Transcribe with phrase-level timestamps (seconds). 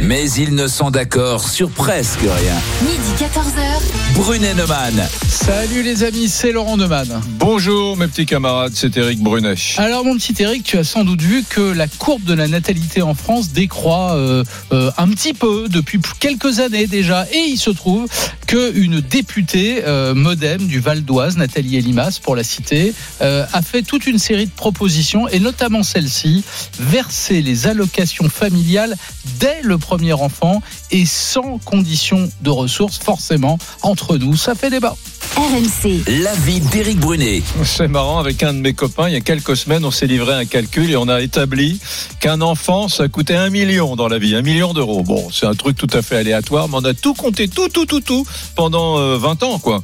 [0.00, 2.54] mais ils ne sont d'accord sur presque rien.
[2.82, 4.14] Midi 14h.
[4.14, 5.08] Brunet Neumann.
[5.28, 7.20] Salut les amis, c'est Laurent Neumann.
[7.38, 9.54] Bonjour mes petits camarades, c'est Eric Brunet.
[9.76, 13.02] Alors mon petit Eric, tu as sans doute vu que la courbe de la natalité
[13.02, 17.26] en France décroît euh, euh, un petit peu depuis quelques années déjà.
[17.32, 18.06] Et il se trouve
[18.46, 24.06] qu'une députée euh, modem du Val d'Oise, Nathalie Elimas, pour la citer, a fait toute
[24.06, 26.44] une série de propositions, et notamment celle-ci,
[26.78, 28.96] verser les allocations familiales
[29.40, 34.96] dès le premier enfant et sans condition de ressources, forcément, entre nous, ça fait débat.
[35.36, 36.04] RMC.
[36.22, 37.42] L'avis d'Éric Brunet.
[37.64, 40.32] C'est marrant, avec un de mes copains, il y a quelques semaines, on s'est livré
[40.32, 41.80] un calcul et on a établi
[42.20, 45.02] qu'un enfant, ça coûtait un million dans la vie, un million d'euros.
[45.02, 47.84] Bon, c'est un truc tout à fait aléatoire, mais on a tout compté, tout, tout,
[47.84, 48.24] tout, tout,
[48.54, 49.82] pendant 20 euh, ans, quoi.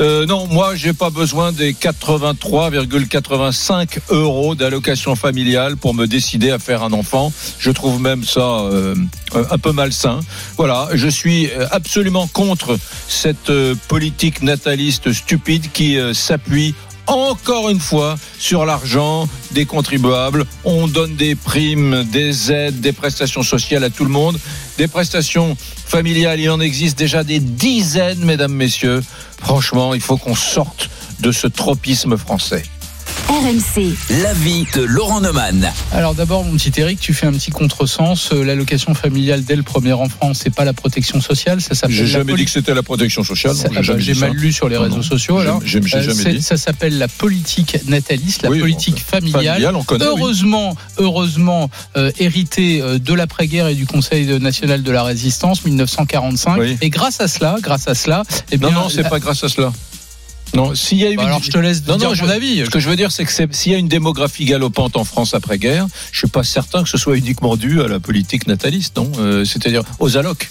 [0.00, 6.60] Euh, non, moi, j'ai pas besoin des 83,85 euros d'allocation familiale pour me décider à
[6.60, 7.32] faire un enfant.
[7.58, 8.94] Je trouve même ça euh,
[9.50, 10.20] un peu malsain.
[10.56, 13.50] Voilà, je suis absolument contre cette
[13.88, 16.74] politique nataliste stupide qui euh, s'appuie
[17.06, 20.44] encore une fois sur l'argent des contribuables.
[20.64, 24.38] On donne des primes, des aides, des prestations sociales à tout le monde.
[24.78, 29.02] Des prestations familiales, il en existe déjà des dizaines, mesdames, messieurs.
[29.38, 32.62] Franchement, il faut qu'on sorte de ce tropisme français.
[33.28, 33.94] RMC.
[34.22, 35.70] L'avis de Laurent Neumann.
[35.92, 38.30] Alors d'abord, mon petit Eric, tu fais un petit contresens.
[38.32, 41.96] Euh, l'allocation familiale dès le premier enfant, c'est pas la protection sociale, ça s'appelle.
[41.96, 43.54] J'ai jamais dit que c'était la protection sociale.
[43.98, 45.38] J'ai mal lu sur les réseaux sociaux.
[45.38, 49.74] Alors, euh, Ça s'appelle la politique nataliste, la politique familiale.
[49.74, 55.64] on connaît, heureusement, heureusement euh, hérité de l'après-guerre et du Conseil national de la résistance
[55.64, 56.60] 1945.
[56.80, 59.48] Et grâce à cela, grâce à cela, eh bien, non, non, c'est pas grâce à
[59.48, 59.72] cela.
[60.54, 62.64] Non, s'il y a eu bah alors je te laisse non, dire non, mon avis.
[62.64, 65.34] Ce que je veux dire, c'est que s'il y a une démographie galopante en France
[65.34, 69.10] après-guerre, je suis pas certain que ce soit uniquement dû à la politique nataliste, non
[69.18, 70.50] euh, C'est-à-dire aux allocs.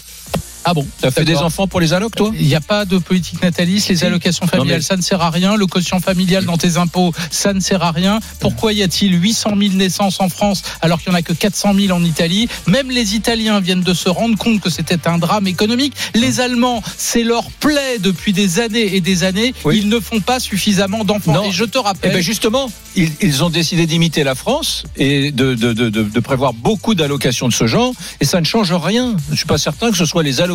[0.64, 2.98] Ah bon T'as fait des enfants pour les allocs, toi Il n'y a pas de
[2.98, 3.88] politique nataliste.
[3.88, 5.56] Les allocations familiales, ça ne sert à rien.
[5.56, 8.20] Le quotient familial dans tes impôts, ça ne sert à rien.
[8.40, 11.74] Pourquoi y a-t-il 800 000 naissances en France alors qu'il n'y en a que 400
[11.74, 12.48] 000 en Italie?
[12.66, 15.94] Même les Italiens viennent de se rendre compte que c'était un drame économique.
[16.14, 19.54] Les Allemands, c'est leur plaie depuis des années et des années.
[19.72, 21.44] Ils ne font pas suffisamment d'enfants.
[21.44, 22.10] Et je te rappelle.
[22.12, 26.52] Eh ben justement, ils, ont décidé d'imiter la France et de, de, de, de prévoir
[26.52, 27.92] beaucoup d'allocations de ce genre.
[28.20, 29.16] Et ça ne change rien.
[29.26, 30.51] Je ne suis pas certain que ce soit les allocations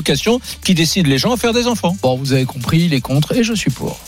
[0.64, 1.96] qui décident les gens à faire des enfants.
[2.02, 4.00] Bon, vous avez compris, les contre, et je suis pour.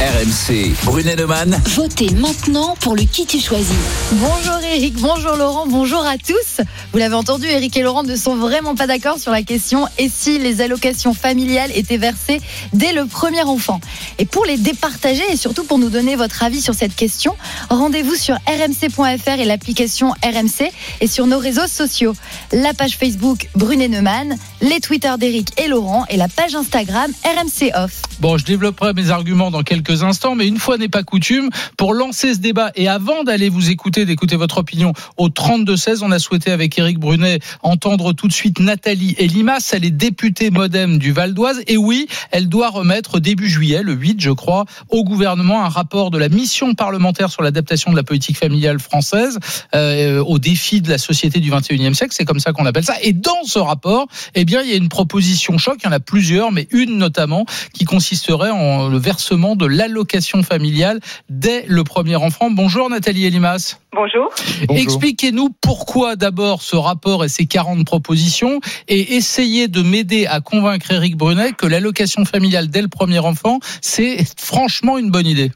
[0.00, 1.60] RMC, Brunet Neumann.
[1.66, 3.74] Votez maintenant pour le qui tu choisis.
[4.12, 6.64] Bonjour Eric, bonjour Laurent, bonjour à tous.
[6.92, 10.08] Vous l'avez entendu, Eric et Laurent ne sont vraiment pas d'accord sur la question et
[10.08, 12.40] si les allocations familiales étaient versées
[12.72, 13.80] dès le premier enfant?
[14.18, 17.34] Et pour les départager et surtout pour nous donner votre avis sur cette question,
[17.70, 20.70] rendez-vous sur rmc.fr et l'application RMC
[21.00, 22.14] et sur nos réseaux sociaux.
[22.52, 27.72] La page Facebook Brunet Neumann, les Twitter d'Eric et Laurent et la page Instagram RMC
[27.74, 28.02] Off.
[28.20, 31.94] Bon, je développerai mes arguments dans quelques instants, mais une fois n'est pas coutume, pour
[31.94, 36.18] lancer ce débat et avant d'aller vous écouter, d'écouter votre opinion au 32-16, on a
[36.18, 41.12] souhaité avec Éric Brunet entendre tout de suite Nathalie Elimas, elle est députée modem du
[41.12, 45.64] Val d'Oise, et oui, elle doit remettre début juillet, le 8 je crois, au gouvernement
[45.64, 49.38] un rapport de la mission parlementaire sur l'adaptation de la politique familiale française
[49.74, 52.96] euh, aux défis de la société du 21e siècle, c'est comme ça qu'on appelle ça,
[53.02, 55.92] et dans ce rapport, eh bien, il y a une proposition choc, il y en
[55.92, 61.84] a plusieurs, mais une notamment qui consisterait en le versement de l'allocation familiale dès le
[61.84, 62.50] premier enfant.
[62.50, 63.78] Bonjour Nathalie Elimas.
[63.92, 64.30] Bonjour.
[64.68, 70.90] Expliquez-nous pourquoi d'abord ce rapport et ses 40 propositions et essayez de m'aider à convaincre
[70.90, 75.50] Eric Brunet que l'allocation familiale dès le premier enfant, c'est franchement une bonne idée.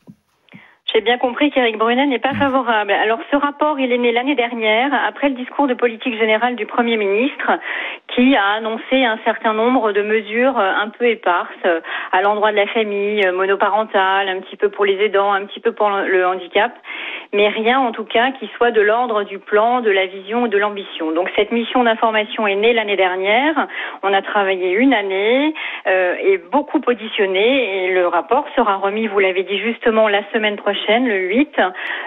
[0.94, 2.92] J'ai bien compris qu'Éric Brunet n'est pas favorable.
[2.92, 6.64] Alors ce rapport, il est né l'année dernière, après le discours de politique générale du
[6.64, 7.50] Premier ministre,
[8.14, 12.52] qui a annoncé un certain nombre de mesures euh, un peu éparses euh, à l'endroit
[12.52, 15.90] de la famille, euh, monoparentale, un petit peu pour les aidants, un petit peu pour
[15.90, 16.72] le handicap,
[17.32, 20.48] mais rien en tout cas qui soit de l'ordre du plan, de la vision ou
[20.48, 21.12] de l'ambition.
[21.12, 23.68] Donc cette mission d'information est née l'année dernière.
[24.02, 25.54] On a travaillé une année
[25.86, 30.56] euh, et beaucoup auditionné et le rapport sera remis, vous l'avez dit justement, la semaine
[30.56, 31.60] prochaine, le 8,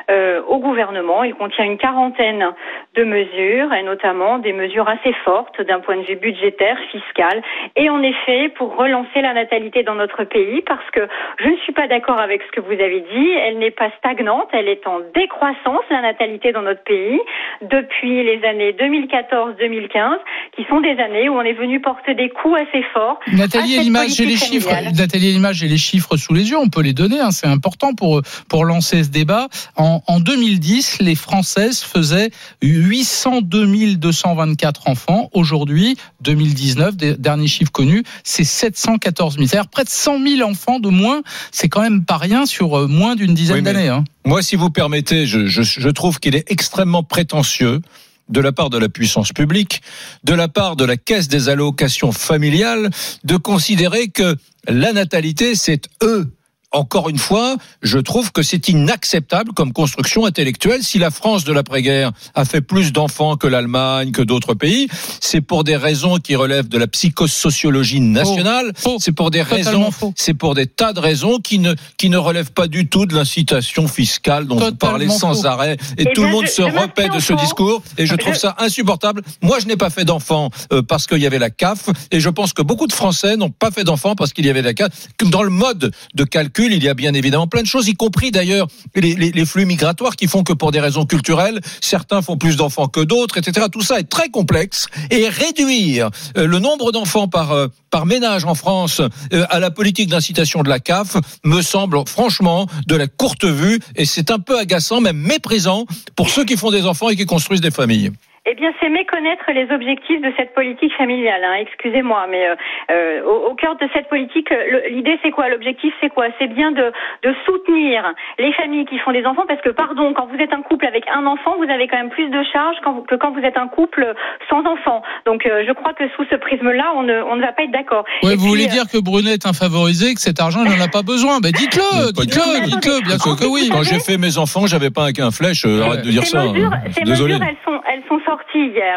[0.09, 1.23] euh, au gouvernement.
[1.23, 2.51] Il contient une quarantaine
[2.95, 7.41] de mesures et notamment des mesures assez fortes d'un point de vue budgétaire, fiscal
[7.75, 11.07] et en effet pour relancer la natalité dans notre pays parce que
[11.39, 13.31] je ne suis pas d'accord avec ce que vous avez dit.
[13.31, 17.19] Elle n'est pas stagnante, elle est en décroissance, la natalité dans notre pays,
[17.61, 20.17] depuis les années 2014-2015,
[20.55, 23.19] qui sont des années où on est venu porter des coups assez forts.
[23.31, 24.69] Nathalie, l'image et les chiffres.
[24.93, 27.93] Nathalie, l'image et les chiffres sous les yeux, on peut les donner, hein, c'est important
[27.93, 29.47] pour, pour lancer ce débat.
[29.75, 32.29] En, en 2010, les Françaises faisaient
[32.61, 33.61] 802
[33.97, 35.29] 224 enfants.
[35.33, 39.47] Aujourd'hui, 2019, dernier chiffre connu, c'est 714 000.
[39.47, 41.21] C'est-à-dire près de 100 000 enfants de moins.
[41.51, 43.87] C'est quand même pas rien sur euh, moins d'une dizaine d'années.
[43.87, 44.03] Hein.
[44.23, 47.81] Moi, si vous permettez, je, trouve qu'il est extrêmement prétentieux
[48.29, 49.81] de la part de la puissance publique,
[50.23, 52.89] de la part de la caisse des allocations familiales,
[53.23, 54.37] de considérer que
[54.67, 56.31] la natalité, c'est eux
[56.71, 60.83] encore une fois, je trouve que c'est inacceptable comme construction intellectuelle.
[60.83, 64.87] Si la France de l'après-guerre a fait plus d'enfants que l'Allemagne, que d'autres pays,
[65.19, 68.71] c'est pour des raisons qui relèvent de la psychosociologie nationale.
[68.99, 72.51] C'est pour des raisons, c'est pour des tas de raisons qui ne qui ne relèvent
[72.51, 75.77] pas du tout de l'incitation fiscale dont vous parlez sans arrêt.
[75.97, 77.81] Et, tout le monde se repète de ce discours.
[77.97, 79.21] Et je trouve ça insupportable.
[79.41, 81.89] Moi, je n'ai pas fait d'enfants euh, parce qu'il y avait la CAF.
[82.11, 84.61] Et je pense que beaucoup de Français n'ont pas fait d'enfants parce qu'il y avait
[84.61, 84.89] la CAF.
[85.23, 88.31] Dans le mode de calcul il y a bien évidemment plein de choses, y compris
[88.31, 92.87] d'ailleurs les, flux migratoires qui font que pour des raisons culturelles, certains font plus d'enfants
[92.87, 93.67] que d'autres, etc.
[93.71, 98.45] Tout ça est très complexe et réduire euh, le nombre d'enfants par euh, par ménage
[98.45, 99.01] en France
[99.33, 103.79] euh, à la politique d'incitation de la CAF me semble franchement de la courte vue
[103.95, 105.85] et c'est un peu agaçant, même méprisant
[106.15, 108.11] pour ceux qui font des enfants et qui construisent des familles.
[108.47, 111.43] Eh bien, c'est méconnaître les objectifs de cette politique familiale.
[111.43, 111.61] Hein.
[111.61, 112.55] Excusez-moi, mais euh,
[112.89, 114.49] euh au, cœur de cette politique,
[114.89, 115.47] l'idée c'est quoi?
[115.47, 116.25] L'objectif c'est quoi?
[116.39, 116.91] C'est bien de,
[117.21, 118.01] de, soutenir
[118.39, 121.03] les familles qui font des enfants, parce que pardon, quand vous êtes un couple avec
[121.13, 122.77] un enfant, vous avez quand même plus de charges
[123.07, 124.11] que quand vous êtes un couple
[124.49, 125.03] sans enfant.
[125.27, 127.71] Donc, euh, je crois que sous ce prisme-là, on ne, on ne va pas être
[127.71, 128.05] d'accord.
[128.23, 130.83] Ouais, vous voulez euh, dire que Brunet est un favorisé, que cet argent, il n'en
[130.83, 133.69] a pas besoin Ben dites-le, dites-le, dites-le, bien sûr que oui.
[133.71, 135.63] Quand j'ai fait mes enfants, j'avais pas un, un flèche.
[135.65, 136.41] arrête de dire ça.
[136.41, 136.53] Hein.
[136.91, 137.35] ces Désolé.
[137.35, 138.19] mesures, elles sont, elles sont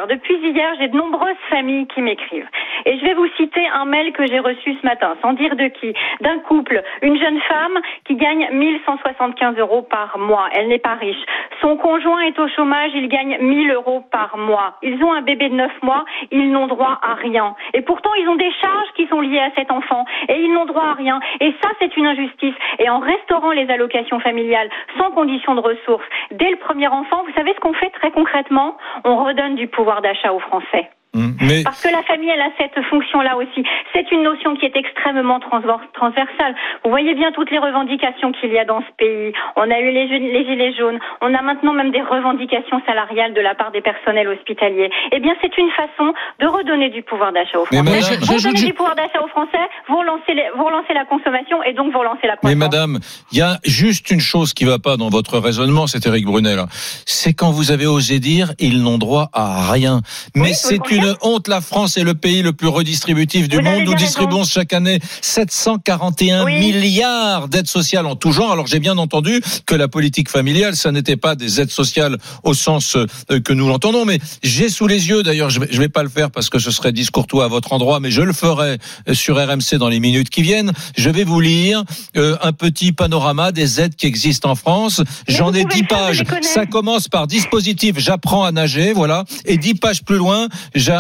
[0.09, 2.49] Depuis hier, j'ai de nombreuses familles qui m'écrivent.
[2.85, 5.67] Et je vais vous citer un mail que j'ai reçu ce matin, sans dire de
[5.69, 10.49] qui, d'un couple, une jeune femme qui gagne 1175 euros par mois.
[10.53, 11.25] Elle n'est pas riche.
[11.61, 14.79] Son conjoint est au chômage, il gagne 1000 euros par mois.
[14.83, 17.57] Ils ont un bébé de 9 mois, ils n'ont droit à rien.
[17.73, 20.67] Et pourtant, ils ont des charges qui sont liées à cet enfant et ils n'ont
[20.67, 21.19] droit à rien.
[21.41, 22.55] Et ça, c'est une injustice.
[22.79, 27.33] Et en restaurant les allocations familiales sans condition de ressources dès le premier enfant, vous
[27.35, 28.77] savez ce qu'on fait très concrètement?
[29.05, 30.91] On redonne du pouvoir d'achat aux Français.
[31.15, 31.63] Mmh.
[31.63, 33.65] Parce que la famille, elle a cette fonction-là aussi.
[33.93, 36.55] C'est une notion qui est extrêmement transversale.
[36.85, 39.33] Vous voyez bien toutes les revendications qu'il y a dans ce pays.
[39.57, 40.99] On a eu les, les, gilets jaunes.
[41.21, 44.91] On a maintenant même des revendications salariales de la part des personnels hospitaliers.
[45.13, 48.17] Eh bien, c'est une façon de redonner du pouvoir d'achat aux Français.
[48.21, 51.93] vous redonnez du pouvoir d'achat aux Français, vous relancez, vous relancez la consommation et donc
[51.93, 52.51] vous relancez la croissance.
[52.51, 52.99] Mais madame,
[53.31, 56.65] il y a juste une chose qui va pas dans votre raisonnement, c'est Eric Brunel.
[57.07, 60.01] C'est quand vous avez osé dire ils n'ont droit à rien.
[60.35, 61.49] Mais c'est une honte.
[61.49, 63.83] La France est le pays le plus redistributif du monde.
[63.85, 68.53] Nous distribuons chaque année 741 milliards d'aides sociales en tout genre.
[68.53, 72.55] Alors j'ai bien entendu que la politique familiale, ça n'était pas des aides sociales au
[72.55, 74.05] sens euh, que nous l'entendons.
[74.05, 76.71] Mais j'ai sous les yeux, d'ailleurs, je ne vais pas le faire parce que ce
[76.71, 78.79] serait discourtois à votre endroit, mais je le ferai
[79.09, 80.73] euh, sur RMC dans les minutes qui viennent.
[80.97, 81.85] Je vais vous lire
[82.17, 85.03] euh, un petit panorama des aides qui existent en France.
[85.29, 86.25] J'en ai 10 pages.
[86.43, 89.25] Ça commence par dispositif, j'apprends à nager, voilà.
[89.45, 90.49] Et 10 pages plus loin,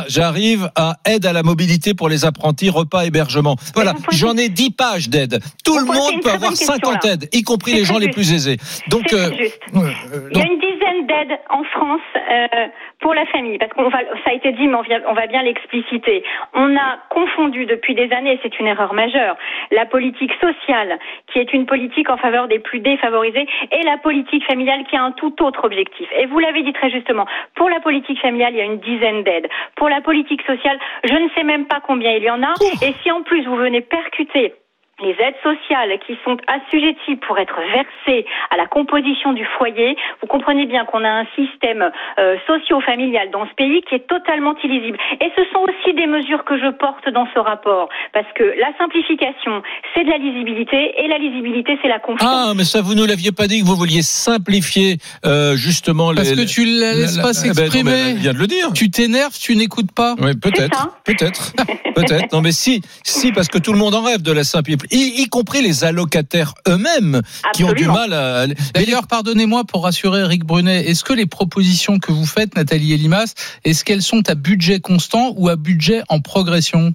[0.09, 3.57] j'arrive à aide à la mobilité pour les apprentis, repas, hébergement.
[3.75, 5.41] Voilà, j'en ai 10 pages d'aide.
[5.65, 8.59] Tout le monde peut avoir 50 aides, y compris les gens les plus aisés.
[8.89, 12.67] Donc, euh, il y a une dizaine d'aides en France euh,
[13.05, 15.43] pour la famille, parce qu'on va, ça a été dit, mais on, on va bien
[15.43, 16.25] l'expliciter.
[16.55, 19.37] On a confondu depuis des années, c'est une erreur majeure,
[19.73, 24.47] la politique sociale, qui est une politique en faveur des plus défavorisés, et la politique
[24.47, 26.09] familiale, qui a un tout autre objectif.
[26.19, 29.23] Et vous l'avez dit très justement, pour la politique familiale, il y a une dizaine
[29.23, 29.51] d'aides.
[29.77, 32.55] Pour la politique sociale, je ne sais même pas combien il y en a.
[32.81, 34.55] Et si en plus vous venez percuter
[35.03, 40.29] les aides sociales qui sont assujetties pour être versées à la composition du foyer, vous
[40.29, 44.97] comprenez bien qu'on a un système euh, socio-familial dans ce pays qui est totalement illisible.
[45.21, 48.71] Et ce sont aussi des mesures que je porte dans ce rapport, parce que la
[48.79, 49.63] simplification,
[49.95, 52.31] c'est de la lisibilité, et la lisibilité, c'est la confiance.
[52.33, 56.31] Ah, mais ça, vous nous l'aviez pas dit que vous vouliez simplifier euh, justement Parce
[56.31, 57.91] les- que tu la laisses la- pas la- eh ben, s'exprimer.
[58.11, 58.73] elle vient de le dire.
[58.73, 60.15] Tu t'énerves, tu n'écoutes pas.
[60.21, 61.53] Oui, peut-être, peut-être,
[61.95, 62.33] peut-être.
[62.33, 65.23] Non, mais si, si, parce que tout le monde en rêve de la simplification, y,
[65.23, 67.21] y compris les allocataires eux-mêmes
[67.55, 68.47] qui ont du mal à.
[68.75, 73.35] D'ailleurs, pardonnez-moi pour rassurer Eric Brunet, est-ce que les propositions que vous faites, Nathalie Elimas,
[73.65, 76.93] est-ce qu'elles sont à budget constant ou à budget en progression?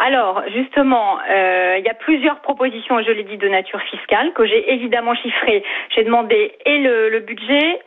[0.00, 4.46] Alors, justement, euh, il y a plusieurs propositions, je l'ai dit, de nature fiscale, que
[4.46, 5.64] j'ai évidemment chiffrées.
[5.94, 7.80] J'ai demandé et le, le budget,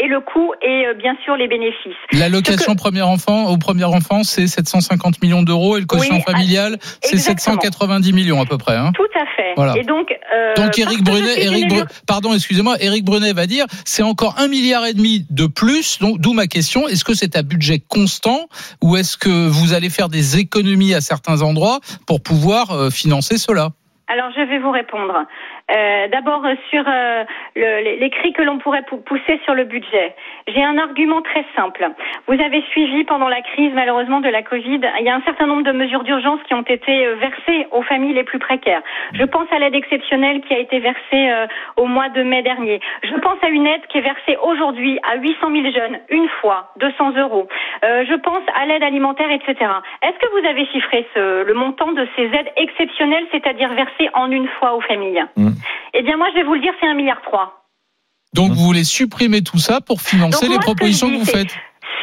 [0.00, 1.94] et le coût, et euh, bien sûr les bénéfices.
[2.12, 6.78] L'allocation premier enfant au premier enfant, c'est 750 millions d'euros et le quotient Oui, familial,
[7.00, 7.60] c'est exactement.
[7.60, 8.74] 790 millions à peu près.
[8.74, 8.90] Hein.
[8.94, 9.52] Tout à fait.
[9.56, 9.76] Voilà.
[9.76, 14.84] Et donc, euh, Donc je Brunet, pardon, excusez-moi, Brunet va dire, c'est encore un milliard
[14.84, 16.00] et demi de plus.
[16.00, 18.48] Donc d'où ma question est-ce que c'est à budget constant
[18.82, 23.38] ou est-ce que vous allez faire des économies à certains endroits pour pouvoir euh, financer
[23.38, 23.70] cela?
[24.06, 25.14] Alors, je vais vous répondre.
[25.70, 27.24] Euh, D'abord, euh, sur euh,
[27.56, 30.14] le- les, cris que l'on pourrait pou- pousser sur le budget.
[30.46, 31.88] J'ai un argument très simple.
[32.26, 35.46] Vous avez suivi pendant la crise, malheureusement, de la Covid, il y a un certain
[35.46, 38.82] nombre de mesures d'urgence qui ont été euh, versées aux familles les plus précaires.
[39.14, 41.46] Je pense à l'aide exceptionnelle qui a été versée euh,
[41.78, 42.80] au mois de mai dernier.
[43.02, 46.72] Je pense à une aide qui est versée aujourd'hui à 800 000 jeunes, une fois,
[46.76, 47.48] 200 euros.
[47.84, 49.54] Euh, je pense à l'aide alimentaire, etc.
[50.02, 54.30] Est-ce que vous avez chiffré ce, le montant de ces aides exceptionnelles, c'est-à-dire versées en
[54.30, 55.24] une fois aux familles?
[55.36, 55.48] Mm.
[55.94, 57.64] Eh bien, moi, je vais vous le dire, c'est un milliard trois.
[58.34, 61.16] Donc vous voulez supprimer tout ça pour financer Donc, les moi, ce que propositions que
[61.16, 61.54] vous faites?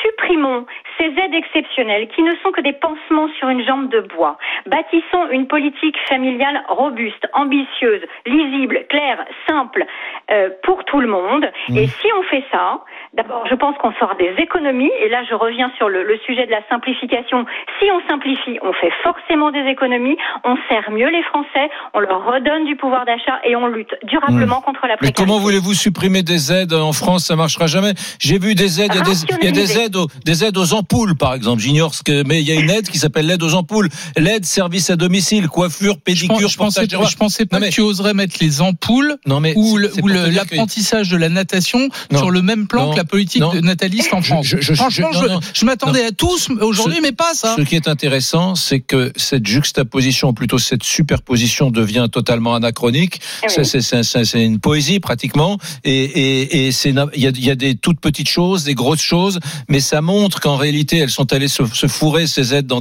[0.01, 0.65] Supprimons
[1.01, 4.37] ces aides exceptionnelles qui ne sont que des pansements sur une jambe de bois.
[4.67, 9.85] Bâtissons une politique familiale robuste, ambitieuse, lisible, claire, simple
[10.29, 11.45] euh, pour tout le monde.
[11.69, 11.77] Mmh.
[11.77, 12.81] Et si on fait ça,
[13.13, 14.91] d'abord, je pense qu'on fera des économies.
[15.03, 17.45] Et là, je reviens sur le, le sujet de la simplification.
[17.79, 20.17] Si on simplifie, on fait forcément des économies.
[20.43, 24.61] On sert mieux les Français, on leur redonne du pouvoir d'achat et on lutte durablement
[24.61, 24.97] contre la Mmh.
[25.01, 25.23] Mais précarité.
[25.23, 27.25] comment voulez-vous supprimer des aides en France?
[27.25, 27.93] Ça marchera jamais.
[28.19, 31.33] J'ai vu des aides, il y a des, aides, aux, des aides aux ampoules, par
[31.33, 31.61] exemple.
[31.61, 33.89] J'ignore ce que, mais il y a une aide qui s'appelle l'aide aux ampoules.
[34.17, 37.07] L'aide service à domicile, coiffure, je, pédicure, pense- je pensais, rois.
[37.09, 40.29] je pensais pas Non, mais- que tu oserais mettre les ampoules Non mais ou que-
[40.35, 42.17] l'apprentissage de la natation Non.
[42.19, 42.91] sur le même plan Non.
[42.91, 43.53] que la politique Non.
[43.53, 44.45] de nataliste en France.
[44.47, 45.09] je- je- Franchement,
[45.53, 47.55] je- m'attendais à tous aujourd'hui, mais pas ça.
[47.57, 53.19] Ce qui est intéressant, c'est que cette juxtaposition, ou plutôt cette superposition, devient totalement anachronique.
[53.43, 53.53] Eh oui.
[53.55, 57.49] C'est c'est- c'est- c'est une poésie pratiquement, et, et, et il y a, il y
[57.49, 61.33] a des toutes petites choses, des grosses choses, mais ça montre qu'en réalité, elles sont
[61.33, 62.79] allées se, se fourrer ces aides dans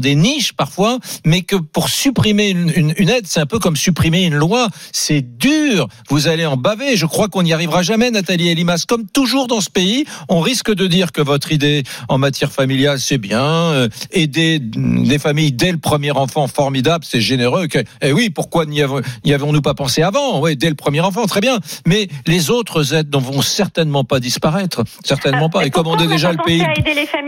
[0.00, 4.34] des niches parfois, mais que pour supprimer une, aide, c'est un peu comme supprimer une
[4.34, 4.68] loi.
[4.92, 5.88] C'est dur.
[6.08, 6.96] Vous allez en baver.
[6.96, 8.84] Je crois qu'on n'y arrivera jamais, Nathalie Elimas.
[8.86, 13.00] Comme toujours dans ce pays, on risque de dire que votre idée en matière familiale,
[13.00, 13.38] c'est bien.
[13.42, 17.66] euh, aider des familles dès le premier enfant, formidable, c'est généreux.
[17.66, 20.40] Que, eh oui, pourquoi n'y avons- n'y avons-nous pas pensé avant?
[20.40, 21.58] Oui, dès le premier enfant, très bien.
[21.86, 24.84] Mais les autres aides ne vont certainement pas disparaître.
[25.04, 25.64] Certainement pas.
[25.66, 26.62] Et comme on est déjà le pays...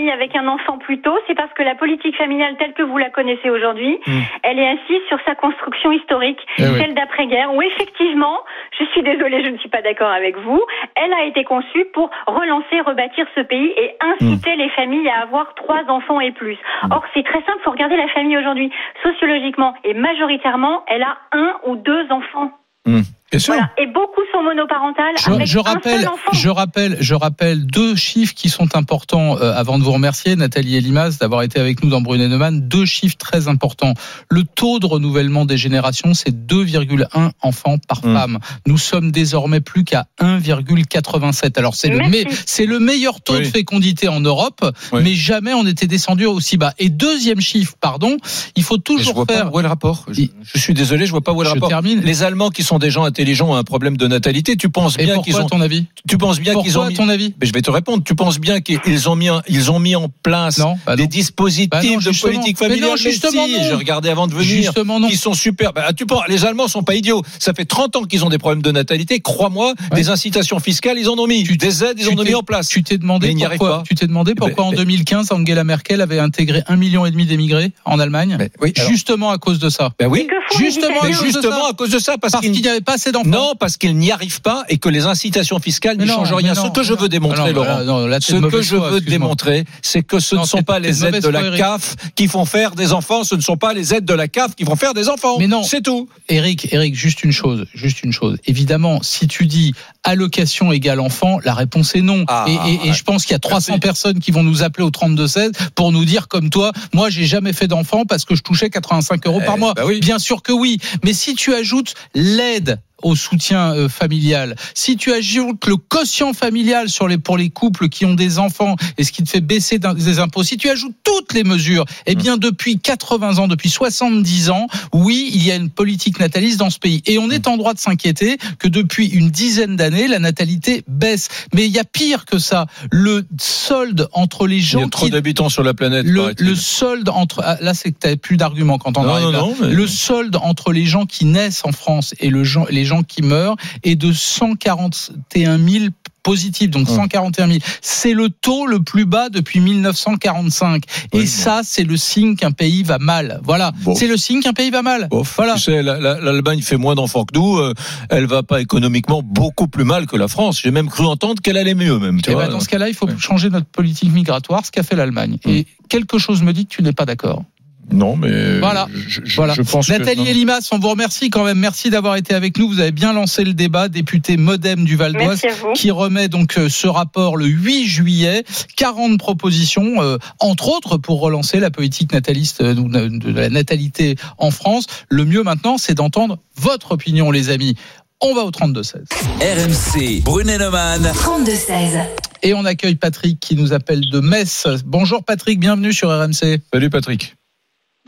[0.09, 3.11] avec un enfant plus tôt, c'est parce que la politique familiale telle que vous la
[3.11, 4.21] connaissez aujourd'hui, Hmm.
[4.45, 6.78] elle est assise sur sa construction historique, Eh oui.
[6.80, 8.38] celle d'après-guerre, où effectivement,
[8.78, 10.62] je suis désolée, je ne suis pas d'accord avec vous,
[10.95, 14.59] elle a été conçue pour relancer, rebâtir ce pays et inciter Hmm.
[14.59, 16.57] les familles à avoir trois enfants et plus.
[16.90, 18.71] Or, c'est très simple, faut regarder la famille aujourd'hui.
[19.02, 22.52] Sociologiquement et majoritairement, elle a un ou deux enfants.
[22.87, 23.54] Hum, Bien sûr.
[23.54, 23.70] Voilà.
[23.78, 26.32] Et beaucoup sont monoparentales Je, avec je un rappelle, seul enfant.
[26.32, 30.76] je rappelle, je rappelle deux chiffres qui sont importants euh, avant de vous remercier, Nathalie
[30.76, 32.66] Elimas, d'avoir été avec nous dans Brunet Neumann.
[32.68, 33.94] Deux chiffres très importants.
[34.30, 38.14] Le taux de renouvellement des générations, c'est 2,1 enfants par Mm.
[38.14, 38.38] femme.
[38.66, 41.56] Nous sommes désormais plus qu'à 1,87.
[41.58, 42.25] Alors c'est le, Merci.
[42.26, 43.40] me- c'est le meilleur taux Oui.
[43.40, 45.02] de fécondité en Europe, Oui.
[45.04, 46.75] mais jamais on était descendu aussi bas.
[46.78, 48.16] Et deuxième chiffre, pardon,
[48.56, 49.50] il faut Mais je toujours vois faire.
[49.50, 50.06] pas où est le rapport.
[50.10, 51.68] Je, je suis désolé, je vois pas où est le Je rapport.
[51.68, 52.00] termine.
[52.00, 54.56] Les Allemands qui sont des gens intelligents ont un problème de natalité.
[54.56, 55.46] Tu penses Et bien qu'ils ont.
[55.46, 56.86] ton avis Tu penses bien qu'ils ont.
[56.86, 56.94] Mis...
[56.94, 58.02] ton avis Mais je vais te répondre.
[58.04, 61.06] Tu penses bien qu'ils ont mis, en- ils ont mis en place Non, bah des
[61.06, 62.90] dispositifs Bah non, de politique Mais non, familiale.
[63.04, 63.62] Mais justement si, non.
[63.64, 64.46] j'ai regardé avant de venir.
[64.64, 65.08] Justement non.
[65.08, 65.72] Qui sont super.
[65.72, 67.22] Bah, tu penses, les Allemands sont pas idiots.
[67.38, 69.20] Ça fait 30 ans qu'ils ont des problèmes de natalité.
[69.20, 69.96] Crois-moi, Ouais.
[69.96, 71.44] des incitations fiscales, ils en ont mis.
[71.44, 72.68] Tu- des aides, ils en ont t'es- mis en place.
[72.68, 73.82] Tu t'es demandé Mais pourquoi.
[73.86, 77.26] Tu t'es demandé pourquoi en ben- 2015 Angela Merkel avait intégré un million et demi
[77.26, 79.90] d'émigrés en Allemagne oui, Justement à cause de ça.
[79.98, 80.26] Ben oui.
[80.58, 81.68] Les Justement, à cause de justement ça.
[81.70, 83.29] à cause de ça, parce, qu'il n'y avait pas assez assez d'enfants.
[83.31, 86.55] Non, parce qu'ils n'y arrivent pas et que les incitations fiscales n'y changent rien.
[86.55, 89.00] non, Ce que je veux démontrer, non, Laurent, non, là, t'es ce que je veux
[89.00, 91.57] démontrer, c'est que ce ne sont pas les de aides de la foi.
[91.57, 94.55] CAF qui font faire des enfants, ce ne sont pas les aides de la CAF
[94.55, 95.37] qui vont faire des enfants.
[95.38, 95.62] Mais non.
[95.62, 96.09] C'est tout.
[96.29, 98.38] Eric, Eric, juste une chose, juste une chose.
[98.47, 99.75] Évidemment, si tu dis
[100.05, 102.25] allocation égale enfant, la réponse est non.
[102.29, 102.52] Ah, et,
[102.87, 103.81] et- et je pense qu'il y a 300 Merci.
[103.81, 107.52] personnes qui vont nous appeler au 32-16 pour nous dire comme toi, moi j'ai jamais
[107.52, 109.75] fait d'enfant parce que je touchais 85 euros par Eh, mois.
[109.75, 110.00] bah oui.
[110.00, 110.79] Bien sûr que oui.
[111.05, 116.88] Mais si tu ajoutes l'aide au soutien euh, familial, si tu ajoutes le quotient familial
[116.88, 119.78] sur les pour les couples qui ont des enfants et ce qui te fait baisser
[119.78, 124.50] des impôts, si tu ajoutes toutes les mesures, eh bien depuis 80 ans, depuis 70
[124.50, 127.57] ans, oui, il y a une politique nataliste dans ce pays et on est en
[127.57, 131.28] droit de s'inquiéter que depuis une dizaine d'années la natalité baisse.
[131.54, 134.88] Mais il y a pire que ça, le solde entre les Il y gens a
[134.90, 136.04] trop qui d'habitants sur la planète.
[136.07, 139.38] le, solde entre ah, là c'est que plus d'arguments quand on Non, arrive non, là.
[139.40, 142.89] non, mais- le solde entre les gens qui naissent en France et le les gens
[143.02, 145.85] qui meurent est de 141 000
[146.23, 146.97] positifs, donc Hum.
[146.97, 147.59] 141 000.
[147.80, 150.85] C'est le taux le plus bas depuis 1945.
[151.14, 153.40] Et Oui, ça, c'est le signe qu'un pays va mal.
[153.42, 153.94] Voilà, Bon.
[153.94, 155.09] c'est le signe qu'un pays va mal.
[155.11, 155.54] Voilà.
[155.54, 157.56] Tu sais, l'Allemagne fait moins d'enfants que nous.
[157.56, 157.73] euh,
[158.11, 160.61] elle va pas économiquement beaucoup plus mal que la France.
[160.62, 162.20] J'ai même cru entendre qu'elle allait mieux, même.
[162.20, 162.44] Tu Et vois.
[162.47, 163.14] ben, dans ce cas-là, il faut Ouais.
[163.18, 165.38] changer notre politique migratoire, ce qu'a fait l'Allemagne.
[165.47, 167.44] Et quelque chose me dit que tu n'es pas d'accord.
[167.92, 168.87] Non, mais Voilà.
[169.09, 169.54] Je, je- Voilà.
[169.54, 170.26] je pense que- Nathalie non.
[170.26, 171.59] Elimas, on vous remercie quand même.
[171.59, 172.68] Merci d'avoir été avec nous.
[172.68, 175.40] Vous avez bien lancé le débat, député Modem du Val d'Oise,
[175.75, 178.44] qui remet donc euh, ce rapport le 8 juillet.
[178.76, 184.50] 40 propositions, euh, entre autres, pour relancer la politique nataliste euh, de la natalité en
[184.50, 184.85] France.
[185.09, 187.75] Le mieux maintenant, c'est d'entendre votre opinion, les amis.
[188.23, 189.04] On va au 32-16.
[189.40, 191.02] RMC, Brunet-Neumann.
[191.14, 192.02] 32-16.
[192.42, 194.66] Et on accueille Patrick qui nous appelle de Metz.
[194.85, 196.61] Bonjour Patrick, bienvenue sur RMC.
[196.73, 197.35] Salut Patrick.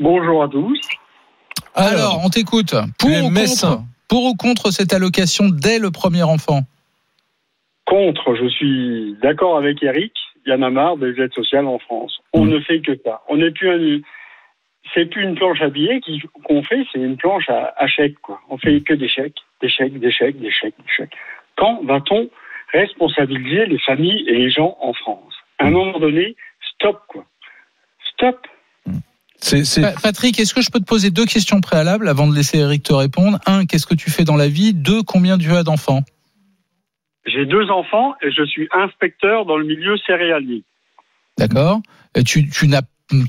[0.02, 0.80] Bonjour à tous.
[1.76, 2.74] Alors, on t'écoute.
[2.98, 6.62] Pour ou, contre, pour ou contre cette allocation dès le premier enfant
[7.86, 10.12] Contre, je suis d'accord avec Eric.
[10.44, 12.18] Il y en a marre des aides sociales en France.
[12.32, 12.50] On Mm.
[12.50, 13.20] ne fait que ça.
[13.28, 14.00] On n'est plus un,
[14.92, 16.00] c'est plus une planche à billets
[16.42, 18.40] qu'on fait, c'est une planche à, à chèques, quoi.
[18.50, 21.14] On fait que des chèques, des chèques, des chèques, des chèques, des chèques.
[21.56, 22.28] Quand va-t-on
[22.72, 25.34] responsabiliser les familles et les gens en France?
[25.60, 26.34] À un moment donné,
[26.74, 27.24] stop, quoi.
[28.14, 28.48] Stop.
[30.02, 32.92] Patrick, est-ce que je peux te poser deux questions préalables avant de laisser Eric te
[32.92, 33.38] répondre?
[33.46, 34.72] Un, qu'est-ce que tu fais dans la vie?
[34.72, 36.02] Deux, combien tu as d'enfants?
[37.26, 40.64] J'ai deux enfants et je suis inspecteur dans le milieu céréalier.
[41.38, 41.80] D'accord.
[42.14, 42.82] Et Tu, tu n'as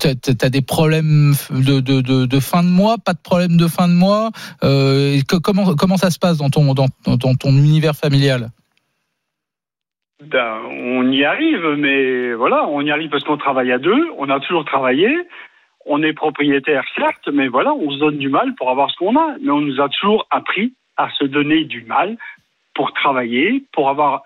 [0.03, 3.87] as, des problèmes de, de, de, de fin de mois, pas de problème de fin
[3.87, 4.31] de mois?
[4.63, 8.49] Euh, que- comment, comment ça se passe dans ton, dans, dans ton univers familial?
[10.23, 14.29] Ben, on y arrive, mais voilà, on y arrive parce qu'on travaille à deux, on
[14.29, 15.09] a toujours travaillé,
[15.85, 19.15] on est propriétaire certes, mais voilà, on se donne du mal pour avoir ce qu'on
[19.15, 19.35] a.
[19.41, 22.17] Mais on nous a toujours appris à se donner du mal
[22.73, 24.23] pour travailler, pour avoir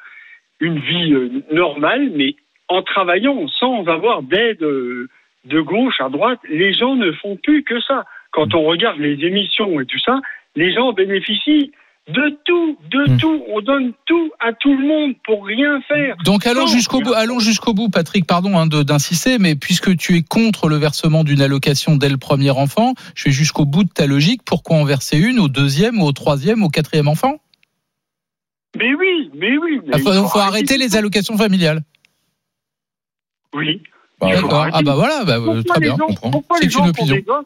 [0.59, 2.35] une vie euh, normale, mais
[2.67, 5.07] en travaillant sans avoir d'aide euh,
[5.45, 6.39] de gauche à droite.
[6.49, 8.05] Les gens ne font plus que ça.
[8.31, 10.19] Quand on regarde les émissions et tout ça,
[10.55, 11.71] les gens bénéficient
[12.07, 13.17] de tout, de Hmm.
[13.17, 13.43] tout.
[13.49, 16.15] On donne tout à tout le monde pour rien faire.
[16.23, 18.25] Donc allons jusqu'au bout, allons jusqu'au bout, Patrick.
[18.25, 22.17] Pardon hein, de- d'insister, mais puisque tu es contre le versement d'une allocation dès le
[22.17, 24.41] premier enfant, je vais jusqu'au bout de ta logique.
[24.45, 27.37] Pourquoi en verser une au deuxième, ou au troisième, au quatrième enfant?
[28.77, 29.79] Mais oui, mais oui.
[29.85, 31.81] mais Il faut, il faut arrêter les allocations familiales.
[33.53, 33.81] Oui.
[34.19, 34.67] Bah, D'accord.
[34.73, 35.91] Ah bah voilà, bah, euh, très bien.
[35.95, 36.31] gens, on comprend.
[36.31, 37.15] pourquoi les C'est gens une opinion.
[37.15, 37.45] des gosses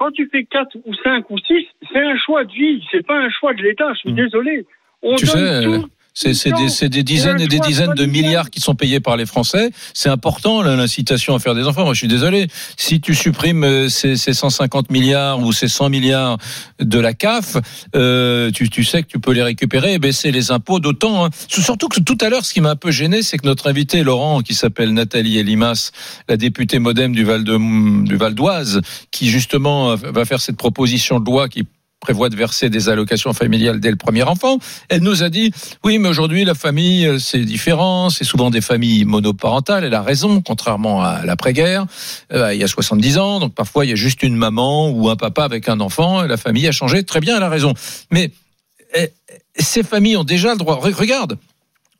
[0.00, 3.18] Quand tu fais 4 ou 5 ou 6, c'est un choix de vie, c'est pas
[3.18, 4.16] un choix de l'État, je suis Mm.
[4.16, 4.66] désolé.
[5.02, 5.88] On Tu donne sais, tout.
[6.14, 9.70] C'est des, des dizaines et des dizaines de milliards qui sont payés par les Français.
[9.94, 11.84] C'est important l'incitation à faire des enfants.
[11.84, 12.48] Moi, je suis désolé.
[12.76, 16.36] Si tu supprimes euh, ces, ces 150 milliards ou ces 100 milliards
[16.80, 17.56] de la CAF,
[17.94, 21.24] euh, tu, tu sais que tu peux les récupérer et baisser les impôts d'autant.
[21.26, 21.30] hein.
[21.48, 24.02] Surtout que tout à l'heure, ce qui m'a un peu gêné, c'est que notre invité
[24.02, 25.90] Laurent, qui s'appelle Nathalie Elimas,
[26.28, 31.20] la députée MoDem du Val de, du Val d'Oise, qui justement va faire cette proposition
[31.20, 31.64] de loi qui
[32.00, 34.58] prévoit de verser des allocations familiales dès le premier enfant.
[34.88, 35.52] Elle nous a dit,
[35.84, 39.84] oui, mais aujourd'hui, la famille, euh, c'est différent, c'est souvent des familles monoparentales.
[39.84, 41.86] Elle a raison, contrairement à l'après-guerre,
[42.32, 43.38] euh, il y a 70 ans.
[43.40, 46.22] Donc parfois, il y a juste une maman ou un papa avec un enfant.
[46.22, 47.04] La famille a changé.
[47.04, 47.74] Très bien, elle a raison.
[48.10, 48.30] Mais
[48.96, 49.10] eh,
[49.58, 50.80] ces familles ont déjà le droit.
[50.80, 51.38] Re- Regarde.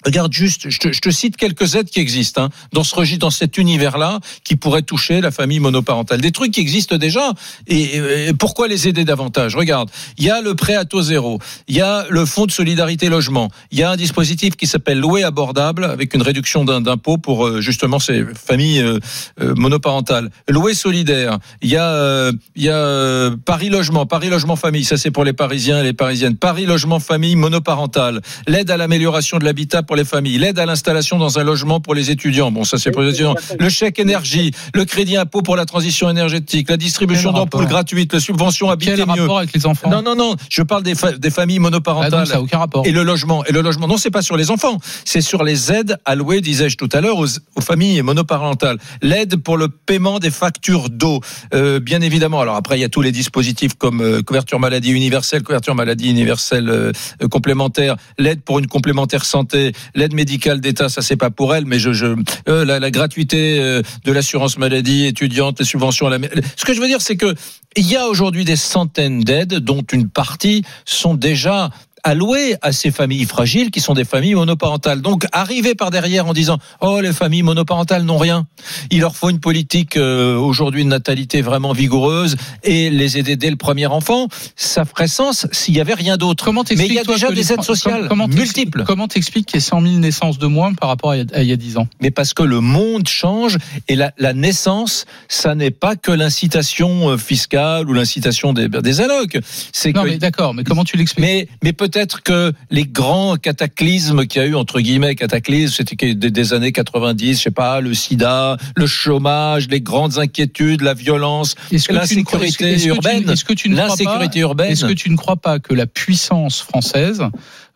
[0.05, 3.21] Regarde juste, je te, je te, cite quelques aides qui existent hein, dans ce registre,
[3.21, 6.21] dans cet univers-là, qui pourraient toucher la famille monoparentale.
[6.21, 7.33] Des trucs qui existent déjà.
[7.67, 7.97] Et,
[8.29, 9.57] et, pourquoi les aider davantage?
[9.57, 12.51] Regarde, il y a le prêt à taux zéro, il y a le fonds de
[12.51, 17.19] solidarité logement, il y a un dispositif qui s'appelle louer abordable avec une réduction d'impôt
[17.19, 18.99] pour euh, justement ces familles euh,
[19.41, 20.31] euh, monoparentales.
[20.49, 25.11] Louer solidaire, il y a, il y a Paris logement, Paris logement famille, ça c'est
[25.11, 26.37] pour les Parisiens et les Parisiennes.
[26.37, 31.19] Paris logement famille monoparentale, l'aide à l'amélioration de l'habitat pour les familles, l'aide à l'installation
[31.19, 32.53] dans un logement pour les étudiants.
[32.53, 33.35] Bon, ça c'est pour les étudiants.
[33.59, 38.21] Le chèque énergie, le crédit impôt pour la transition énergétique, la distribution d'ampoules gratuites, la
[38.21, 39.23] subvention habiter Quel mieux.
[39.23, 40.37] rapport avec les enfants Non, non, non.
[40.49, 42.15] Je parle des, fa des familles monoparentales.
[42.15, 42.87] Ah non, ça n'a aucun rapport.
[42.87, 43.45] Et le logement.
[43.47, 43.89] Et le logement.
[43.89, 44.79] Non, c'est pas sur les enfants.
[45.05, 47.27] C'est sur les aides allouées, disais-je tout à l'heure, aux,
[47.57, 48.79] aux, familles monoparentales.
[49.03, 51.21] L'aide pour le paiement des factures d'eau,
[51.53, 52.41] euh, bien évidemment.
[52.41, 56.11] Alors après, il y a tous les dispositifs comme euh, couverture maladie universelle, couverture maladie
[56.11, 56.93] universelle euh,
[57.29, 61.79] complémentaire, l'aide pour une complémentaire santé, l'aide médicale d'État, ça c'est pas pour elle, mais
[61.79, 62.15] je, je
[62.49, 66.19] euh, la, la, gratuité euh, de l'assurance maladie étudiante, les subventions à la.
[66.57, 67.35] Ce que je veux dire, c'est que
[67.77, 71.71] il y a aujourd'hui des centaines d'aides dont une partie sont déjà
[72.05, 75.01] alloués à ces familles fragiles qui sont des familles monoparentales.
[75.01, 78.47] Donc arriver par derrière en disant oh les familles monoparentales n'ont rien,
[78.91, 83.51] il leur faut une politique euh, aujourd'hui de natalité vraiment vigoureuse et les aider dès
[83.51, 86.45] le premier enfant, ça ferait sens s'il y avait rien d'autre.
[86.45, 88.85] Comment Mais il y a déjà des aides sociales comment multiples.
[88.87, 91.53] Comment t'expliques qu'il y ait 100 000 naissances de moins par rapport à il y
[91.53, 91.89] a 10 ans?
[92.01, 93.59] Mais parce que le monde change
[93.89, 99.39] et la, la naissance, ça n'est pas que l'incitation fiscale ou l'incitation des, des allocs.
[99.73, 100.09] C'est non que...
[100.09, 101.25] mais d'accord, mais comment tu l'expliques?
[101.25, 106.15] Mais mais peut-être que les grands cataclysmes qu'il y a eu entre guillemets cataclysmes, c'était
[106.15, 110.95] des, des, années 90, je sais pas, le sida, le chômage, les grandes inquiétudes, la
[110.95, 111.55] violence,
[111.89, 114.73] l'insécurité urbaine, est-ce que tu ne l'insécurité urbaine.
[114.73, 117.23] Est-ce que tu ne crois pas que la puissance française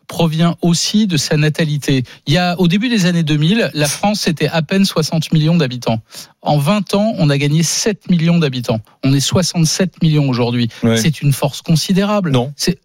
[0.07, 2.03] provient aussi de sa natalité?
[2.27, 5.57] Il y a, au début des années 2000, la France c'était à peine 60 millions
[5.57, 5.99] d'habitants.
[6.41, 8.79] En 20 ans, on a gagné 7 millions d'habitants.
[9.03, 10.69] On est 67 millions aujourd'hui.
[10.83, 10.97] Ouais.
[10.97, 12.31] C'est une force considérable.
[12.31, 12.53] Non.
[12.55, 12.79] C'est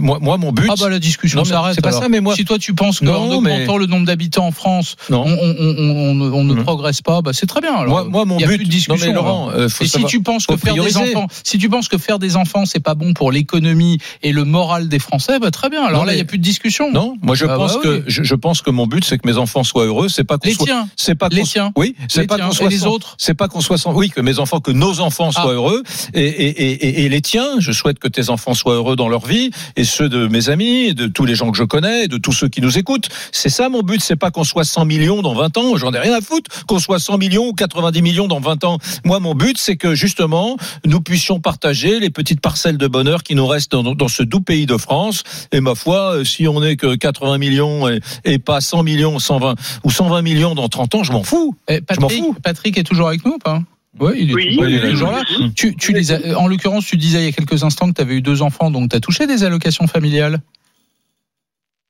[0.00, 0.68] moi, moi, mon but.
[0.70, 1.74] Ah bah la discussion s'arrête.
[1.74, 2.34] C'est pas ça, mais moi.
[2.34, 3.78] Si toi tu penses qu'en augmentant mais...
[3.78, 5.24] le nombre d'habitants en France, non.
[5.26, 6.62] on, on, on, on ne mmh.
[6.62, 7.74] progresse pas, bah c'est très bien.
[7.74, 8.56] Alors, moi, moi, mon y a but.
[8.56, 8.94] Plus de discussion.
[8.94, 11.00] Non, mais Laurent, euh, faut Et savoir, si tu penses que faire prioriser.
[11.00, 14.32] des enfants, si tu penses que faire des enfants c'est pas bon pour l'économie et
[14.32, 15.84] le moral des Français, bah très bien.
[15.84, 16.90] Alors non, là, il y a plus de discussion.
[16.92, 18.02] Non, moi je ah pense bah, que oui.
[18.06, 20.08] je, je, pense que mon but c'est que mes enfants soient heureux.
[20.08, 20.66] C'est pas qu'on les soit.
[20.66, 20.88] Tiens.
[20.96, 21.72] C'est pas les tiens.
[21.76, 22.68] Oui, c'est pas qu'on soit.
[22.68, 23.14] Les autres.
[23.18, 23.78] C'est pas qu'on soit.
[23.78, 23.92] Sans...
[23.92, 25.52] Oui, que mes enfants, que nos enfants soient Ah.
[25.52, 25.82] heureux
[26.14, 27.58] et les tiens.
[27.58, 29.50] Je souhaite que tes enfants soient heureux dans leur vie
[29.82, 32.48] et ceux de mes amis, de tous les gens que je connais, de tous ceux
[32.48, 33.08] qui nous écoutent.
[33.32, 34.00] C'est ça mon but.
[34.00, 35.76] C'est pas qu'on soit 100 millions dans 20 ans.
[35.76, 36.64] J'en ai rien à foutre.
[36.66, 38.78] Qu'on soit 100 millions ou 90 millions dans 20 ans.
[39.04, 43.34] Moi, mon but, c'est que justement, nous puissions partager les petites parcelles de bonheur qui
[43.34, 45.24] nous restent dans, dans ce doux pays de France.
[45.50, 49.18] Et ma foi, euh, si on n'est que 80 millions et, et, pas 100 millions,
[49.18, 51.56] 120 ou 120 millions dans 30 ans, je m'en fous.
[51.66, 52.36] Et Patrick, je m'en fous.
[52.40, 53.60] Patrick est toujours avec nous ou pas?
[54.00, 55.22] Oui, il est, oui, toujours, il est oui, toujours là.
[55.54, 58.00] Tu, tu les as, en l'occurrence, tu disais il y a quelques instants que tu
[58.00, 60.40] avais eu deux enfants, donc tu as touché des allocations familiales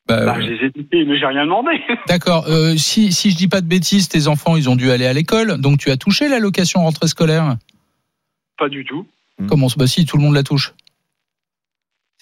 [0.09, 1.71] bah, bah, je les ai piqués, mais j'ai rien demandé.
[2.09, 2.47] D'accord.
[2.49, 5.13] Euh, si, si je dis pas de bêtises, tes enfants, ils ont dû aller à
[5.13, 7.57] l'école, donc tu as touché l'allocation rentrée scolaire?
[8.59, 9.07] Pas du tout.
[9.49, 10.75] Comment Bah si, tout le monde la touche.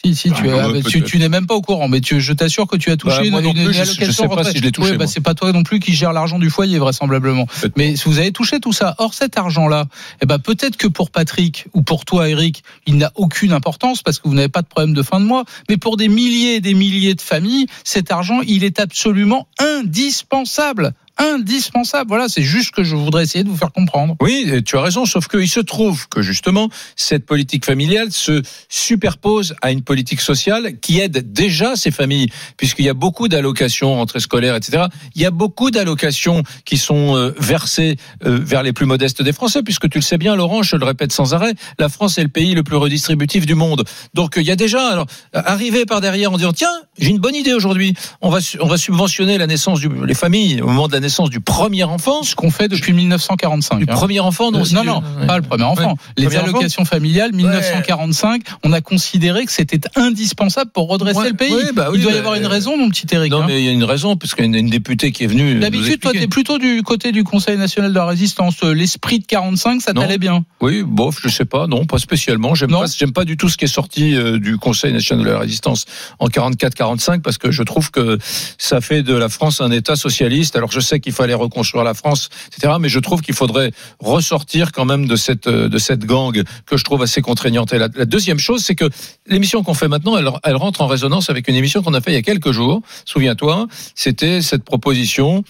[0.02, 2.22] Si, si, tu, Ah, as, ouais, tu, tu n'es même pas au courant, mais tu,
[2.22, 4.24] je t'assure que tu as touché Bah, moi une, non une, plus, une je- allocation
[4.24, 5.92] je sais pas si je l'ai touché, Ouais, bah, c'est pas toi non plus qui
[5.94, 7.46] gère l'argent du foyer, vraisemblablement.
[7.76, 9.84] Mais si vous avez touché tout ça, or cet argent-là,
[10.22, 14.18] eh ben peut-être que pour Patrick ou pour toi, Eric, il n'a aucune importance parce
[14.18, 15.44] que vous n'avez pas de problème de fin de mois.
[15.68, 20.94] Mais pour des milliers et des milliers de familles, cet argent, il est absolument indispensable.
[21.20, 22.08] Indispensable.
[22.08, 24.16] Voilà, c'est juste que je voudrais essayer de vous faire comprendre.
[24.22, 28.40] Oui, et tu as raison, sauf qu'il se trouve que justement, cette politique familiale se
[28.70, 33.96] superpose à une politique sociale qui aide déjà ces familles, puisqu'il y a beaucoup d'allocations,
[33.96, 34.84] rentrées scolaires, etc.
[35.14, 39.34] Il y a beaucoup d'allocations qui sont euh, versées euh, vers les plus modestes des
[39.34, 42.22] Français, puisque tu le sais bien, Laurent, je le répète sans arrêt, la France est
[42.22, 43.84] le pays le plus redistributif du monde.
[44.14, 47.34] Donc il y a déjà, alors, arriver par derrière en disant, tiens, j'ai une bonne
[47.34, 50.94] idée aujourd'hui, on va, on va subventionner la naissance du, les familles au moment de
[50.94, 52.22] la naissance du premier enfant.
[52.22, 53.78] Ce qu'on fait depuis 1945.
[53.78, 53.86] Du hein.
[53.94, 55.26] premier enfant, non Euh, non, non, ouais.
[55.26, 55.90] pas le premier enfant.
[55.90, 55.94] Ouais.
[56.16, 56.48] Les Premier enfant.
[56.48, 61.54] allocations familiales, 1945, on a considéré que c'était indispensable pour redresser le pays.
[61.74, 63.30] bah oui, Il doit y bah, avoir une euh, raison, mon petit Eric.
[63.30, 63.44] Non, hein.
[63.46, 65.58] mais il y a une raison, parce qu'il y a une, députée qui est venue.
[65.58, 68.56] D'habitude, toi, t'es plutôt du côté du Conseil national de la résistance.
[68.62, 70.44] Euh, L'esprit de 45, ça t'allait bien?
[70.60, 72.54] Oui, bof, je sais pas, non, pas spécialement.
[72.54, 75.38] J'aime pas, pas du tout ce qui est sorti euh, du Conseil national de la
[75.38, 75.86] résistance
[76.18, 78.18] en 44-45, parce que je trouve que
[78.58, 80.56] ça fait de la France un État socialiste.
[80.56, 82.74] Alors je sais qu'il fallait reconstruire la France, etc.
[82.80, 86.84] Mais je trouve qu'il faudrait ressortir quand même de cette de cette gang que je
[86.84, 87.72] trouve assez contraignante.
[87.72, 88.88] Et la, deuxième chose, c'est que
[89.26, 92.14] l'émission qu'on fait maintenant, elle, rentre en résonance avec une émission qu'on a fait il
[92.14, 92.82] y a quelques jours.
[93.04, 95.44] Souviens-toi, c'était cette proposition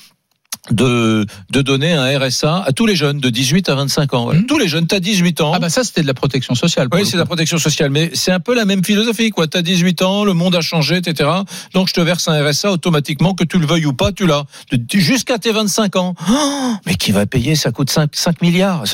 [0.70, 4.24] de, de donner un RSA à tous les jeunes de 18 à 25 ans.
[4.24, 4.40] Voilà.
[4.40, 4.46] Mmh.
[4.46, 5.52] Tous les jeunes, tu as 18 ans.
[5.54, 6.88] Ah bah ça c'était de la protection sociale.
[6.92, 7.16] Oui, c'est coup.
[7.18, 9.46] la protection sociale, mais c'est un peu la même philosophie, quoi.
[9.46, 11.28] T'as 18 ans, le monde a changé, etc.
[11.74, 14.44] Donc je te verse un RSA automatiquement, que tu le veuilles ou pas, tu l'as.
[14.70, 16.14] De- Jusqu'à tes 25 ans.
[16.30, 17.54] Oh, mais qui va payer?
[17.56, 18.84] Ça coûte 5, 5 milliards.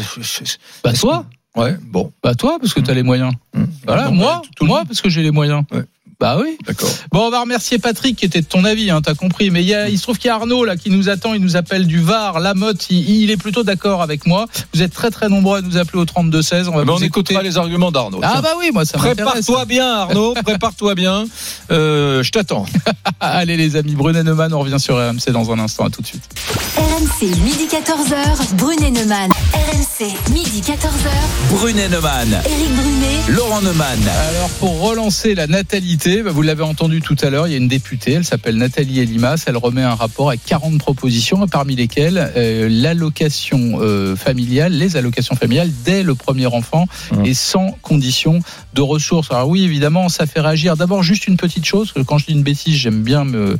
[0.84, 1.26] Bah toi,
[1.56, 2.12] Ouais, bon.
[2.22, 3.32] bah toi parce que t'as les moyens.
[3.54, 3.64] Mmh.
[3.86, 5.62] Voilà, Bon, moi, bah, tout moi parce que j'ai les moyens.
[5.72, 5.84] Ouais.
[6.18, 6.56] Bah oui.
[6.66, 6.88] D'accord.
[7.12, 9.50] Bon, on va remercier Patrick qui était de ton avis, hein, t'as compris.
[9.50, 11.34] Mais il, y a, il se trouve qu'il y a Arnaud là qui nous attend,
[11.34, 12.86] il nous appelle du Var, Lamotte.
[12.88, 14.46] Il, il est plutôt d'accord avec moi.
[14.72, 16.68] Vous êtes très très nombreux à nous appeler au 32 16.
[16.68, 17.34] On va ben, vous on écouter.
[17.34, 18.20] écoutera les arguments d'Arnaud.
[18.22, 18.40] Ah Tiens.
[18.42, 18.96] bah oui, moi ça.
[18.96, 20.32] Prépare-toi bien, Arnaud.
[20.44, 21.26] Prépare-toi bien.
[21.70, 22.64] Euh, je t'attends.
[23.20, 25.84] Allez les amis, Brunet Neumann, on revient sur RMC dans un instant.
[25.84, 26.24] À tout de suite.
[26.78, 29.30] RMC, midi 14h, Brunet Neumann.
[29.52, 31.10] RMC, midi 14h,
[31.50, 33.20] Brunet Neumann, Éric Brunet.
[33.36, 33.98] Laurent Neumann.
[34.30, 37.58] Alors pour relancer la natalité, bah, vous l'avez entendu tout à l'heure, il y a
[37.58, 42.32] une députée, elle s'appelle Nathalie Elimas, elle remet un rapport avec 40 propositions, parmi lesquelles
[42.36, 47.24] euh, l'allocation euh, familiale, les allocations familiales dès le premier enfant Mmh.
[47.24, 48.40] et sans condition
[48.76, 49.30] de ressources.
[49.32, 50.76] Alors oui, évidemment, ça fait réagir.
[50.76, 53.56] D'abord, juste une petite chose, quand je dis une bêtise, j'aime bien me,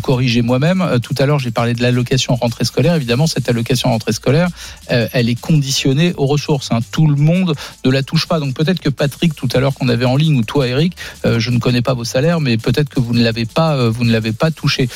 [0.00, 0.80] corriger moi-même.
[0.80, 2.94] Euh, Tout à l'heure, j'ai parlé de l'allocation rentrée scolaire.
[2.94, 4.48] Évidemment, cette allocation rentrée scolaire,
[4.92, 6.68] euh, elle est conditionnée aux ressources.
[6.70, 6.78] hein.
[6.92, 7.54] Tout le monde
[7.84, 8.38] ne la touche pas.
[8.38, 11.40] Donc peut-être que Patrick, tout à l'heure qu'on avait en ligne, ou toi, Eric, euh,
[11.40, 14.12] je ne connais pas vos salaires, mais peut-être que vous ne l'avez pas, vous ne
[14.12, 14.88] l'avez pas touché.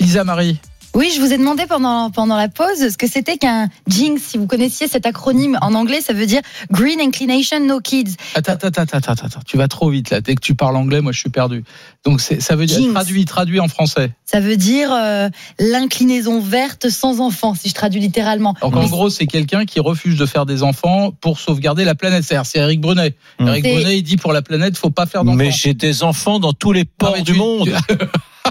[0.00, 0.58] Lisa Marie,
[0.98, 4.20] Oui, je vous ai demandé pendant, pendant la pause ce que c'était qu'un JINX.
[4.20, 6.40] Si vous connaissiez cet acronyme en anglais, ça veut dire
[6.72, 8.16] Green Inclination No Kids.
[8.34, 10.20] attends, attends, attends, attends, attends, tu vas trop vite là.
[10.20, 11.62] Dès que tu parles anglais, moi je suis perdu.
[12.04, 12.94] Donc ça veut dire Jinx.
[12.94, 14.10] traduit, traduit en français.
[14.24, 15.28] Ça veut dire euh,
[15.60, 18.56] l'inclinaison verte sans enfant, si je traduis littéralement.
[18.60, 22.24] Donc en gros, c'est quelqu'un qui refuse de faire des enfants pour sauvegarder la planète.
[22.24, 23.14] C'est-à-dire, c'est Eric Brunet.
[23.38, 23.46] Mmh.
[23.46, 25.36] Eric Brunet, il dit pour la planète, faut pas faire d'enfants.
[25.36, 27.72] Mais j'ai des enfants dans tous les ports du tu- monde.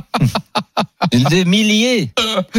[1.32, 2.12] des milliers.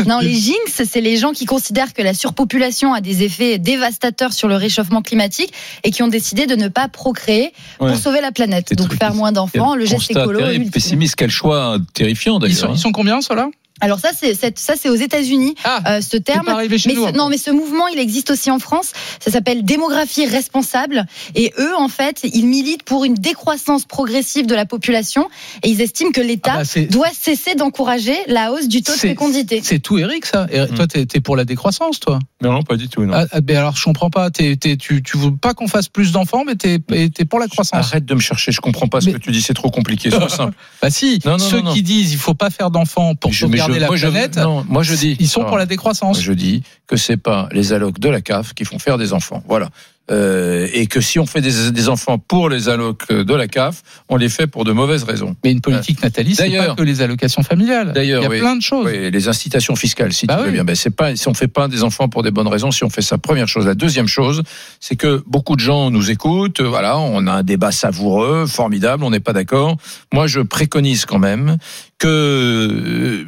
[0.07, 4.33] Non, les jinx, c'est les gens qui considèrent que la surpopulation a des effets dévastateurs
[4.33, 5.53] sur le réchauffement climatique
[5.85, 7.90] et qui ont décidé de ne pas procréer Ouais.
[7.92, 8.68] pour sauver la planète.
[8.70, 10.40] Des Donc faire moins d'enfants, le geste écolo.
[10.72, 12.70] pessimiste, quel choix terrifiant Ils sont, d'ailleurs.
[12.70, 12.74] hein.
[12.77, 13.48] ils sont combien, ceux-là?
[13.81, 15.55] Alors ça, c'est c'est- ça, c'est aux États-Unis.
[15.64, 16.47] Ah, euh, ce c'est terme.
[16.47, 17.07] pas arrivé chez Mais nous.
[17.07, 18.93] ce, non, mais ce mouvement, il existe aussi en France.
[19.21, 21.07] Ça s'appelle démographie responsable.
[21.35, 25.29] Et eux, en fait, ils militent pour une décroissance progressive de la population.
[25.62, 28.93] Et ils estiment que l'État Ah bah, c'est- doit cesser d'encourager la hausse du taux
[28.93, 29.61] de C'est- fécondité.
[29.62, 30.47] C'est tout, Eric, ça.
[30.51, 30.69] Et Mm.
[30.75, 32.19] Toi, t'es es pour la décroissance, toi?
[32.43, 33.05] Non, non, pas du tout.
[33.05, 33.12] Non.
[33.14, 34.31] Ah, ah, ben alors, je comprends pas.
[34.31, 37.47] T'es- t'es- tu, tu veux pas qu'on fasse plus d'enfants, mais t'es es pour la
[37.49, 37.79] croissance.
[37.87, 40.11] Arrête de me chercher, je comprends pas ce Mais- que tu dis, c'est trop compliqué,
[40.11, 40.55] sois simple.
[40.83, 41.21] Bah si.
[41.25, 41.75] Non, non, Ceux non, non.
[41.75, 44.83] qui disent il faut pas faire d'enfants pour Je- je- la moi, je- non, moi
[44.83, 45.16] je dis.
[45.20, 46.20] ils sont Alors, pour la décroissance.
[46.20, 49.42] Je dis que c'est pas les allocs de la CAF qui font faire des enfants.
[49.48, 49.70] Voilà.
[50.11, 53.83] Euh, et que si on fait des, des enfants pour les allocs de la CAF,
[54.09, 55.37] on les fait pour de mauvaises raisons.
[55.44, 57.92] Mais une politique Nathalie, c'est pas que les allocations familiales.
[57.92, 58.38] D'ailleurs, il y a oui.
[58.38, 58.87] plein de choses.
[58.90, 60.64] Oui, les incitations fiscales, si Bah tu veux bien.
[60.64, 62.90] Ben, c'est pas, si on fait pas des enfants pour des bonnes raisons, si on
[62.90, 63.66] fait ça, première chose.
[63.66, 64.42] La deuxième chose,
[64.81, 66.61] c'est que beaucoup de gens nous écoutent.
[66.61, 69.05] euh, Voilà, on a un débat savoureux, formidable.
[69.05, 69.77] On n'est pas d'accord.
[70.12, 71.59] Moi, je préconise quand même
[71.99, 73.25] que euh,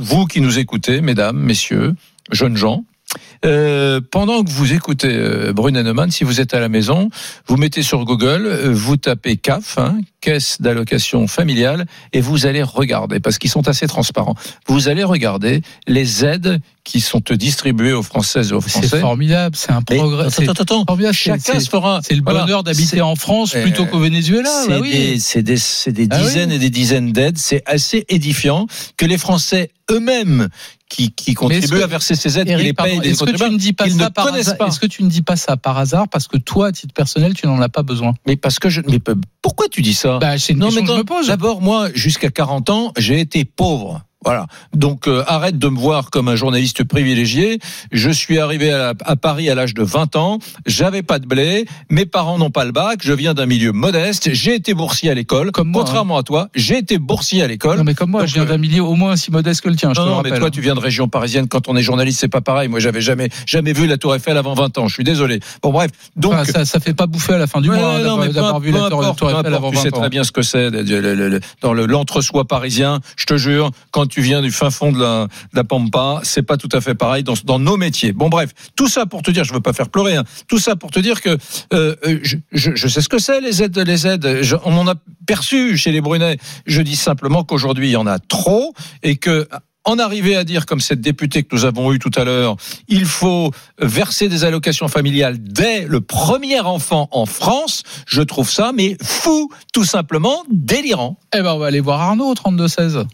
[0.00, 1.94] vous qui nous écoutez, mesdames, messieurs,
[2.32, 2.84] jeunes gens.
[3.44, 7.08] Euh, pendant que vous écoutez euh, Neumann, si vous êtes à la maison,
[7.46, 12.62] vous mettez sur Google, euh, vous tapez CAF, hein, caisse d'allocation familiale, et vous allez
[12.62, 14.34] regarder, parce qu'ils sont assez transparents,
[14.66, 19.00] vous allez regarder les aides qui sont distribuées aux Françaises et aux C'est Français.
[19.00, 20.22] formidable, c'est un Mais progrès.
[20.22, 22.00] attends, c'est attends, attends, c'est- chacun c'est- se fera.
[22.02, 24.48] C'est le voilà, bonheur d'habiter c'est- en France Euh, plutôt qu'au Venezuela.
[24.64, 24.90] C'est bah oui.
[24.90, 26.22] des, c'est des, c'est des Ah oui.
[26.24, 27.36] dizaines et des dizaines d'aides.
[27.38, 28.66] C'est assez édifiant
[28.96, 30.48] que les Français eux-mêmes
[30.88, 33.50] qui, qui contribuent à verser ces aides, qui Eric, les pardon, payent est-ce que tu
[33.50, 34.68] ne dis pas ils ça par hasard.
[34.68, 37.34] Est-ce que tu ne dis pas ça par hasard parce que toi, à titre personnel,
[37.34, 38.14] tu n'en as pas besoin?
[38.26, 38.98] Mais parce que je, mais
[39.42, 40.18] pourquoi tu dis ça?
[40.18, 41.26] Bah, c'est une Non, question mais que je me pose.
[41.28, 44.02] D'abord, moi, jusqu'à 40 ans, j'ai été pauvre.
[44.24, 44.46] Voilà.
[44.74, 47.60] Donc euh, arrête de me voir comme un journaliste privilégié.
[47.92, 50.38] Je suis arrivé à, à Paris à l'âge de 20 ans.
[50.66, 51.66] J'avais pas de blé.
[51.88, 52.98] Mes parents n'ont pas le bac.
[53.02, 54.30] Je viens d'un milieu modeste.
[54.32, 55.52] J'ai été boursier à l'école.
[55.52, 55.84] Comme moi, hein.
[55.84, 57.78] Contrairement à toi, j'ai été boursier à l'école.
[57.78, 59.68] Non, mais comme moi, Donc, je viens euh, d'un milieu au moins aussi modeste que
[59.68, 61.46] le tien, je Non, te le non, mais toi, tu viens de région parisienne.
[61.48, 62.68] Quand on est journaliste, c'est pas pareil.
[62.68, 64.88] Moi, j'avais jamais, jamais vu la Tour Eiffel avant 20 ans.
[64.88, 65.38] Je suis désolé.
[65.62, 65.90] Bon, bref.
[66.16, 68.58] Donc, Enfin, ça, ça fait pas bouffer à la fin du Ouais, mois hein, d'avoir
[68.60, 70.00] vu la Tour Eiffel avant Tu sais 20 ans.
[70.00, 70.70] très bien ce que c'est
[71.62, 73.00] dans le- l'entre-soi parisien.
[73.16, 76.42] Je te jure, quand tu viens du fin fond de la, de la Pampa, c'est
[76.42, 78.12] pas tout à fait pareil dans, nos métiers.
[78.12, 80.16] Bon, bref, tout ça pour te dire, je veux pas faire pleurer.
[80.16, 81.36] hein, tout ça pour te dire que
[81.72, 82.20] euh, euh,
[82.52, 84.42] je, sais ce que c'est les aides, les aides.
[84.64, 84.94] On en a
[85.26, 86.38] perçu chez les Brunets.
[86.66, 89.48] Je dis simplement qu'aujourd'hui il y en a trop et que
[89.88, 92.56] en arriver à dire, comme cette députée que nous avons eue tout à l'heure,
[92.88, 98.72] il faut verser des allocations familiales dès le premier enfant en France, je trouve ça,
[98.74, 101.18] mais fou, tout simplement délirant.
[101.34, 103.06] Eh ben, on va aller voir Arnaud au 32-16.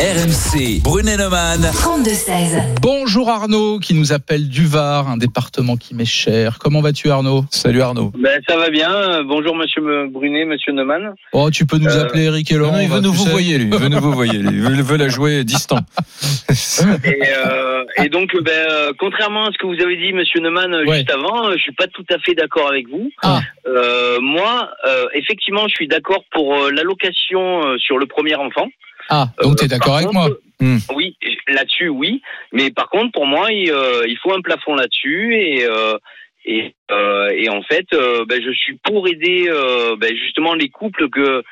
[0.00, 1.60] RMC, Brunet-Neumann.
[1.60, 2.80] 32-16.
[2.80, 6.58] Bonjour Arnaud, qui nous appelle du Var, un département qui m'est cher.
[6.60, 7.44] Comment vas-tu Arnaud?
[7.50, 8.12] Salut Arnaud.
[8.18, 9.22] Ben, ça va bien.
[9.24, 11.14] Bonjour Monsieur Brunet, Monsieur Neumann.
[11.32, 12.72] Oh, tu peux nous Euh, appeler Eric et Laurent.
[12.76, 13.70] Non, il veut nous vous voyez, lui.
[13.72, 14.48] Il veut nous vous voyez, lui.
[14.56, 15.78] Il veut, la jouer distant.
[17.04, 20.72] Et, euh, et donc, ben, euh, contrairement à ce que vous avez dit, Monsieur Neumann,
[20.86, 20.98] Ouais.
[20.98, 23.10] juste avant, euh, je suis pas tout à fait d'accord avec vous.
[23.22, 23.40] Ah.
[23.66, 28.68] Euh, moi, euh, effectivement, je suis d'accord pour euh, l'allocation euh, sur le premier enfant.
[29.08, 30.78] Ah, donc t'es Euh, d'accord avec moi Hmm.
[30.94, 32.22] Oui, là-dessus, oui.
[32.50, 35.64] Mais par contre, pour moi, il, euh, il faut un plafond là-dessus et.
[35.64, 35.98] Euh,
[36.48, 40.68] et, euh, et en fait, euh, ben, je suis pour aider euh, ben, justement les
[40.68, 41.42] couples que,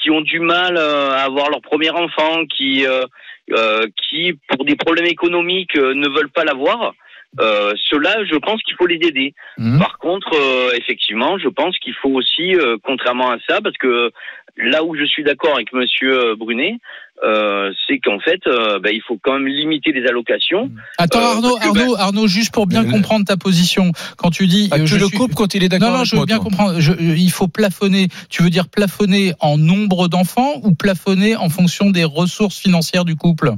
[0.00, 3.04] qui ont du mal euh, à avoir leur premier enfant, qui, euh,
[3.50, 6.94] euh, qui pour des problèmes économiques euh, ne veulent pas l'avoir.
[7.40, 9.34] Euh, Ceux-là, je pense qu'il faut les aider.
[9.58, 9.78] Hmm.
[9.78, 14.12] Par contre, euh, effectivement, je pense qu'il faut aussi, euh, contrairement à ça, parce que
[14.58, 16.78] là où je suis d'accord avec Monsieur Brunet,
[17.24, 20.70] euh, c'est qu'en fait, euh, ben, il faut quand même limiter les allocations.
[20.98, 24.30] Attends Euh, Arnaud, parce que, Arnaud, Arnaud, juste pour bien Mais- comprendre ta position, quand
[24.30, 25.98] tu dis Ah, euh, tu je le suis- coupes quand il est d'accord Non, non,
[26.00, 26.44] avec je veux moi, bien toi.
[26.44, 26.80] comprendre.
[26.80, 28.08] Je- euh, il faut plafonner.
[28.30, 33.16] Tu veux dire plafonner en nombre d'enfants ou plafonner en fonction des ressources financières du
[33.16, 33.52] couple?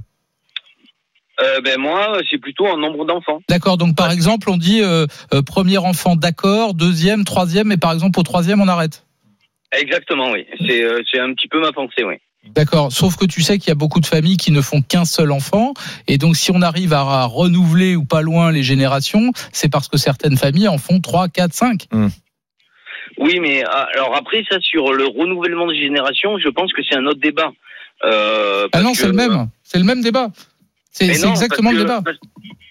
[1.41, 3.41] Euh, ben moi, c'est plutôt un nombre d'enfants.
[3.49, 3.79] D'accord.
[3.79, 8.21] Donc par exemple, on dit euh, euh, premier enfant, d'accord, deuxième, troisième, et par exemple
[8.21, 9.07] au troisième, on arrête.
[9.79, 10.47] Exactement, oui.
[10.67, 12.15] C'est euh, c'est un petit peu ma pensée, oui.
[12.55, 12.91] D'accord.
[12.91, 15.31] Sauf que tu sais qu'il y a beaucoup de familles qui ne font qu'un seul
[15.31, 15.75] enfant,
[16.09, 19.89] et donc si on arrive à, à renouveler ou pas loin les générations, c'est parce
[19.89, 21.87] que certaines familles en font trois, quatre, cinq.
[23.19, 26.97] Oui, mais ah, alors après ça sur le renouvellement de génération, je pense que c'est
[26.97, 27.53] un autre débat.
[28.05, 29.49] Euh, Ah non, que- c'est le même.
[29.63, 30.29] C'est le même débat.
[31.07, 32.03] C'est exactement le débat.
[32.05, 32.19] parce-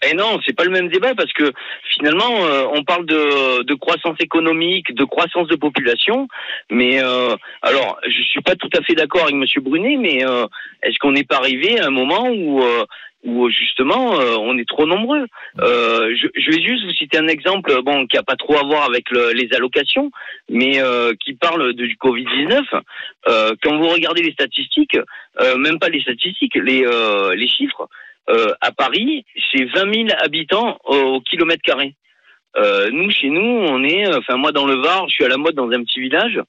[0.09, 1.51] Et non, c'est pas le même débat parce que
[1.97, 6.27] finalement, euh, on parle de, de croissance économique, de croissance de population,
[6.69, 10.45] mais euh, alors je suis pas tout à fait d'accord avec Monsieur Brunet, mais euh,
[10.83, 12.85] est-ce qu'on n'est pas arrivé à un moment où euh,
[13.25, 15.25] où justement euh, on est trop nombreux?
[15.59, 18.63] Euh, je, je vais juste vous citer un exemple, bon, qui a pas trop à
[18.63, 20.11] voir avec le- les allocations,
[20.49, 22.63] mais euh, qui parle de- du Covid 19.
[23.27, 24.97] Euh, quand vous regardez les statistiques,
[25.41, 27.89] euh, même pas les statistiques, les euh, les chiffres.
[28.29, 31.95] Euh, à Paris, c'est 20 000 habitants au, kilomètre carré.
[32.57, 35.37] Euh, nous, chez nous, on est, enfin moi dans le Var, je suis à la
[35.37, 36.39] mode dans un petit village.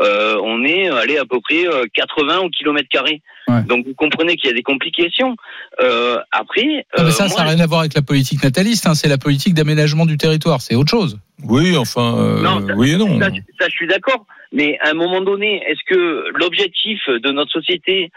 [0.00, 3.20] Euh, on est allé à peu près euh, 80 au kilomètre carré.
[3.48, 3.62] Ouais.
[3.64, 5.34] Donc vous comprenez qu'il y a des complications.
[5.82, 8.86] Euh, après, mais euh, ça, moi, ça n'a rien à voir avec la politique nataliste.
[8.86, 8.94] hein.
[8.94, 10.60] C'est la politique d'aménagement du territoire.
[10.60, 11.18] C'est autre chose.
[11.42, 13.18] Oui, enfin, euh, Non, ça- oui et non.
[13.18, 14.24] Ça, ça, je suis d'accord.
[14.52, 18.10] Mais à un moment donné, est-ce que l'objectif de notre société,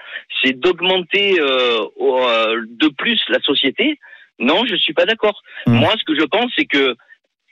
[0.44, 4.00] c'est d'augmenter euh, au- euh, de plus la société?
[4.40, 5.42] Non, je suis pas d'accord.
[5.66, 5.76] Hmm.
[5.78, 6.96] Moi, ce que je pense, c'est que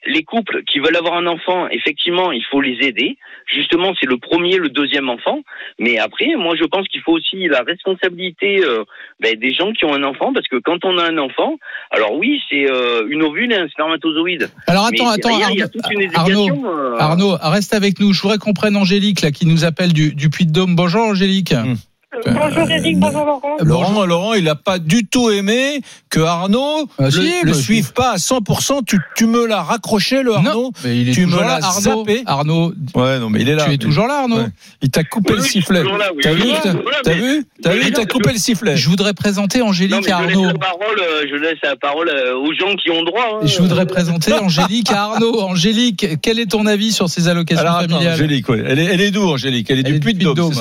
[0.07, 3.17] les couples qui veulent avoir un enfant, effectivement, il faut les aider.
[3.45, 5.41] Justement, c'est le premier, le deuxième enfant.
[5.77, 8.83] Mais après, moi, je pense qu'il faut aussi la responsabilité euh,
[9.19, 11.57] ben, des gens qui ont un enfant, parce que quand on a un enfant,
[11.91, 14.49] alors oui, c'est euh, une ovule et un spermatozoïde.
[14.67, 16.65] Alors Mais attends, attends, derrière, il y a Arnaud, toute une Arnaud, éducation.
[16.65, 18.13] euh, Arnaud, reste avec nous.
[18.13, 20.75] Je voudrais qu'on prenne Angélique là, qui nous appelle du, du Puy-de-Dôme.
[20.75, 21.53] Bonjour Angélique.
[22.11, 22.33] Hmm.
[22.33, 23.57] Bonjour Eric, bonjour Laurent.
[23.61, 27.57] Laurent, Laurent, il n'a pas du tout aimé que Arnaud Ah, le, si, le bah,
[27.57, 28.83] suive pas à 100%.
[28.83, 31.99] Tu, tu me l'as raccroché, le Arnaud Non, mais il est tu me l'as Arnaud.
[31.99, 32.23] zappé.
[32.25, 33.65] Arnaud, Ouais, non, mais il est là.
[33.65, 34.37] tu es toujours là, Arnaud.
[34.39, 34.47] Ouais.
[34.81, 35.83] Il t'a coupé Oui, le sifflet.
[35.83, 36.21] là, oui.
[36.23, 36.73] T'as vu T'as
[37.13, 38.75] mais- vu T'as vu Il t'a je- coupé le sifflet.
[38.75, 40.45] Je voudrais présenter Non, Angélique à je laisse Arnaud.
[40.47, 43.39] la parole, euh, je laisse la parole euh, aux gens qui ont droit.
[43.43, 43.45] hein.
[43.45, 45.41] Je voudrais présenter Angélique à Arnaud.
[45.41, 48.13] Angélique, quel est ton avis sur ces allocations Alors attends, familiales?
[48.15, 48.63] Angélique, ouais.
[48.65, 49.69] elle, est, elle est d'où, Angélique?
[49.69, 50.53] Elle est du Puy-de-Dôme.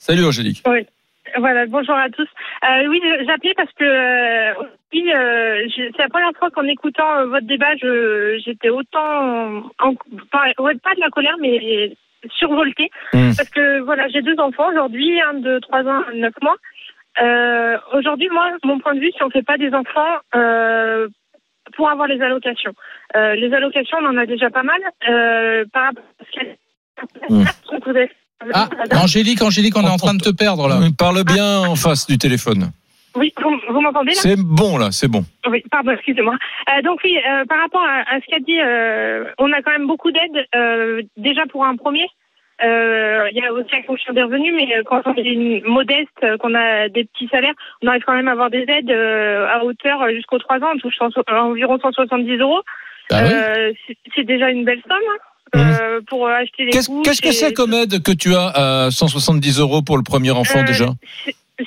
[0.00, 0.62] Salut, Angélique.
[1.38, 2.28] Voilà, bonjour à tous.
[2.64, 4.52] Euh, oui, j'appelais parce que euh,
[4.92, 9.94] oui, euh, c'est la première fois qu'en écoutant euh, votre débat, je, j'étais autant, en,
[10.32, 11.92] pas, pas de la colère, mais
[12.30, 12.90] survoltée.
[13.12, 13.32] Mm.
[13.36, 16.56] Parce que voilà, j'ai deux enfants aujourd'hui, un de 3 ans, un de 9 mois.
[17.20, 21.08] Euh, aujourd'hui, moi, mon point de vue, si on fait pas des enfants euh,
[21.76, 22.72] pour avoir les allocations,
[23.16, 24.80] euh, les allocations, on en a déjà pas mal.
[25.08, 26.40] Euh, par rapport à ce
[27.30, 27.44] Mm.
[27.86, 28.10] Avez-
[28.54, 28.68] Ah,
[29.02, 30.78] Angélique, Angélique, on est en train de te perdre là.
[30.96, 32.70] Parle bien en face du téléphone.
[33.16, 34.20] Oui, vous, vous m'entendez là?
[34.20, 35.24] C'est bon, là, c'est bon.
[35.48, 36.36] Oui, pardon, excusez-moi.
[36.70, 39.72] Euh, donc oui, euh, par rapport à, à ce qu'a dit, euh, on a quand
[39.72, 42.06] même beaucoup d'aides euh, déjà pour un premier.
[42.64, 46.38] Euh, Il y a aussi la fonction des revenus, mais quand on est une modeste,
[46.40, 49.64] qu'on a des petits salaires, on arrive quand même à avoir des aides euh, à
[49.64, 52.62] hauteur jusqu'aux 3 ans, on touche cent- environ 170 euros.
[53.10, 53.30] Bah oui.
[53.32, 54.98] Euh, c'est- c'est déjà une belle somme
[55.54, 56.88] hein, euh, pour acheter les Qu'est-ce
[57.22, 58.48] que et- c'est comme aide que tu as
[58.86, 60.86] à 170 euros pour le premier enfant Euh, déjà?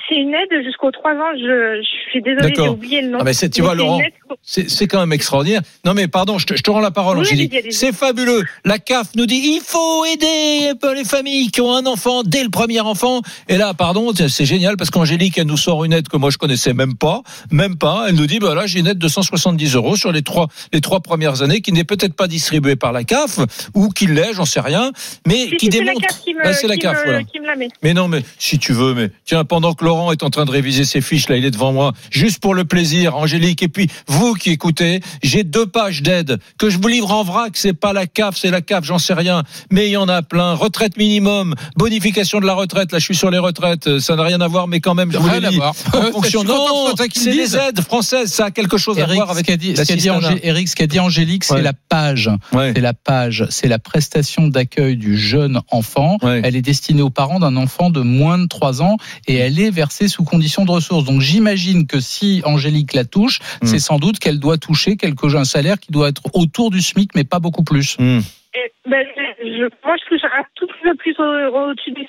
[0.08, 1.32] C'est- une aide jusqu'aux 3 ans.
[1.36, 3.18] Je, je suis désolée, j'ai oublié le nom.
[3.20, 4.00] Ah, tu Mais vois, Laurent,
[4.42, 5.60] C'est quand même extraordinaire.
[5.84, 7.54] Non mais pardon, je te, je te rends la parole, Oui, Angélique.
[7.70, 8.42] C'est fabuleux.
[8.64, 12.48] La CAF nous dit il faut aider les familles qui ont un enfant dès le
[12.50, 13.20] premier enfant.
[13.48, 16.38] Et là, pardon, c'est- génial parce qu'Angélique, elle nous sort une aide que moi je
[16.38, 18.06] connaissais même pas, même pas.
[18.08, 20.80] Elle nous dit bah là j'ai une aide de 170 euros sur les trois les
[20.80, 23.38] trois premières années qui n'est peut-être pas distribuée par la CAF
[23.74, 24.90] ou qui l'est, j'en sais rien,
[25.26, 26.06] mais Si, qui si, c'est la démontre.
[26.08, 27.22] CAF qui me, Ah, la qui CAF, me- voilà.
[27.24, 27.68] qui me la met.
[27.82, 30.50] Mais non, mais si tu veux, mais tiens, pendant que Laurent est en train de
[30.50, 33.88] réviser ses fiches, là, il est devant moi, juste pour le plaisir, Angélique, et puis
[34.06, 37.92] vous qui écoutez, j'ai deux pages d'aide que je vous livre en vrac, c'est pas
[37.92, 40.54] la CAF, c'est la CAF, j'en sais rien, mais il y en a plein.
[40.54, 44.22] Retraite minimum, bonification de la retraite, là, je suis sur les retraites, euh, ça n'a
[44.22, 45.58] rien à voir, mais quand même, je vous les.
[45.60, 49.26] En suis fonction, ce non, c'est des aides françaises, ça a quelque chose à voir
[49.28, 50.08] ce avec qu'a dit, ce qu'a dit.
[50.10, 51.62] Angé- Eric, ce qu'a dit Angélique, c'est Ouais.
[51.62, 52.30] la page.
[52.52, 52.72] Ouais.
[52.74, 56.18] C'est la page, c'est la prestation d'accueil du jeune enfant.
[56.22, 56.40] Ouais.
[56.44, 58.96] Elle est destinée aux parents d'un enfant de moins de 3 ans
[59.26, 61.04] et elle est versée sous condition de ressources.
[61.04, 63.66] Donc j'imagine que si Angélique la touche, Hmm.
[63.66, 67.10] c'est sans doute qu'elle doit toucher quelque un salaire qui doit être autour du SMIC,
[67.14, 67.96] mais pas beaucoup plus.
[67.98, 68.20] Hmm.
[68.54, 69.04] Et, ben,
[69.42, 72.06] je, moi, je touche un tout petit peu plus au- au-dessus du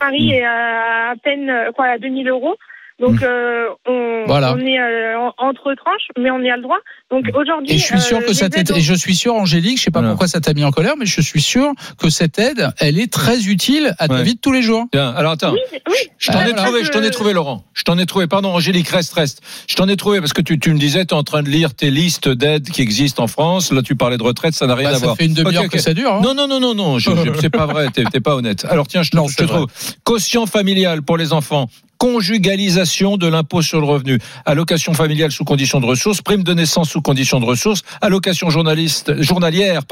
[0.00, 2.56] Paris et à, à peine euh, quoi, à 2000 euros.
[2.98, 4.54] Donc, euh, on, Voilà.
[4.54, 6.78] on est euh, en- entre tranches, mais on y a le droit.
[7.10, 7.74] Donc, aujourd'hui.
[7.74, 9.82] Et je suis sûr euh, que cette les aide, et je suis sûr, Angélique, je
[9.84, 10.14] sais pas Voilà.
[10.14, 13.12] pourquoi ça t'a mis en colère, mais je suis sûr que cette aide, elle est
[13.12, 14.22] très utile à ta Ouais.
[14.22, 14.86] vie de tous les jours.
[14.92, 15.52] Tiens, alors attends.
[15.52, 15.94] Oui, oui.
[16.16, 16.62] Je t'en ai voilà.
[16.62, 17.64] trouvé, je t'en ai trouvé, Laurent.
[17.74, 18.26] Je t'en ai trouvé.
[18.28, 19.42] Pardon, Angélique, reste, reste.
[19.68, 21.50] Je t'en ai trouvé parce que tu, tu me disais, tu es en train de
[21.50, 23.72] lire tes listes d'aides qui existent en France.
[23.72, 25.16] Là, tu parlais de retraite, ça n'a rien Bah, à ça voir.
[25.18, 25.72] fait une demi-heure Ok, ok.
[25.74, 26.14] que ça dure.
[26.14, 26.20] hein.
[26.24, 28.64] Non, non, non, non, non, je- je- c'est pas vrai, t'es t'es pas honnête.
[28.70, 29.56] Alors tiens, je te, Non, je te c'est vrai.
[29.58, 29.68] trouve.
[30.02, 31.68] Quotient familial pour les enfants.
[31.98, 36.90] Conjugalisation de l'impôt sur le revenu, allocation familiale sous condition de ressources, prime de naissance
[36.90, 39.82] sous condition de ressources, allocation journaliste, journalière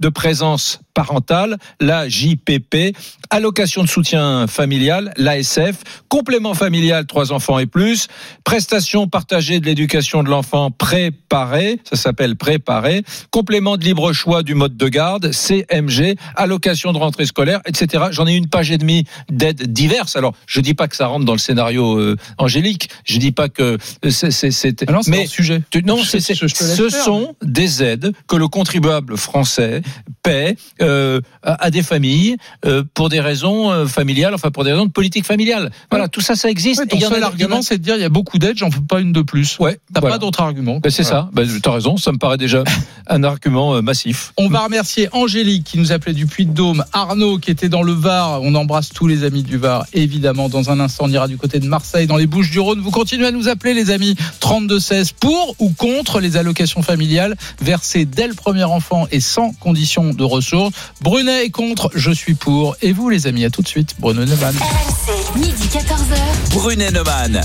[0.00, 2.96] de présence parentale, la JPP,
[3.28, 5.76] allocation de soutien familial, l'ASF,
[6.08, 8.08] complément familial trois enfants et plus,
[8.44, 14.54] prestation partagée de l'éducation de l'enfant préparé, ça s'appelle préparé, complément de libre choix du
[14.54, 18.04] mode de garde, CMG, allocation de rentrée scolaire, etc.
[18.10, 20.16] J'en ai une page et demie d'aides diverses.
[20.16, 23.50] Alors, je dis pas que ça rentre dans le scénario euh, angélique, je dis pas
[23.50, 23.76] que
[24.08, 24.48] c'est c'est
[24.88, 25.60] Ah c'est mais hors sujet.
[25.70, 27.04] tu- non, Je- je- je ce faire.
[27.04, 29.82] sont des aides que le contribuable français
[30.22, 30.56] paie
[30.86, 34.86] euh, à, à des familles euh, pour des raisons euh, familiales, enfin pour des raisons
[34.86, 35.70] de politique familiale.
[35.90, 36.80] Voilà, tout ça, ça existe.
[36.80, 38.68] Ouais, Et ton a- seul argument, c'est de dire il y a beaucoup d'aides, j'en
[38.68, 39.58] veux pas une de plus.
[39.58, 40.14] Ouais, T'as voilà.
[40.14, 40.78] pas d'autre argument.
[40.82, 41.28] Ben, c'est ça.
[41.32, 41.96] Ben, tu as raison.
[41.96, 42.64] Ça me paraît déjà
[43.08, 44.32] un argument massif.
[44.36, 48.40] On va remercier Angélique qui nous appelait du Puy-de-Dôme, Arnaud qui était dans le Var.
[48.42, 50.48] On embrasse tous les amis du Var, évidemment.
[50.48, 52.80] Dans un instant, on ira du côté de Marseille, dans les Bouches-du-Rhône.
[52.80, 54.14] Vous continuez à nous appeler, les amis.
[54.46, 60.14] 32-16 pour ou contre les allocations familiales versées dès le premier enfant et sans condition
[60.14, 60.72] de ressources.
[61.00, 62.76] Brunet est contre, je suis pour.
[62.80, 63.96] Et vous, les amis, à tout de suite.
[63.98, 64.54] Bruno Neumann.
[64.54, 66.54] RMC, midi 14h.
[66.54, 67.40] Brunet Neumann.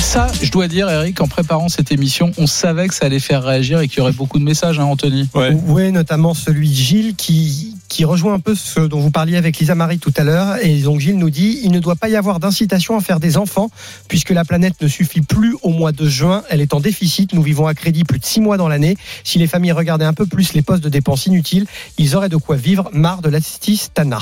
[0.00, 3.44] Ça, je dois dire, Eric, en préparant cette émission, on savait que ça allait faire
[3.44, 5.28] réagir et qu'il y aurait beaucoup de messages, hein, Anthony.
[5.66, 9.58] Oui, notamment celui de Gilles qui, qui rejoint un peu ce dont vous parliez avec
[9.58, 10.56] Lisa Marie tout à l'heure.
[10.62, 13.36] Et donc Gilles nous dit il ne doit pas y avoir d'incitation à faire des
[13.36, 13.70] enfants
[14.08, 16.42] puisque la planète ne suffit plus au mois de juin.
[16.50, 17.32] Elle est en déficit.
[17.34, 18.96] Nous vivons à crédit plus de six mois dans l'année.
[19.22, 21.66] Si les familles regardaient un peu plus les postes de dépenses inutiles,
[21.98, 22.90] ils auraient de quoi vivre.
[22.92, 24.20] Marre de l'assistana.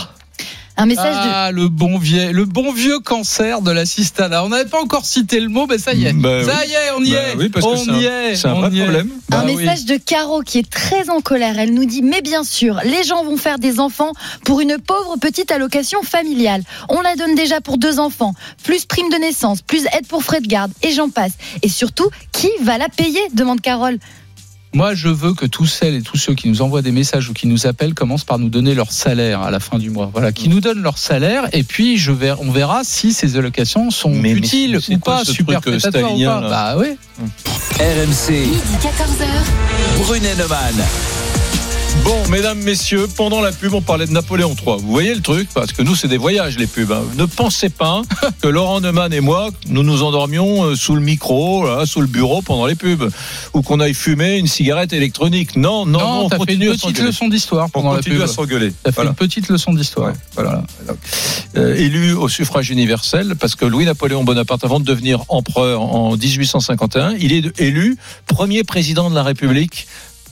[0.76, 4.42] Un message Ah, le bon vieux, le bon vieux cancer de la cistana.
[4.42, 6.12] On n'avait pas encore cité le mot, mais ça y est.
[6.14, 6.70] Bah ça oui.
[6.70, 7.36] y est, on y Bah est.
[7.36, 8.36] oui, parce que on c'est un- y est.
[8.36, 9.08] c'est un vrai problème.
[9.08, 9.56] de, Bah un oui.
[9.56, 11.58] message de Caro qui est très en colère.
[11.58, 14.12] Elle nous dit Mais bien sûr, les gens vont faire des enfants
[14.46, 16.62] pour une pauvre petite allocation familiale.
[16.88, 20.40] On la donne déjà pour deux enfants, plus prime de naissance, plus aide pour frais
[20.40, 21.32] de garde, et j'en passe.
[21.62, 23.20] Et surtout, qui va la payer?
[23.34, 23.98] demande Carole.
[24.74, 27.34] Moi, je veux que tous celles et tous ceux qui nous envoient des messages ou
[27.34, 30.10] qui nous appellent commencent par nous donner leur salaire à la fin du mois.
[30.12, 34.10] Voilà, qui nous donnent leur salaire et puis je on verra si ces allocations sont
[34.10, 36.48] Mais- utiles c'est ou quoi pas, ce superfétatoires truc, euh, ou pas.
[36.48, 36.96] Bah oui.
[37.78, 40.04] RMC, Midi 14h.
[40.04, 40.74] Brunet Neumann.
[42.04, 44.76] Bon, mesdames, messieurs, pendant la pub, on parlait de Napoléon III.
[44.80, 45.48] Vous voyez le truc?
[45.54, 46.90] Parce que nous, c'est des voyages, les pubs.
[46.90, 47.02] hein.
[47.16, 48.02] Ne pensez pas
[48.42, 52.08] que Laurent Neumann et moi, nous nous endormions euh, sous le micro, là, sous le
[52.08, 53.08] bureau pendant les pubs.
[53.54, 55.54] Ou qu'on aille fumer une cigarette électronique.
[55.54, 57.96] Non, non, non, Non, on t'as fait une continue petite leçon d'histoire On pendant la
[57.98, 58.24] continue pub.
[58.24, 58.72] à s'engueuler.
[58.82, 59.10] T'as fait Voilà.
[59.10, 60.08] une petite leçon d'histoire.
[60.08, 60.64] Ouais, voilà.
[61.56, 67.14] Euh, élu au suffrage universel, parce que Louis-Napoléon Bonaparte, avant de devenir empereur en 1851,
[67.20, 69.86] il est élu premier président de la République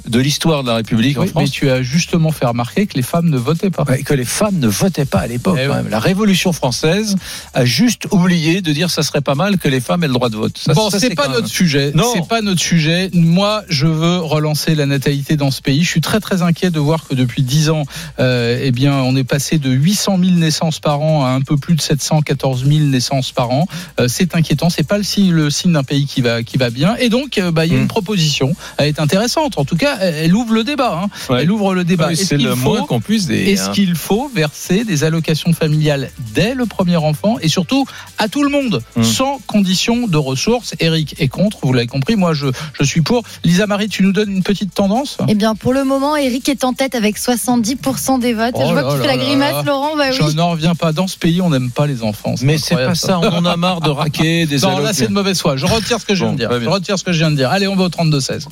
[0.09, 1.51] de l'histoire de la République en Oui, mais France.
[1.51, 3.85] tu as justement fait remarquer que les femmes ne votaient pas.
[3.85, 5.59] Ouais, que les femmes ne votaient pas à l'époque.
[5.61, 5.83] Eh quand ouais.
[5.83, 5.91] même.
[5.91, 7.17] La Révolution française
[7.55, 10.29] a juste oublié de dire ça serait pas mal que les femmes aient le droit
[10.29, 10.57] de vote.
[10.59, 11.93] Ça, bon, c'est pas notre sujet.
[11.95, 12.11] Non.
[12.15, 13.11] C'est pas notre sujet.
[13.15, 15.83] Moi, je veux relancer la natalité dans ce pays.
[15.83, 17.85] Je suis très très inquiet de voir que depuis 10 ans,
[18.19, 21.57] euh, eh bien, on est passé de 800 000 naissances par an à un peu
[21.57, 23.67] plus de 714 000 naissances par an.
[23.99, 24.71] Euh, c'est inquiétant.
[24.71, 26.97] C'est pas le signe, le signe d'un pays qui va qui va bien.
[26.97, 28.55] Et donc, euh, bah, il y a une proposition.
[28.77, 29.59] Elle est intéressante.
[29.59, 31.01] En tout cas, elle, elle ouvre le débat.
[31.05, 31.09] hein.
[31.32, 31.43] Ouais.
[31.43, 32.07] Elle ouvre le débat.
[32.09, 33.49] Oui, Est-ce c'est qu'il le faut- moins qu'on puisse dire.
[33.49, 37.86] est-ce qu'il faut verser des allocations familiales dès le premier enfant et surtout
[38.18, 39.05] à tout le monde, Hum.
[39.05, 40.74] sans condition de ressources?
[40.80, 42.47] Eric est contre, vous l'avez compris, moi je,
[42.78, 43.22] je suis pour.
[43.45, 45.18] Lisa Marie, tu nous donnes une petite tendance?
[45.28, 48.55] Eh bien, pour le moment, Eric est en tête avec 70% des votes.
[48.57, 49.62] Oh Je vois que tu fais la grimace, là.
[49.64, 49.97] Laurent.
[49.97, 50.93] Bah Je n'en reviens pas.
[50.93, 52.34] Dans ce pays, on n'aime pas les enfants.
[52.43, 55.12] Mais c'est pas ça, on en a marre de raquer des Non, là c'est de
[55.12, 55.57] mauvaise foi.
[55.57, 56.51] Je retire ce que je viens de dire.
[56.61, 57.51] Je retire ce que je viens de dire.
[57.51, 58.47] Allez, on va au 32-16.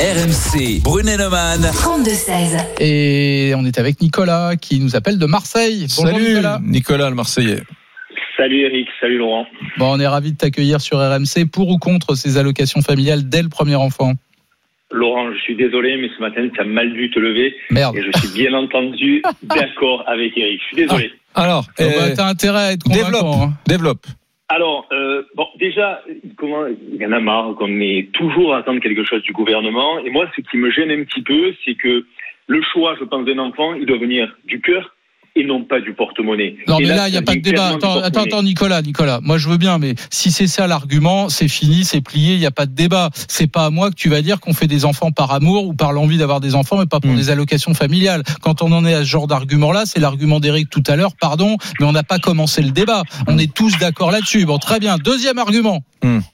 [0.00, 1.60] RMC, Brunet-Neumann.
[1.60, 2.80] 32-16.
[2.80, 5.86] Et on est avec Nicolas qui nous appelle de Marseille.
[5.96, 6.58] Bonjour Salut Nicolas.
[6.62, 7.62] Nicolas le Marseillais.
[8.36, 9.44] Salut Eric, salut Laurent.
[9.78, 11.44] Bon, on est ravi de t'accueillir sur RMC.
[11.52, 14.14] Pour ou contre ces allocations familiales dès le premier enfant
[14.90, 17.54] Laurent, je suis désolé, mais ce matin, tu as mal dû te lever.
[17.70, 17.96] Merde.
[17.96, 20.60] Et je suis bien entendu d'accord avec Eric.
[20.62, 21.10] Je suis désolé.
[21.34, 23.44] Alors, Ah bah, euh, T'as intérêt à être développe, convaincant.
[23.44, 23.52] hein.
[23.66, 24.06] développe.
[24.52, 26.02] Alors, euh, bon, déjà,
[26.36, 30.00] comment, il y en a marre qu'on ait toujours à attendre quelque chose du gouvernement.
[30.00, 32.04] Et moi, ce qui me gêne un petit peu, c'est que
[32.48, 34.96] le choix, je pense, d'un enfant, il doit venir du cœur
[35.36, 36.56] et non pas du porte-monnaie.
[36.66, 37.68] Non, Et mais là, il n'y a pas de débat.
[37.68, 39.20] Attends, attends, Nicolas, Nicolas.
[39.22, 42.46] Moi, je veux bien, mais si c'est ça l'argument, c'est fini, c'est plié, il n'y
[42.46, 43.10] a pas de débat.
[43.28, 45.74] C'est pas à moi que tu vas dire qu'on fait des enfants par amour ou
[45.74, 47.16] par l'envie d'avoir des enfants, mais pas pour Hmm.
[47.16, 48.22] des allocations familiales.
[48.42, 51.56] Quand on en est à ce genre d'argument-là, c'est l'argument d'Éric tout à l'heure, pardon,
[51.80, 53.02] mais on n'a pas commencé le débat.
[53.26, 54.44] On est tous d'accord là-dessus.
[54.46, 54.96] Bon, très bien.
[54.98, 55.80] Deuxième argument.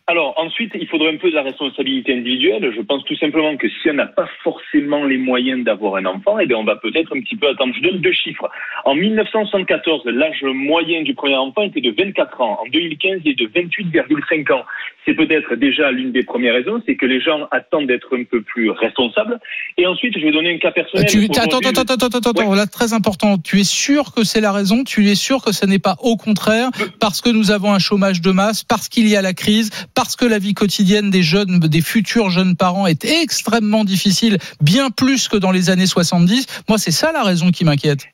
[0.06, 2.72] Alors ensuite, il faudrait un peu de la responsabilité individuelle.
[2.76, 6.38] Je pense tout simplement que si on n'a pas forcément les moyens d'avoir un enfant,
[6.38, 7.74] eh bien on va peut-être un petit peu attendre.
[7.76, 8.48] Je donne deux chiffres.
[8.86, 12.60] En 1974, l'âge moyen du premier enfant était de 24 ans.
[12.64, 14.62] En 2015, il est de 28,5 ans.
[15.04, 18.42] C'est peut-être déjà l'une des premières raisons, c'est que les gens attendent d'être un peu
[18.42, 19.40] plus responsables.
[19.76, 21.04] Et ensuite, je vais donner un cas personnel.
[21.08, 23.38] Tu, attends, attends, attends, attends, attends, là, très important.
[23.38, 24.84] Tu es sûr que c'est la raison?
[24.84, 26.70] Tu es sûr que ce n'est pas au contraire
[27.00, 30.14] parce que nous avons un chômage de masse, parce qu'il y a la crise, parce
[30.14, 35.26] que la vie quotidienne des jeunes, des futurs jeunes parents est extrêmement difficile, bien plus
[35.26, 36.62] que dans les années 70.
[36.68, 38.06] Moi, c'est ça la raison qui m'inquiète.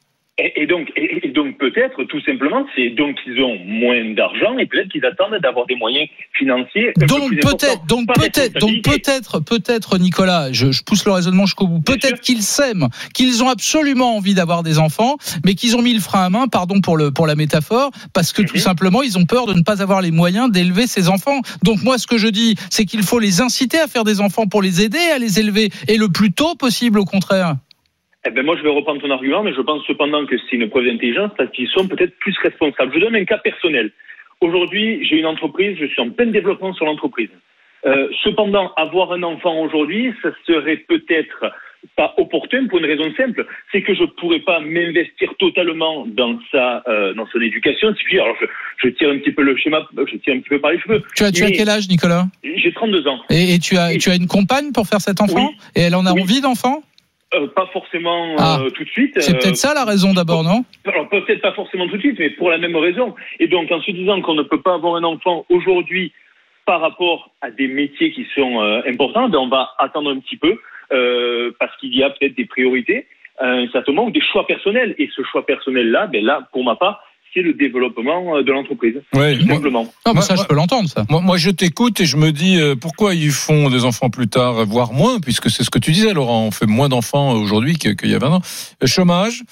[0.45, 4.59] Et, et donc, et, et donc peut-être, tout simplement, c'est donc qu'ils ont moins d'argent
[4.59, 6.91] et peut-être qu'ils attendent d'avoir des moyens financiers.
[6.99, 11.69] peu Donc peut-être, donc peut-être, donc peut-être, peut-être, Nicolas, je, je pousse le raisonnement jusqu'au
[11.69, 11.81] bout.
[11.81, 16.01] Peut-être qu'ils s'aiment, qu'ils ont absolument envie d'avoir des enfants, mais qu'ils ont mis le
[16.01, 18.61] frein à main, pardon pour le pour la métaphore, parce que tout Mhm.
[18.61, 21.41] simplement ils ont peur de ne pas avoir les moyens d'élever ces enfants.
[21.63, 24.47] Donc moi, ce que je dis, c'est qu'il faut les inciter à faire des enfants
[24.49, 27.55] pour les aider à les élever, et le plus tôt possible, au contraire.
[28.27, 30.69] Eh ben moi, je vais reprendre ton argument, mais je pense cependant que c'est une
[30.71, 32.93] preuve d'intelligence parce qu'ils sont peut-être plus responsables.
[32.95, 33.91] Je donne un cas personnel.
[34.41, 37.31] Aujourd'hui, j'ai une entreprise, je suis en plein développement sur l'entreprise.
[37.85, 41.53] Euh, cependant, avoir un enfant aujourd'hui, ça serait peut-être
[41.97, 46.85] pas opportun pour une raison simple, c'est que je pourrais pas m'investir totalement dans sa
[46.87, 47.93] euh, dans son éducation.
[47.97, 48.47] Si puis, alors je,
[48.85, 51.03] je tire un petit peu le schéma, je tire un petit peu par les cheveux.
[51.17, 52.27] Tu as, tu as Mais quel âge, Nicolas?
[52.45, 53.19] J'ai 32 ans.
[53.31, 55.49] et, et tu as, tu as une compagne pour faire cet enfant?
[55.51, 55.57] Oui.
[55.75, 56.23] Et elle en a Oui.
[56.23, 56.85] envie d'enfant?
[57.35, 58.59] Euh, pas forcément euh, Ah.
[58.75, 59.15] tout de suite.
[59.21, 60.65] C'est euh, peut-être ça la raison d'abord, non?
[60.85, 63.15] Alors peut-être pas forcément tout de suite, mais pour la même raison.
[63.41, 66.13] Et donc en se disant qu'on ne peut pas avoir un enfant aujourd'hui
[66.67, 70.37] par rapport à des métiers qui sont euh, importants, ben on va attendre un petit
[70.37, 70.59] peu
[70.93, 73.07] euh, parce qu'il y a peut-être des priorités
[73.39, 74.95] à un certain moment ou des choix personnels.
[74.99, 77.03] Et ce choix personnel-là, ben là, pour ma part,
[77.35, 79.87] c'est le développement euh, de l'entreprise, Ouais, tout moi- simplement.
[80.05, 81.05] Ah, bah, Moi- Ça, je peux l'entendre, ça.
[81.09, 84.29] Moi, moi, je t'écoute et je me dis euh, pourquoi ils font des enfants plus
[84.29, 86.45] tard, voire moins, puisque c'est ce que tu disais, Laurent.
[86.47, 88.43] On fait moins d'enfants aujourd'hui que- qu'il y a 20 ans.
[88.83, 89.43] Euh, Chômage.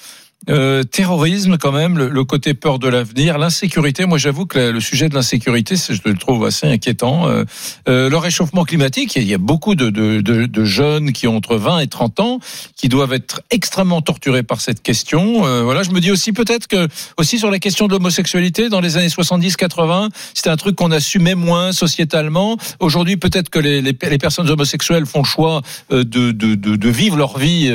[0.49, 4.05] Euh, terrorisme quand même, le, le côté peur de l'avenir, l'insécurité.
[4.05, 7.27] Moi, j'avoue que la- le sujet de l'insécurité, je le trouve assez inquiétant.
[7.27, 7.43] Euh,
[7.87, 11.35] euh, le réchauffement climatique, il y a beaucoup de, de, de, de jeunes qui ont
[11.37, 12.39] entre 20 et 30 ans
[12.75, 15.45] qui doivent être extrêmement torturés par cette question.
[15.45, 16.87] Euh, voilà, je me dis aussi peut-être que
[17.17, 21.35] aussi sur la question de l'homosexualité dans les années 70-80, c'était un truc qu'on assumait
[21.35, 22.57] moins sociétalement.
[22.79, 25.61] Aujourd'hui, peut-être que les, les, les personnes homosexuelles font le choix
[25.91, 27.71] euh, de, de, vivre leur vie,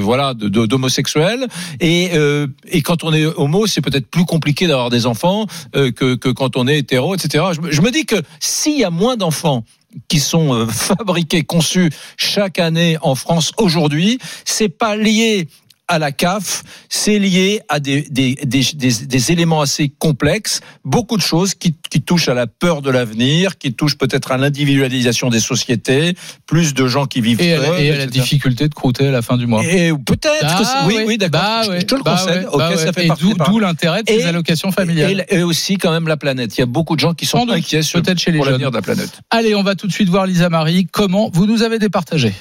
[0.00, 1.46] voilà, d'homosexuels.
[1.80, 5.46] Et, euh, et quand on est homo, c'est peut-être plus compliqué d'avoir des enfants
[5.76, 7.44] euh, que, quand on est hétéro, etc.
[7.54, 9.64] Je, me- je me dis que s'il y a moins d'enfants
[10.08, 15.48] qui sont euh, fabriqués, conçus chaque année en France aujourd'hui, c'est pas lié
[15.90, 21.16] à la CAF, c'est lié à des, des, des, des, des éléments assez complexes, beaucoup
[21.16, 25.30] de choses qui, qui touchent à la peur de l'avenir, qui touchent peut-être à l'individualisation
[25.30, 26.14] des sociétés,
[26.46, 29.10] plus de gens qui vivent Et à, la- et à la difficulté de croûter à
[29.10, 29.64] la fin du mois.
[29.64, 31.40] Et peut-être Ah oui, ouais, oui, d'accord.
[31.40, 32.46] bah je, te le bah concède.
[32.56, 32.92] bah ça ouais.
[32.92, 35.26] fait Et partie d'où- l'intérêt de ces allocations familiales.
[35.28, 36.56] Et, et aussi quand même la planète.
[36.56, 38.76] Il y a beaucoup de gens qui sont inquiets peut-être chez les pour l'avenir de
[38.76, 39.20] la planète.
[39.30, 40.86] Allez, on va tout de suite voir Lisa Marie.
[40.90, 42.32] Comment vous nous avez départagé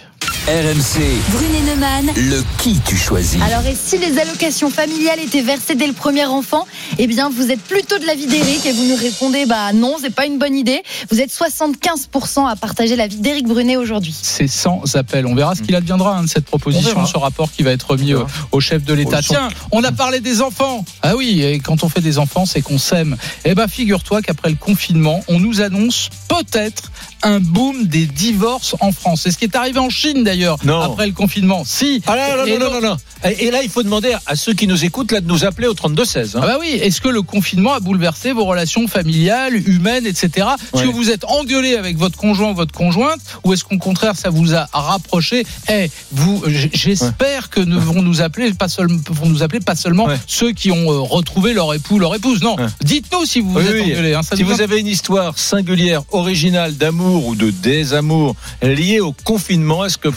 [0.48, 2.12] RMC, Brunet Neumann.
[2.16, 3.40] le qui tu choisis.
[3.42, 6.66] Alors, et si les allocations familiales étaient versées dès le premier enfant,
[6.98, 10.14] eh bien, vous êtes plutôt de l'avis d'Éric et vous nous répondez, bah non, c'est
[10.14, 10.82] pas une bonne idée.
[11.12, 14.16] Vous êtes 75% à partager l'avis d'Éric Brunet aujourd'hui.
[14.20, 15.28] C'est sans appel.
[15.28, 17.92] On verra ce qu'il adviendra hein, de cette On proposition, ce rapport qui va être
[17.92, 18.14] remis
[18.52, 19.22] au, chef de l'État.
[19.22, 20.84] Tiens, on a parlé des enfants.
[21.04, 23.18] Ah oui, et quand on fait des enfants, c'est qu'on s'aime.
[23.46, 28.92] Eh ben, figure-toi qu'après le confinement, on nous annonce peut-être un boom des divorces en
[28.92, 29.22] France.
[29.24, 30.82] C'est ce qui est arrivé en Chine d'ailleurs Non.
[30.82, 31.64] après le confinement.
[31.66, 32.02] Si.
[32.08, 32.98] Ah là, Et non, non, donc- non, non.
[33.30, 35.68] Et et là, il faut demander à ceux qui nous écoutent là de nous appeler
[35.68, 36.36] au 32-16.
[36.36, 36.40] hein.
[36.44, 40.48] Ah bah oui, est-ce que le confinement a bouleversé vos relations familiales, humaines, etc.
[40.74, 40.88] Est-ce Ouais.
[40.88, 44.56] que vous êtes engueulé avec votre conjoint votre conjointe ou est-ce qu'au contraire ça vous
[44.56, 45.46] a rapproché?
[45.70, 50.06] Eh, vous, j'espère que ne vont nous appeler pas seulement vont nous appeler pas seulement
[50.06, 50.18] Ouais.
[50.28, 52.42] ceux qui ont euh, retrouvé leur époux, leur épouse.
[52.42, 53.92] Non, dites-nous si vous vous Oui, êtes oui.
[53.94, 54.14] engueulé.
[54.14, 59.84] hein, si vous avez une histoire singulière, originale d'amour ou de désamour liée au confinement,
[59.86, 60.10] est-ce que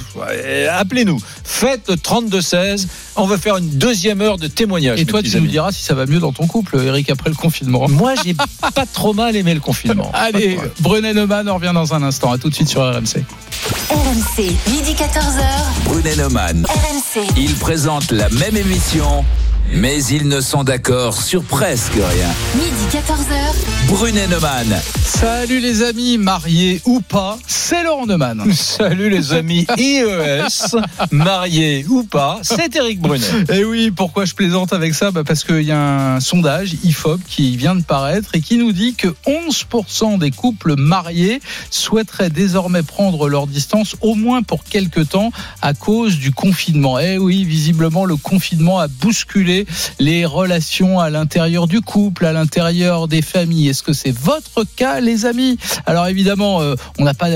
[0.70, 1.18] appelez-nous.
[1.44, 2.86] Faites le 32-16.
[3.16, 5.00] On va faire une deuxième heure de témoignage.
[5.00, 7.36] Et toi, tu nous diras si ça va mieux dans ton couple, Eric, après le
[7.36, 7.88] confinement.
[7.88, 8.34] Moi, j'ai
[8.74, 10.11] pas trop mal aimé le confinement.
[10.14, 10.59] Allez.
[10.80, 12.32] Brunet Neumann, on revient dans un instant.
[12.32, 13.24] À tout de suite sur RMC.
[13.90, 15.44] RMC, midi 14h.
[15.84, 16.66] Brunet Neumann.
[16.66, 17.24] RMC.
[17.36, 19.24] Ils présentent la même émission,
[19.75, 22.29] mais ils ne sont d'accord sur presque rien.
[22.55, 23.89] Midi 14h.
[23.89, 24.81] Brunet Neumann.
[25.05, 28.53] Salut les amis, mariés ou pas, c'est Laurent Neumann.
[28.55, 30.77] Salut les amis IES,
[31.11, 33.27] mariés ou pas, c'est Eric Brunet.
[33.51, 35.11] Et Eh oui, pourquoi je plaisante avec ça?
[35.11, 38.73] Bah Parce qu'il y a un sondage IFOP qui vient de paraître et qui nous
[38.73, 45.11] dit que 11% des couples mariés souhaiteraient désormais prendre leur distance au moins pour quelques
[45.11, 46.99] temps à cause du confinement.
[46.99, 49.61] Eh oui, visiblement, le confinement a bousculé
[49.98, 53.68] les relations à l'intérieur du couple, à l'intérieur des familles.
[53.68, 55.58] Est-ce que c'est votre cas, les amis?
[55.86, 57.28] Alors évidemment, euh, on n'a pas,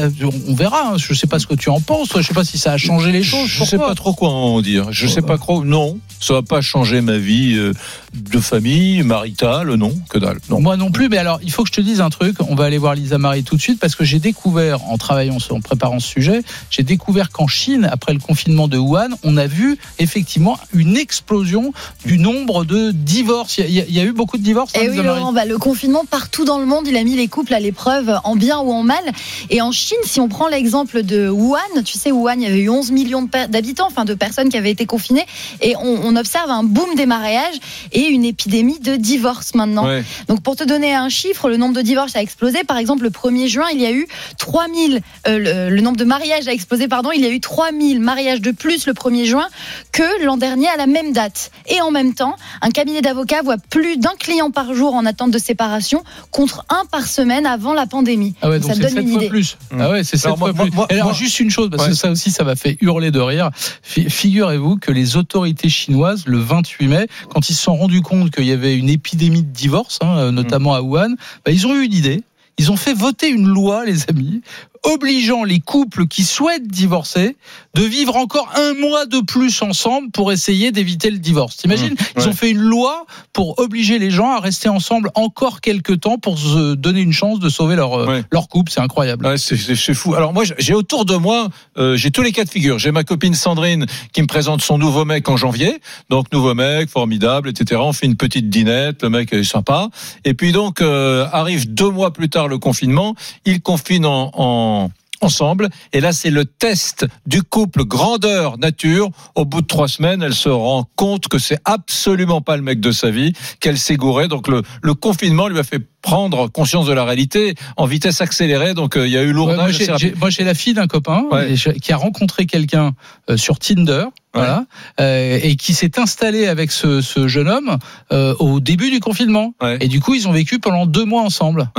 [0.49, 0.93] on verra.
[0.93, 0.99] hein.
[0.99, 2.09] Je ne sais pas ce que tu en penses.
[2.17, 3.49] Je sais pas si ça a changé les choses.
[3.49, 4.93] Je pour sais pas trop quoi en dire.
[4.93, 5.65] Je sais pas trop.
[5.65, 7.73] Non, ça va pas changer ma vie euh,
[8.15, 10.39] de famille, maritale, non, que dalle.
[10.49, 10.61] Non.
[10.61, 12.37] Moi non plus, mais alors il faut que je te dise un truc.
[12.49, 15.39] On va aller voir Lisa Marie tout de suite parce que j'ai découvert en travaillant,
[15.51, 19.47] en préparant ce sujet, j'ai découvert qu'en Chine, après le confinement de Wuhan, on a
[19.47, 21.73] vu effectivement une explosion
[22.05, 23.59] du nombre de divorces.
[23.59, 24.73] Il y a, il y a eu beaucoup de divorces.
[24.77, 27.17] hein, Et Eh oui, Laurent, bah, le confinement partout dans le monde, il a mis
[27.17, 29.05] les couples à l'épreuve, en bien ou en mal.
[29.51, 32.61] Et en Chine, si on prend l'exemple de Wuhan, tu sais, Wuhan, il y avait
[32.61, 35.27] eu 11 millions d'habitants, enfin de personnes qui avaient été confinées,
[35.63, 37.57] et on, on observe un boom des mariages
[37.93, 39.87] et une épidémie de divorce maintenant.
[39.87, 40.05] Ouais.
[40.29, 42.65] Donc pour te donner un chiffre, le nombre de divorces a explosé.
[42.65, 44.07] Par exemple, le 1er juin, il y a eu
[44.39, 45.39] 3000, euh,
[45.71, 48.51] le, le nombre de mariages a explosé, pardon, il y a eu 3000 mariages de
[48.51, 49.47] plus le 1er juin
[49.93, 51.51] que l'an dernier à la même date.
[51.69, 55.31] Et en même temps, un cabinet d'avocats voit plus d'un client par jour en attente
[55.31, 58.35] de séparation contre un par semaine avant la pandémie.
[58.43, 59.29] Ah ouais, donc ça donne une fois idée.
[59.29, 59.57] plus.
[59.79, 60.71] Ah ouais, c'est fois moi- plus.
[60.73, 63.21] moi- alors moi- juste une chose, parce que ça aussi, ça m'a fait hurler de
[63.21, 63.51] rire.
[63.83, 68.31] Fi- Figurez-vous que les autorités chinoises, le 28 mai, quand ils se sont rendus compte
[68.31, 71.75] qu'il y avait une épidémie de divorce, hein, euh, notamment à Wuhan, bah, ils ont
[71.75, 72.23] eu une idée.
[72.59, 74.41] Ils ont fait voter une loi, les amis,
[74.87, 77.37] obligeant les couples qui souhaitent divorcer
[77.75, 81.57] de vivre encore un mois de plus ensemble pour essayer d'éviter le divorce.
[81.59, 85.61] T'imagines Mmh, Ils ont fait une loi pour obliger les gens à rester ensemble encore
[85.61, 88.25] quelques temps pour se donner une chance de sauver leur, euh, Ouais.
[88.33, 88.73] leur couple.
[88.73, 89.27] C'est incroyable.
[89.27, 90.15] Ouais, c'est- fou.
[90.15, 92.79] Alors moi, j'ai autour de moi, euh, j'ai tous les cas de figure.
[92.79, 95.81] J'ai ma copine Sandrine qui me présente son nouveau mec en janvier.
[96.11, 97.81] Donc nouveau mec, formidable, etc.
[97.85, 99.89] On fait une petite dînette, le mec est sympa.
[100.25, 103.15] Et puis donc euh, arrive deux mois plus tard le confinement.
[103.45, 104.76] Il confine en, en
[105.23, 105.71] ensemble.
[105.95, 109.09] Et là, c'est le test du couple grandeur nature.
[109.35, 112.81] Au bout de trois semaines, elle se rend compte que c'est absolument pas le mec
[112.81, 114.29] de sa vie, qu'elle s'est gourée.
[114.29, 118.75] Donc le, le confinement lui a fait prendre conscience de la réalité en vitesse accélérée.
[118.75, 119.81] Donc euh, il y a eu lourdage.
[120.21, 121.55] moi, j'ai la fille d'un copain Ouais.
[121.83, 122.93] qui a rencontré quelqu'un
[123.31, 124.05] euh, sur Tinder.
[124.35, 124.67] Voilà,
[125.01, 127.79] euh, et qui s'est installé avec ce, ce jeune homme
[128.11, 129.55] au début du confinement.
[129.81, 131.71] Et du coup, ils ont vécu pendant deux mois ensemble.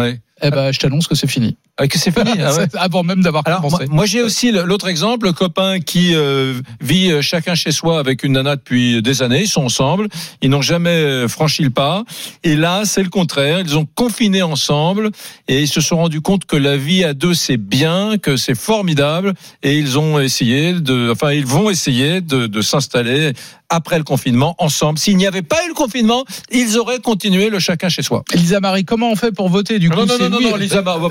[0.41, 1.57] Eh ben, je t'annonce que c'est fini.
[1.77, 2.31] Ah, que c'est fini.
[2.43, 2.67] ah ouais.
[2.75, 3.87] Avant même d'avoir Alors moi, commencé.
[3.89, 8.23] moi, j'ai aussi l'autre exemple, le copain qui euh, vit euh, chacun chez soi avec
[8.23, 10.07] une nana depuis des années, ils sont ensemble,
[10.41, 12.03] ils n'ont jamais euh, franchi le pas.
[12.43, 15.11] Et là, c'est le contraire, ils ont confiné ensemble
[15.47, 18.55] et ils se sont rendus compte que la vie à deux c'est bien, que c'est
[18.55, 19.33] formidable
[19.63, 23.33] et ils ont essayé de, enfin ils vont essayer de, de s'installer
[23.69, 24.97] après le confinement, ensemble.
[24.97, 28.23] S'il n'y avait pas eu le confinement, ils auraient continué le chacun chez soi.
[28.33, 30.81] Lisa Marie, comment on fait pour voter du coup Non, non, non, non, non, Lisa
[30.81, 31.01] Marie,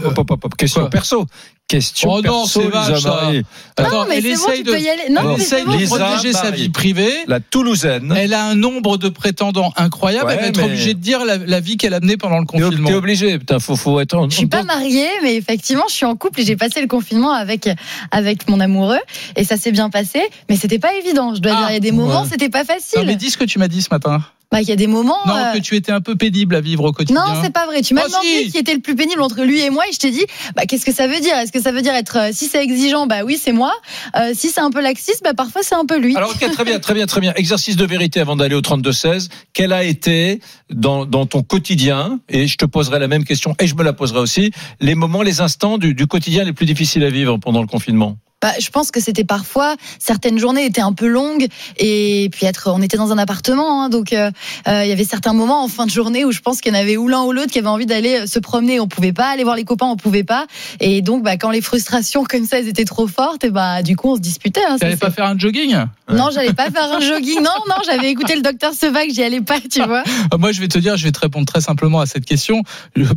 [0.56, 1.26] question perso.
[1.68, 3.08] Question Oh non, perso, c'est vache, Lisa.
[3.10, 3.42] Marie.
[3.76, 5.02] Attends, Non, mais elle c'est bon, essaye tu de, peux y aller.
[5.10, 5.72] Non, elle mais essaye c'est bon.
[5.72, 6.56] de Lisa protéger sa Marie.
[6.62, 7.12] vie privée.
[7.26, 8.14] La Toulousaine.
[8.16, 10.26] Elle a un nombre de prétendants incroyable.
[10.28, 12.38] Ouais, elle va être mais- obligée de dire la, la vie qu'elle a menée pendant
[12.38, 12.88] le confinement.
[12.88, 14.30] t'es obligé, putain, faut, faut être en.
[14.30, 17.32] Je suis pas mariée, mais effectivement, je suis en couple et j'ai passé le confinement
[17.32, 17.68] avec
[18.12, 19.00] avec mon amoureux
[19.34, 20.20] et ça s'est bien passé.
[20.48, 21.34] Mais c'était pas évident.
[21.34, 22.28] Je dois Ah, dire, il y a des moments, ouais.
[22.30, 23.02] c'était pas Non, facile.
[23.06, 24.22] mais dis ce que tu m'as dit ce matin.
[24.52, 25.18] Bah, il y a des moments.
[25.26, 27.20] Non, euh, que tu étais un peu pénible à vivre au quotidien.
[27.20, 27.82] Non, c'est pas vrai.
[27.82, 28.52] Tu m'as Oh, demandé si.
[28.52, 30.24] qui était le plus pénible entre lui et moi et je t'ai dit,
[30.54, 31.34] bah, qu'est-ce que ça veut dire?
[31.36, 33.74] Est-ce que ça veut dire être, euh, si c'est exigeant, bah oui, c'est moi.
[34.14, 36.16] Euh, si c'est un peu laxiste, bah parfois c'est un peu lui.
[36.16, 37.32] Alors, ok, très bien, très bien, très bien.
[37.34, 39.28] Exercice de vérité avant d'aller au 32-16.
[39.52, 40.40] Quel a été
[40.70, 43.92] dans, dans ton quotidien, et je te poserai la même question, et je me la
[43.92, 47.60] poserai aussi, les moments, les instants du, du quotidien les plus difficiles à vivre pendant
[47.62, 48.16] le confinement?
[48.42, 51.46] Bah, je pense que c'était parfois certaines journées étaient un peu longues
[51.78, 54.30] et puis être, on était dans un appartement, hein, donc euh,
[54.68, 56.76] euh, il y avait certains moments en fin de journée où je pense qu'il y
[56.76, 59.14] en avait ou l'un ou l'autre qui avait envie d'aller euh, se promener, on pouvait
[59.14, 60.46] pas aller voir les copains, on pouvait pas,
[60.80, 63.96] et donc bah, quand les frustrations comme ça elles étaient trop fortes, et bah du
[63.96, 64.60] coup on se disputait.
[64.68, 65.74] Hein, T'allais pas faire un jogging?
[66.12, 67.42] Non, j'allais pas faire un jogging.
[67.42, 70.04] Non, non, j'avais écouté le docteur Sevac, j'y allais pas, tu vois.
[70.30, 72.62] Ah, Moi, je vais te dire, je vais te répondre très simplement à cette question.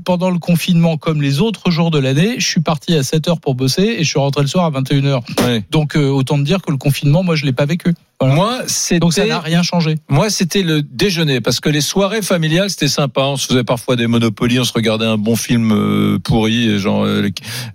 [0.05, 3.39] Pendant le confinement, comme les autres jours de l'année, je suis parti à 7 heures
[3.39, 5.08] pour bosser et je suis rentré le soir à 21
[5.43, 5.63] Ouais.
[5.71, 7.93] Donc, euh, autant te dire que le confinement, moi, je l'ai pas vécu.
[8.19, 8.35] Voilà.
[8.35, 8.99] Moi, c'était.
[8.99, 9.95] Donc, ça n'a rien changé.
[10.09, 13.21] Moi, c'était le déjeuner parce que les soirées familiales, c'était sympa.
[13.21, 17.05] On se faisait parfois des monopolies, on se regardait un bon film euh, pourri, genre
[17.05, 17.29] euh,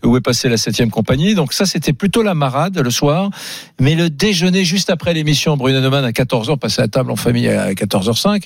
[0.05, 1.35] où est passée la septième compagnie.
[1.35, 3.31] Donc ça, c'était plutôt la marade le soir.
[3.81, 7.49] Mais le déjeuner juste après l'émission Bruno Neumann à 14h, passer à table en famille
[7.49, 8.43] à 14h05,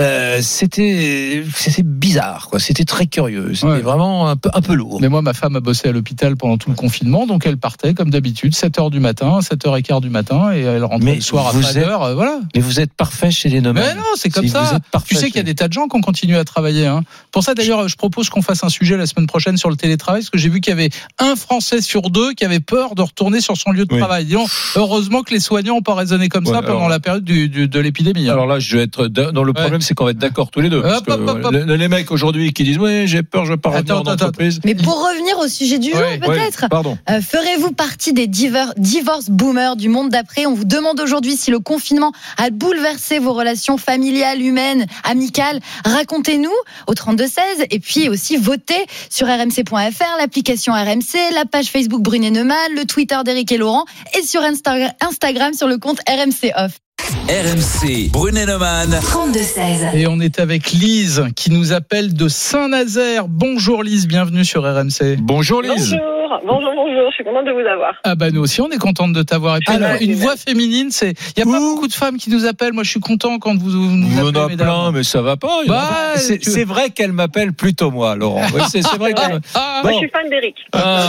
[0.00, 2.58] euh, c'était c'était bizarre, quoi.
[2.58, 3.54] C'était très curieux.
[3.54, 3.80] C'était Ouais.
[3.80, 4.98] vraiment un peu un peu lourd.
[5.00, 7.94] Mais moi, ma femme a bossé à l'hôpital pendant tout le confinement, donc elle partait
[7.94, 11.04] comme d'habitude, 7 heures du matin, 7 heures et quart du matin, et elle rentrait
[11.04, 12.40] Mais le soir à vous pas d'heure, euh, voilà.
[12.54, 13.84] Mais vous êtes parfait chez les Neumann.
[13.86, 14.78] Mais non, c'est comme Si ça.
[15.06, 16.86] Tu sais qu'il y a des tas de gens qui ont continué à travailler.
[16.86, 17.02] Hein.
[17.32, 20.22] Pour ça, d'ailleurs, je propose qu'on fasse un sujet la semaine prochaine sur le télétravail,
[20.22, 23.02] parce que j'ai vu qu'il y avait un Français sur deux qui avait peur de
[23.02, 23.98] retourner sur son lieu de Oui.
[23.98, 24.24] travail.
[24.24, 27.24] Disons, heureusement que les soignants n'ont pas raisonné comme Ouais, ça pendant alors- la période
[27.24, 28.28] du, du- de l'épidémie.
[28.28, 28.32] hein.
[28.32, 29.06] Alors là, je vais être.
[29.08, 30.82] Dans le problème, c'est qu'on va être d'accord tous les deux.
[30.82, 31.52] parce Hop, hop, que, hop, hop.
[31.66, 34.12] Les, les mecs aujourd'hui qui disent oui, j'ai peur, je vais pas revenir Attends, en
[34.12, 34.60] attends, entreprise.
[34.64, 36.62] Mais pour revenir au sujet du jour, Ouais, peut-être.
[36.62, 36.96] Ouais, pardon.
[37.10, 40.46] Euh, Ferez-vous partie des divorce boomers du monde d'après?
[40.46, 45.60] On vous demande aujourd'hui si le confinement a bouleversé vos relations familiales, humaines, amicales.
[45.84, 46.52] Racontez-nous
[46.86, 52.74] au 3216 et puis aussi votez sur rmc.fr, l'application RMC, la page Facebook Brunet Neumann,
[52.74, 53.84] le Twitter d'Éric et Laurent
[54.18, 56.85] et sur Insta- Instagram sur le compte RMC Off.
[57.10, 58.90] RMC, Brunet-Neumann.
[58.90, 59.94] 32-16.
[59.96, 63.26] Et on est avec Lise qui nous appelle de Saint-Nazaire.
[63.28, 65.16] Bonjour Lise, bienvenue sur RMC.
[65.20, 65.92] Bonjour Lise.
[65.92, 67.94] Bonjour, bonjour, bonjour, je suis contente de vous avoir.
[68.02, 69.56] Ah bah nous aussi on est contente de t'avoir.
[69.58, 72.30] Et puis Alors, une voix féminine, c'est il y a pas beaucoup de femmes qui
[72.30, 72.72] nous appellent.
[72.72, 74.66] Moi je suis content quand vous, vous nous Il y en appelez, a mesdames.
[74.66, 75.60] plein, mais ça va pas.
[75.68, 76.18] Bah, pas.
[76.18, 78.42] c'est tu- vrai qu'elle m'appelle plutôt moi, Laurent.
[78.52, 79.40] Oui, c'est vrai qu'elle.
[79.54, 79.98] Ah, Moi, Bon.
[79.98, 80.56] je suis fan d'Eric.
[80.72, 81.06] Ah,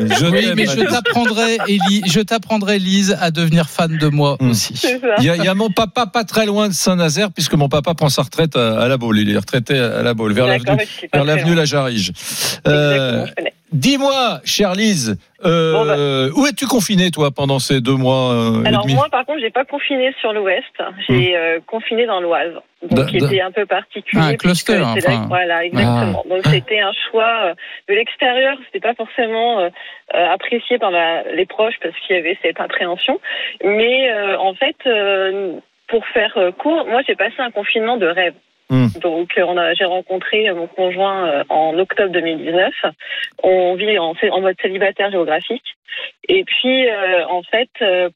[0.00, 0.88] je oui, mais je Lise.
[0.90, 4.50] t'apprendrai, Élie, je t'apprendrai, Lise, à devenir fan de moi Hmm.
[4.50, 4.74] aussi.
[5.18, 7.68] Il y, a, il y a mon papa pas très loin de Saint-Nazaire, puisque mon
[7.68, 9.18] papa prend sa retraite à, à la Baule.
[9.18, 11.54] Il est retraité à la Baule, vers l'avenue.
[11.54, 12.12] La Jarige.
[12.66, 13.26] Euh.
[13.74, 16.40] Dis-moi, chère Lise, euh, Bon, bah.
[16.40, 19.40] où es-tu confiné toi pendant ces deux mois euh, et Alors demi moi, par contre,
[19.40, 20.64] j'ai pas confiné sur l'Ouest,
[21.08, 22.54] j'ai euh, confiné dans l'Oise,
[22.88, 24.22] donc qui était un peu particulier.
[24.24, 25.26] Ah, un cluster, puisque c'est là- enfin.
[25.28, 26.24] Voilà, exactement.
[26.30, 27.54] Donc c'était un choix euh,
[27.88, 29.68] de l'extérieur, c'était pas forcément
[30.12, 33.20] apprécié par la- les proches parce qu'il y avait cette appréhension,
[33.64, 34.76] mais euh, en fait.
[34.86, 38.32] euh, pour faire court, moi j'ai passé un confinement de rêve.
[38.70, 38.86] Hmm.
[39.00, 42.72] Donc euh, j'ai rencontré euh, mon conjoint euh, en octobre 2019.
[43.42, 45.76] On vit en, en mode célibataire géographique.
[46.28, 47.68] Et puis euh, en fait,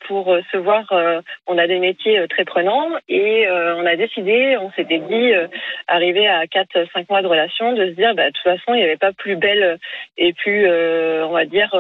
[0.07, 4.57] pour se voir, euh, on a des métiers très prenants et euh, on a décidé,
[4.57, 5.33] on s'était dit,
[5.87, 8.85] arrivé à 4-5 mois de relation, de se dire, bah, de toute façon, il n'y
[8.85, 9.79] avait pas plus belle
[10.17, 11.71] et plus, on va dire,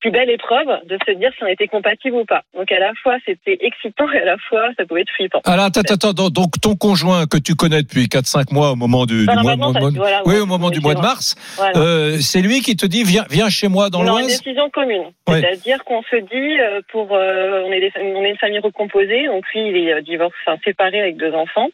[0.00, 2.42] plus belle épreuve de se dire si on était compatible ou pas.
[2.56, 5.40] Donc à la fois c'était excitant et à la fois ça pouvait être flippant.
[5.44, 9.06] Alors attends, attends, attends, donc ton conjoint que tu connais depuis 4-5 mois au moment
[9.06, 9.56] du, mois,
[9.94, 11.78] voilà, oui, ouais, au moment du mois de mars, Voilà.
[11.78, 14.38] euh, c'est lui qui te dit viens, viens chez moi dans Non, une l'Oise.
[14.38, 15.04] décision commune.
[15.28, 15.40] Ouais.
[15.40, 19.26] C'est-à-dire qu'on se dit, euh, pour, euh, on, est des- on est une famille recomposée,
[19.26, 21.68] donc lui, il est divorcé, enfin, séparé avec deux enfants.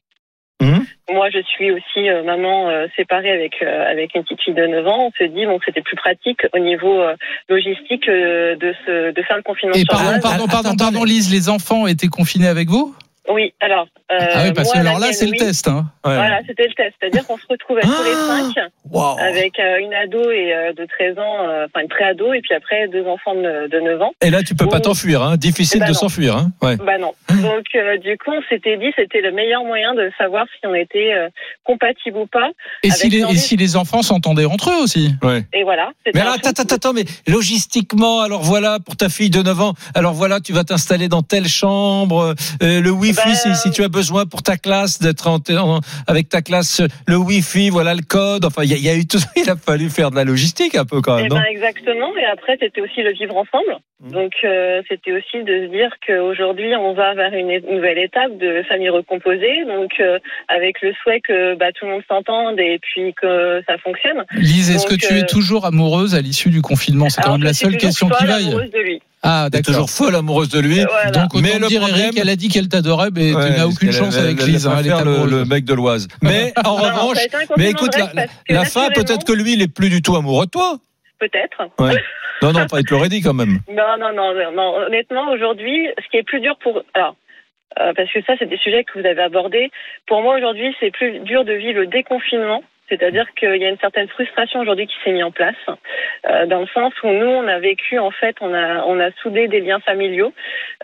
[0.61, 0.87] Mhm.
[1.11, 4.67] Moi, je suis aussi euh, maman euh, séparée avec euh, avec une petite fille de
[4.67, 5.07] 9 ans.
[5.09, 7.15] On se dit, bon, c'était plus pratique au niveau euh,
[7.49, 11.33] logistique euh, de se de faire le confinement Et sur pardon, pardon, pardon, pardon, Lise,
[11.33, 12.95] les enfants étaient confinés avec vous?
[13.29, 15.67] Oui, alors, ah oui, parce moi, que alors là, c'est le test.
[15.69, 15.87] Hein.
[16.05, 16.95] Voilà, c'était le test.
[17.01, 18.55] C'est-à-dire qu'on se retrouvait tous les cinq
[18.91, 19.17] Wow.
[19.19, 22.55] avec euh, une ado et euh, de 13 ans, euh, enfin une pré-ado, et puis
[22.55, 24.13] après deux enfants de, de 9 ans.
[24.21, 25.37] Et là, tu peux pas t'enfuir, hein.
[25.37, 26.53] Difficile Eh ben de s'enfuir, hein.
[26.63, 26.77] Ouais.
[26.77, 27.13] Bah non.
[27.43, 30.75] Donc euh, du coup, on s'était dit c'était le meilleur moyen de savoir si on
[30.75, 31.29] était euh,
[31.65, 32.51] compatible ou pas.
[32.83, 35.43] Et, Avec si les, et si les enfants s'entendaient entre eux aussi Ouais.
[35.55, 35.91] Et voilà.
[36.15, 39.75] Mais alors, attends, attends, attends, mais logistiquement, alors voilà, pour ta fille de 9 ans,
[39.95, 43.83] alors voilà, tu vas t'installer dans telle chambre, euh, le Wi-Fi, Ben, si, si tu
[43.85, 45.29] as besoin pour ta classe, d'être
[46.07, 48.95] avec ta classe, le Wi-Fi, voilà le code, enfin, il y, a- il y a
[48.95, 51.31] eu tout ça, il a fallu faire de la logistique un peu quand Eh même,
[51.31, 51.37] non?
[51.37, 52.17] ben exactement.
[52.17, 53.77] Et après, c'était aussi le vivre ensemble.
[54.03, 54.11] Mmh.
[54.11, 58.63] Donc, euh, c'était aussi de se dire qu'aujourd'hui, on va vers une nouvelle étape de
[58.69, 59.65] famille recomposée.
[59.67, 63.79] Donc, euh, avec le souhait que bah, tout le monde s'entende et puis que ça
[63.79, 64.25] fonctionne.
[64.37, 67.09] Lise, est-ce que tu es euh, toujours amoureuse à l'issue du confinement?
[67.09, 68.51] C'est quand même la seule question qui vaille.
[68.51, 69.03] de lui.
[69.27, 69.75] Ah, T'es d'accord.
[69.75, 70.81] toujours folle amoureuse de lui.
[70.85, 71.11] Voilà.
[71.11, 73.67] Donc, Mais le dire, problème- Eric, elle a dit qu'elle t'adorait, mais Ouais, tu n'as
[73.67, 74.67] aucune elle- chance elle- avec elle Lise.
[74.67, 75.33] hein, elle est préfère le, amoureuse.
[75.33, 76.09] le mec de l'Oise.
[76.23, 77.17] Mais en Non, revanche,
[77.57, 80.51] mais écoute, la, la fin, peut-être que lui, il est plus du tout amoureux de
[80.51, 80.79] toi.
[81.19, 81.69] Peut-être.
[81.79, 81.97] Ouais.
[82.43, 83.61] Non, non, pas, il te l'aurait dit quand même.
[83.71, 84.75] Non, non, non, non, non.
[84.87, 86.83] Honnêtement, aujourd'hui, ce qui est plus dur pour.
[86.93, 87.17] Alors,
[87.81, 89.71] euh, parce que ça, c'est des sujets que vous avez abordés.
[90.07, 92.63] Pour moi, aujourd'hui, c'est plus dur de vivre le déconfinement.
[92.99, 96.61] C'est-à-dire qu'il y a une certaine frustration aujourd'hui qui s'est mise en place, euh, dans
[96.61, 99.61] le sens où nous, on a vécu, en fait, on a, on a soudé des
[99.61, 100.33] liens familiaux,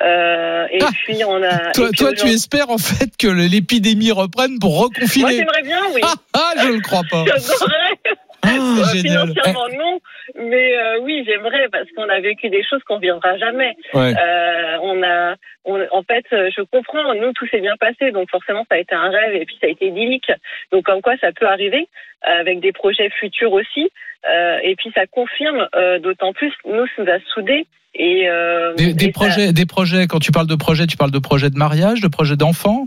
[0.03, 1.73] euh, et Ah, puis on a.
[1.73, 5.37] Toi, toi, tu espères en fait que l'épidémie reprenne pour Moi, reconfiner.
[5.37, 6.01] j'aimerais bien, oui.
[6.05, 7.25] Ah, ah, je le crois pas.
[8.95, 9.29] Génial.
[9.29, 10.01] Financièrement, non.
[10.37, 13.75] Mais euh, oui, j'aimerais parce qu'on a vécu des choses qu'on ne vivra jamais.
[13.95, 14.15] Ouais.
[14.17, 15.35] Euh, on a,
[15.65, 17.15] on, en fait, je comprends.
[17.15, 19.67] Nous, tout s'est bien passé, donc forcément, ça a été un rêve et puis ça
[19.67, 20.31] a été idyllique.
[20.73, 21.87] Donc, comme quoi, ça peut arriver
[22.23, 23.91] avec des projets futurs aussi.
[24.31, 26.53] Euh, et puis, ça confirme euh, d'autant plus.
[26.67, 27.67] Nous, ça nous a soudés.
[27.95, 30.07] Et, euh, Des, des ça- projets, des projets.
[30.07, 32.87] Quand tu parles de projets, tu parles de projets de mariage, de projets d'enfants?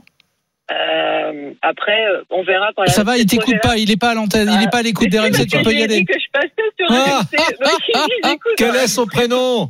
[0.74, 4.14] Euh, après, euh, on verra quand Ça va, il t'écoute pas, il est pas à
[4.16, 6.00] l'antenne, il est pas à l'écoute si, d'RMC, parce tu que peux y aller.
[6.00, 6.50] dit que je passais
[6.80, 8.08] sur Ah, RMC.
[8.08, 8.52] Dit, j'écoute.
[8.58, 9.70] Quel est son prénom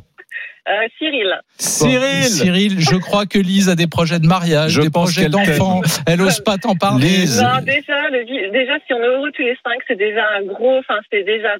[0.66, 1.28] Euh, Cyril.
[1.28, 2.24] Bon, Cyril.
[2.24, 5.82] Cyril, je crois que Lise a des projets de mariage, Je des projets d'enfants.
[6.06, 7.06] Elle ose pas t'en parler.
[7.06, 7.42] Lise.
[7.42, 10.78] Non, déjà, le, déjà, si on est heureux tous les cinq, c'est déjà un gros,
[10.78, 11.50] enfin, c'est déjà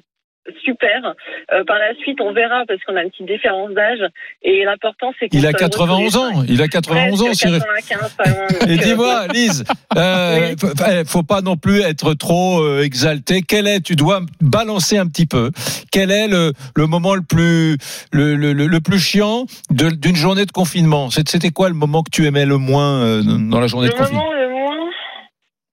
[0.63, 1.13] super.
[1.53, 3.99] Euh, par la suite, on verra parce qu'on a une petite différence d'âge
[4.43, 6.43] et l'important, c'est qu'on Il a soit heureux tous les 91 ans.
[6.47, 7.59] Il a 91 ans, Cyril.
[7.59, 8.47] 95, pas loin.
[8.47, 9.63] Donc, Et euh, dis-moi, Lise,
[9.97, 10.55] euh, Oui.
[10.59, 13.41] faut, eh, faut pas non plus être trop euh, exalté.
[13.41, 15.51] Quel est, tu dois balancer un petit peu.
[15.91, 17.77] Quel est le, le moment le plus
[18.11, 21.09] le, le, le- le plus chiant d'une journée de confinement?
[21.09, 23.97] C'était quoi le moment que tu aimais le moins euh, dans la journée Le de
[23.97, 24.89] confinement moment, le moins.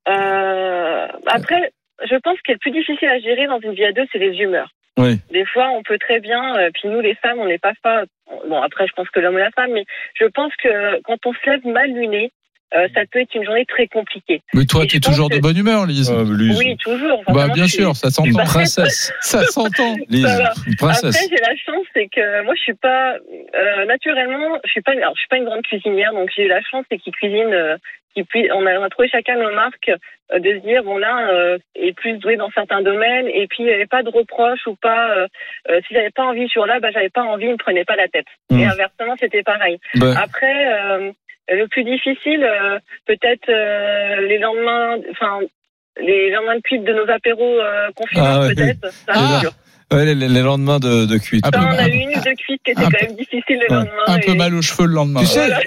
[0.09, 1.73] Euh, après,
[2.11, 4.37] je pense que le plus difficile à gérer dans une vie à deux, c'est les
[4.39, 4.71] humeurs.
[4.99, 5.19] Oui.
[5.33, 8.05] Des fois, on peut très bien, euh, puis nous les femmes, on n'est pas pas.
[8.49, 9.85] Bon, après, je pense que l'homme et la femme, mais
[10.21, 12.31] je pense que quand on se lève mal luné,
[12.75, 14.41] euh, ça peut être une journée très compliquée.
[14.55, 16.11] Mais toi, tu es toujours de bonne humeur, Lise.
[16.11, 17.21] Euh, Lise, Oui, toujours.
[17.21, 18.45] Enfin, Bah, vraiment, bien suis- sûr, ça une s'entend.
[18.45, 19.13] princesse.
[19.21, 19.95] Ça s'entend.
[20.09, 21.15] Lise, une princesse.
[21.17, 23.15] Après, j'ai la chance, c'est que moi, je suis pas
[23.55, 26.49] euh, naturellement, je suis pas, alors, je suis pas une grande cuisinière, donc j'ai eu
[26.49, 27.79] la chance, c'est qu'ils cuisinent,
[28.15, 29.91] qu'ils puis- on a, on a trouvé chacun nos marques
[30.33, 33.59] euh, de se dire bon là euh, est plus doué dans certains domaines, et puis
[33.65, 35.11] il n'y avait pas de reproches ou pas.
[35.17, 35.27] Euh,
[35.71, 37.97] euh, si j'avais pas envie sur là, bah j'avais pas envie, il me prenait pas
[37.97, 38.27] la tête.
[38.51, 39.79] Et inversement, c'était pareil.
[40.17, 41.11] Après, euh,
[41.51, 45.41] le plus difficile, euh, peut-être euh, les lendemains, enfin.
[46.01, 48.91] Les lendemains de cuite de nos apéros euh, confinés, Ah peut-être.
[48.91, 49.41] Ça, Ah.
[49.93, 51.47] Ouais, les, les lendemains de, de cuite.
[51.47, 51.91] Un peu Ça, on a mal.
[51.91, 53.91] eu une ou deux cuites qui étaient Un quand peu- même difficiles le lendemain.
[54.07, 55.21] Un peu mal aux cheveux le lendemain.
[55.21, 55.61] Tu sais, Voilà.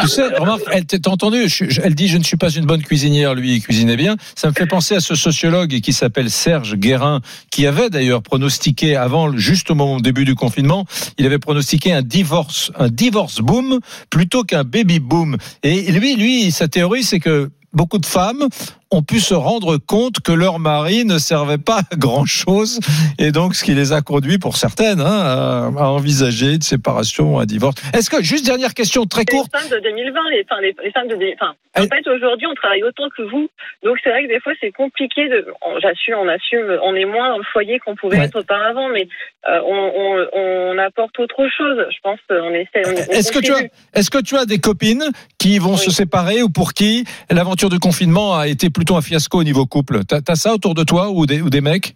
[0.00, 2.82] Tu sais, remarque, elle t'a entendu, je- elle dit je ne suis pas une bonne
[2.82, 4.16] cuisinière, lui il cuisinait bien.
[4.36, 7.20] Ça me fait penser à ce sociologue qui s'appelle Serge Guérin,
[7.50, 10.84] qui avait d'ailleurs pronostiqué avant, juste au moment au début du confinement,
[11.18, 15.36] il avait pronostiqué un divorce, un divorce boom plutôt qu'un baby boom.
[15.64, 18.46] Et lui, lui, sa théorie, c'est que beaucoup de femmes
[18.90, 22.80] ont pu se rendre compte que leur mari ne servait pas à grand chose
[23.18, 27.44] et donc ce qui les a conduits pour certaines hein, à, envisager une séparation, un
[27.44, 27.76] divorce.
[27.92, 30.90] Est-ce que juste dernière question très Les courte femmes de 2020, les, enfin, les, les
[30.92, 33.48] femmes de, enfin, en Elle- fait, aujourd'hui, on travaille autant que vous.
[33.84, 35.46] Donc, c'est vrai que des fois, c'est compliqué de,
[35.82, 38.24] j'assume, on assume, on est moins dans le foyer qu'on pouvait Ouais.
[38.24, 39.06] être auparavant, mais
[39.48, 39.92] euh, on,
[40.34, 41.76] on, on apporte autre chose.
[41.90, 42.80] Je pense qu'on essaie,
[43.10, 43.70] Est-ce que tu as, contribue.
[43.94, 45.04] est-ce que tu as des copines
[45.38, 45.78] qui vont Oui.
[45.78, 49.66] se séparer ou pour qui l'aventure du confinement a été plutôt un fiasco au niveau
[49.66, 51.94] couple T'as as ça autour de toi ou des, ou des mecs?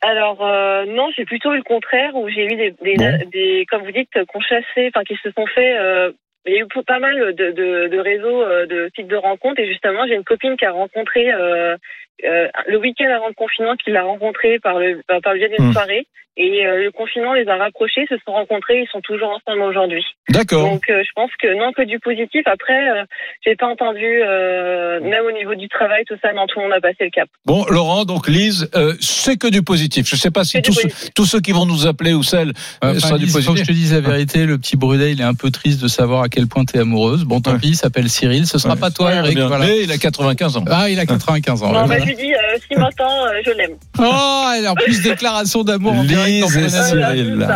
[0.00, 3.18] Alors euh, non, j'ai plutôt eu le contraire où j'ai eu des, des, Bon.
[3.32, 5.76] des- comme vous dites, qu'on chassait, enfin qui se sont fait.
[5.78, 6.10] euh,
[6.46, 9.60] il y a eu pas mal de, de, de réseaux, euh, de sites de rencontres
[9.60, 11.76] et justement j'ai une copine qui a rencontré, euh,
[12.24, 15.48] euh, le week-end avant le confinement qu'il a rencontré par le, par par le biais
[15.56, 15.72] d'une Hmm.
[15.72, 16.06] soirée.
[16.36, 20.04] Et euh, le confinement les a rapprochés, se sont rencontrés, ils sont toujours ensemble aujourd'hui.
[20.30, 20.68] D'accord.
[20.68, 22.42] Donc euh, je pense que non que du positif.
[22.46, 23.04] Après, euh,
[23.46, 26.72] j'ai pas entendu, euh, même au niveau du travail, tout ça, non, tout le monde
[26.74, 27.28] a passé le cap.
[27.46, 30.08] Bon, Laurent, donc Lise, euh, c'est que du positif.
[30.08, 31.14] Je ne sais pas si tous ceux, positif.
[31.14, 32.48] tous ceux qui vont nous appeler ou celles,
[32.82, 33.68] euh, Enfin, sera du Lise, faut que je positif.
[33.68, 36.28] te dise la vérité, le petit Brunet, il est un peu triste de savoir à
[36.28, 37.22] quel point tu es amoureuse.
[37.24, 37.58] Bon, tant Ouais.
[37.60, 38.48] pis, il s'appelle Cyril.
[38.48, 38.80] Ce sera Ouais.
[38.80, 39.38] pas toi, Eric.
[39.38, 39.66] Voilà.
[39.66, 40.64] Mais il a 95 ans.
[40.68, 41.70] Ah, il a 95 ans.
[41.72, 42.03] non, ouais, bah.
[42.04, 43.72] Je lui dis, euh, s'il m'entend, euh, je l'aime.
[43.98, 46.88] Oh, elle est en plus déclaration d'amour en direct Lise et Brunet.
[46.88, 47.48] Cyril.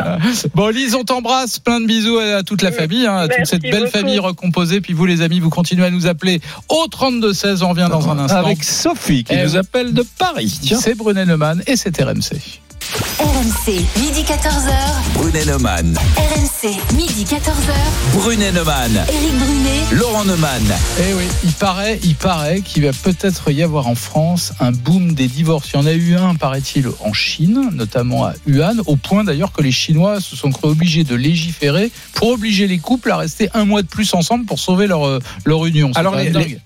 [0.55, 1.59] Bon, Lise, on t'embrasse.
[1.59, 3.91] Plein de bisous à toute la famille, hein, à toute cette belle beaucoup.
[3.91, 4.81] famille recomposée.
[4.81, 7.63] Puis vous, les amis, vous continuez à nous appeler au 32-16.
[7.63, 8.39] On revient dans un instant.
[8.39, 10.59] Avec Sophie qui Eh nous appelle de Paris.
[10.63, 10.79] Tiens.
[10.81, 12.61] C'est Brunet Neumann et c'est RMC.
[12.93, 14.73] RMC, midi 14h.
[15.13, 15.95] Brunet Neumann.
[16.17, 17.73] RMC, midi 14h.
[18.15, 19.05] Brunet Neumann.
[19.13, 19.81] Éric Brunet.
[19.93, 20.63] Laurent Neumann.
[20.99, 25.13] Eh oui, il paraît, il paraît qu'il va peut-être y avoir en France un boom
[25.13, 25.69] des divorces.
[25.75, 29.53] Il y en a eu un, paraît-il, en Chine, notamment à Wuhan, au point d'ailleurs
[29.53, 33.51] que les Chinois se sont cru obligés de légiférer pour obliger les couples à rester
[33.53, 35.91] un mois de plus ensemble pour sauver leur, euh, leur union.
[35.95, 36.17] Alors,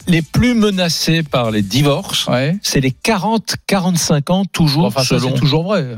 [0.06, 2.56] les, plus menacés par les divorces, Ouais.
[2.62, 5.30] c'est les 40-45 ans, toujours Enfin, selon.
[5.34, 5.96] c'est toujours vrai.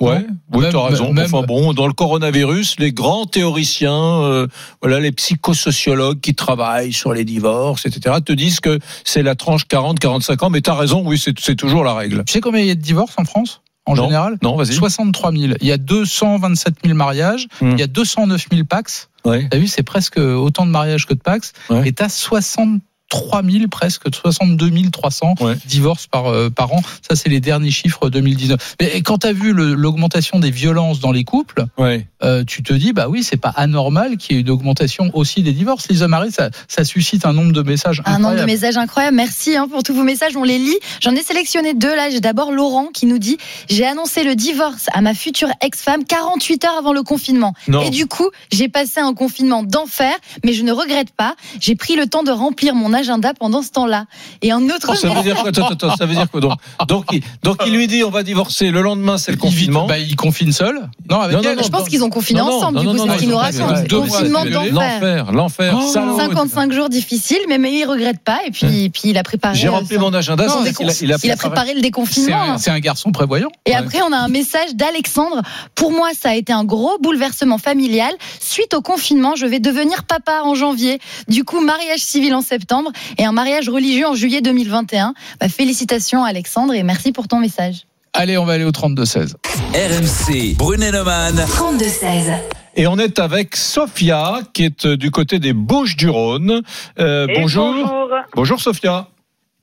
[0.00, 1.12] Ouais, oui, Même- tu as raison.
[1.12, 3.92] même- Enfin bon, dans le coronavirus, les grands théoriciens,
[4.22, 4.46] euh,
[4.80, 9.66] voilà, les psychosociologues qui travaillent sur les divorces, etc., te disent que c'est la tranche
[9.66, 10.50] 40-45 ans.
[10.50, 12.22] Mais tu as raison, oui, c'est toujours la règle.
[12.26, 14.04] Tu sais combien il y a de divorces en France en Non.
[14.04, 14.38] général?
[14.42, 14.72] Non, vas-y.
[14.74, 15.54] 63 000.
[15.60, 17.70] Il y a 227 000 mariages, Hmm.
[17.72, 19.08] il y a 209 000 Pax.
[19.24, 19.48] Ouais.
[19.50, 21.52] T'as vu, c'est presque autant de mariages que de Pax.
[21.70, 21.88] Ouais.
[21.88, 22.78] Et t'as 63
[23.12, 25.54] 000, presque 62 300 Ouais.
[25.66, 26.82] divorces par, euh, par an.
[27.08, 28.76] Ça, c'est les derniers chiffres 2019.
[28.80, 32.06] Mais quand t'as vu le- l'augmentation des violences dans les couples, Ouais.
[32.22, 35.42] euh, tu te dis, bah oui, c'est pas anormal qu'il y ait une augmentation aussi
[35.42, 35.88] des divorces.
[35.88, 39.16] Lisa Marie, ça, ça suscite un nombre de messages Un nombre de messages incroyables.
[39.16, 40.36] Merci hein, pour tous vos messages.
[40.36, 40.76] On les lit.
[41.00, 42.10] J'en ai sélectionné deux là.
[42.10, 43.38] J'ai d'abord Laurent qui nous dit
[43.68, 47.54] J'ai annoncé le divorce à ma future ex-femme 48 heures avant le confinement.
[47.68, 47.82] Non.
[47.82, 50.12] Et du coup, j'ai passé un confinement d'enfer,
[50.44, 51.34] mais je ne regrette pas.
[51.60, 54.04] J'ai pris le temps de remplir mon agenda pendant ce temps-là.
[54.42, 54.90] Et un autre.
[54.90, 56.52] Oh, ça veut dire quoi Attends, attends, ça veut dire quoi donc,
[56.86, 58.70] donc, il, donc il lui dit on va divorcer.
[58.70, 59.86] Le lendemain, c'est le Il vit- confinement.
[59.86, 60.88] bah, il confine seul.
[61.10, 61.56] Non, avec Non, non, elle.
[61.56, 62.80] non, Je pense qu'ils ont confiné ensemble.
[62.82, 63.88] non, du coup, c'est ce qu'il nous ont raconte.
[63.88, 64.72] Confinement d'enfer.
[64.72, 65.78] L'enfer, l'enfer.
[65.80, 65.88] Oh.
[65.92, 66.18] salaud.
[66.18, 68.40] 55 jours difficiles, mais, mais il regrette pas.
[68.46, 69.54] Et puis, puis il a préparé.
[69.54, 70.44] J'ai rempli mon agenda.
[70.44, 72.42] il a il a préparé- le C'est déconfinement.
[72.42, 73.48] un, c'est un garçon prévoyant.
[73.66, 75.42] Et après, on a un message d'Alexandre.
[75.74, 78.12] Pour moi, ça a été un gros bouleversement familial.
[78.40, 80.98] Suite au confinement, je vais devenir papa en janvier.
[81.28, 82.87] Du coup, mariage civil en septembre
[83.18, 85.14] et un mariage religieux en juillet 2021.
[85.40, 87.86] Bah, félicitations, Alexandre, et merci pour ton message.
[88.12, 89.34] Allez, on va aller au 32-16.
[89.74, 90.56] RMC.
[90.56, 91.36] Brunet Neumann.
[91.36, 92.32] 32-16.
[92.76, 96.62] Et on est avec Sophia, qui est euh, du côté des Bouches-du-Rhône.
[96.98, 97.72] Euh, bonjour.
[97.72, 98.10] bonjour.
[98.34, 99.08] Bonjour Sophia.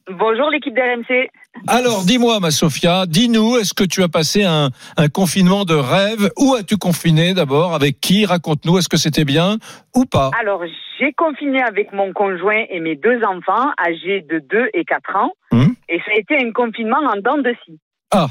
[0.08, 1.30] Bonjour l'équipe d'RMC.
[1.68, 6.30] Alors, dis-moi, ma Sophia, dis-nous, est-ce que tu as passé un, un confinement de rêve?
[6.38, 7.74] Où as-tu confiné d'abord?
[7.74, 8.26] Avec qui?
[8.26, 9.58] Raconte-nous, est-ce que c'était bien
[9.96, 10.32] ou pas?
[10.40, 10.62] Alors,
[11.00, 15.32] j'ai confiné avec mon conjoint et mes deux enfants âgés de 2 et 4 ans.
[15.52, 15.76] Hum.
[15.90, 17.80] Et ça a été un confinement en dents de scie.
[18.12, 18.28] Ah.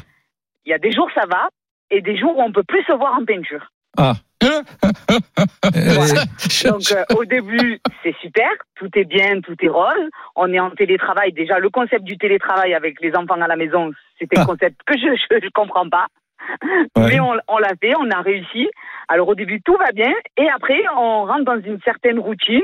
[0.65, 1.49] Il y a des jours, ça va.
[1.91, 3.71] Et des jours où on peut plus se voir en peinture.
[3.97, 4.15] Ah.
[6.65, 8.49] Donc, euh, au début, c'est super.
[8.77, 10.09] Tout est bien, tout est rose.
[10.37, 11.33] On est en télétravail.
[11.33, 14.43] Déjà, le concept du télétravail avec les enfants à la maison, c'était Ah.
[14.43, 16.07] un concept que je je comprends pas.
[16.97, 17.09] Ouais.
[17.09, 18.69] Mais on, on l'a fait, on a réussi.
[19.09, 20.13] Alors, au début, tout va bien.
[20.37, 22.63] Et après, on rentre dans une certaine routine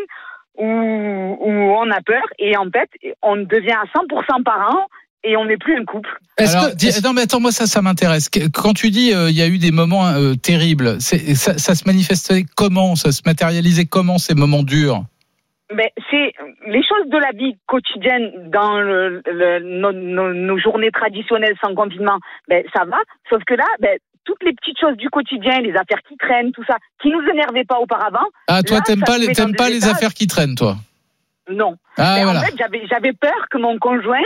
[0.58, 2.22] où, où on a peur.
[2.38, 2.90] Et en fait,
[3.22, 4.86] on devient à 100% parents
[5.24, 6.08] et on n'est plus un couple.
[6.38, 8.30] Est-ce Alors, que- dis- non, mais attends, moi, ça, ça m'intéresse.
[8.54, 11.74] Quand tu dis euh, il y a eu des moments euh, terribles, c'est- ça, ça
[11.74, 12.96] se manifestait comment?
[12.96, 15.02] Ça se matérialisait comment ces moments durs?
[15.72, 16.32] Mais c'est
[16.66, 21.74] les choses de la vie quotidienne dans le, le- nos, nos- nos journées traditionnelles sans
[21.74, 22.18] confinement.
[22.48, 22.96] Ben ça va,
[23.28, 26.64] sauf que là, ben toutes les petites choses du quotidien, les affaires qui traînent, tout
[26.66, 28.26] ça, qui nous énervaient pas auparavant.
[28.48, 30.76] Ah, toi, Là, t'aimes pas, t'aimes pas les affaires qui traînent, toi?
[31.50, 31.74] Non.
[31.96, 32.40] Ah, Ben, voilà.
[32.40, 34.18] En fait, j'avais j'avais peur que mon conjoint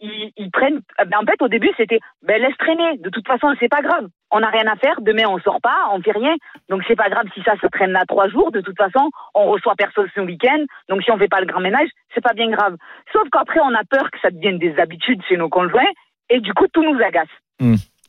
[0.00, 0.80] il, il prenne.
[0.98, 2.98] ben, en fait, au début, c'était ben laisse traîner.
[2.98, 4.08] De toute façon, c'est pas grave.
[4.30, 5.00] On n'a rien à faire.
[5.00, 6.34] Demain, on sort pas, on fait rien.
[6.68, 8.50] Donc c'est pas grave si ça se traîne là trois jours.
[8.52, 10.64] De toute façon, on reçoit personne ce week-end.
[10.88, 12.76] Donc si on fait pas le grand ménage, c'est pas bien grave.
[13.12, 15.90] Sauf qu'après, on a peur que ça devienne des habitudes chez nos conjoints.
[16.28, 17.28] Et du coup, tout nous agace.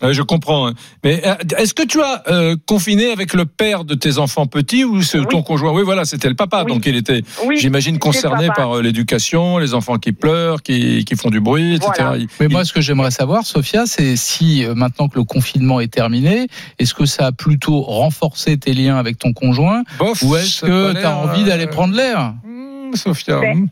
[0.01, 0.67] Ouais, je comprends.
[0.67, 0.73] hein.
[1.03, 4.83] Mais euh, est-ce que tu as euh, confiné avec le père de tes enfants petits
[4.83, 5.25] ou c'est Oui.
[5.29, 5.71] ton conjoint?
[5.71, 6.63] Oui, voilà, c'était le papa.
[6.65, 6.71] Oui.
[6.73, 7.57] Donc il était, Oui.
[7.59, 11.91] j'imagine, concerné par euh, l'éducation, les enfants qui pleurent, qui, qui font du bruit, etc.
[11.97, 12.17] Voilà.
[12.17, 15.23] Il- Mais il- moi, ce que j'aimerais savoir, Sophia, c'est si euh, maintenant que le
[15.23, 16.47] confinement est terminé,
[16.79, 19.83] est-ce que ça a plutôt renforcé tes liens avec ton conjoint?
[19.99, 22.33] Bof, ou est-ce que tu as l'air, envie d'aller prendre l'air?
[22.43, 23.39] hmm, Sophia.
[23.39, 23.67] Ben, hmm.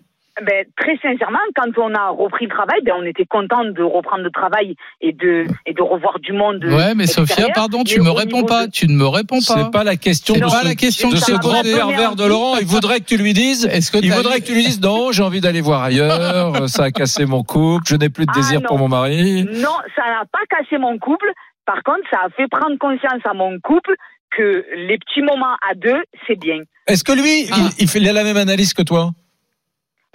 [0.45, 4.23] Ben, très sincèrement, quand on a repris le travail, ben, on était content de reprendre
[4.23, 6.63] le travail et de, et de revoir du monde.
[6.65, 7.27] Ouais, mais extérieur.
[7.29, 8.67] Sophia, pardon, tu me réponds pas.
[8.67, 9.53] de- Tu ne me réponds pas.
[9.63, 12.57] C'est pas la question de pas ce, la question de ce grand pervers de Laurent.
[12.57, 13.65] Il voudrait que tu lui dises.
[13.71, 16.67] Est-ce que Il voudrait que tu lui dises non, j'ai envie d'aller voir ailleurs.
[16.69, 17.83] Ça a cassé mon couple.
[17.87, 18.67] Je n'ai plus de Ah, désir non.
[18.67, 19.43] pour mon mari.
[19.43, 21.31] Non, ça n'a pas cassé mon couple.
[21.65, 23.93] Par contre, ça a fait prendre conscience à mon couple
[24.35, 26.59] que les petits moments à deux, c'est bien.
[26.87, 27.55] Est-ce que lui, Ah.
[27.77, 29.11] il, il fait il a la même analyse que toi?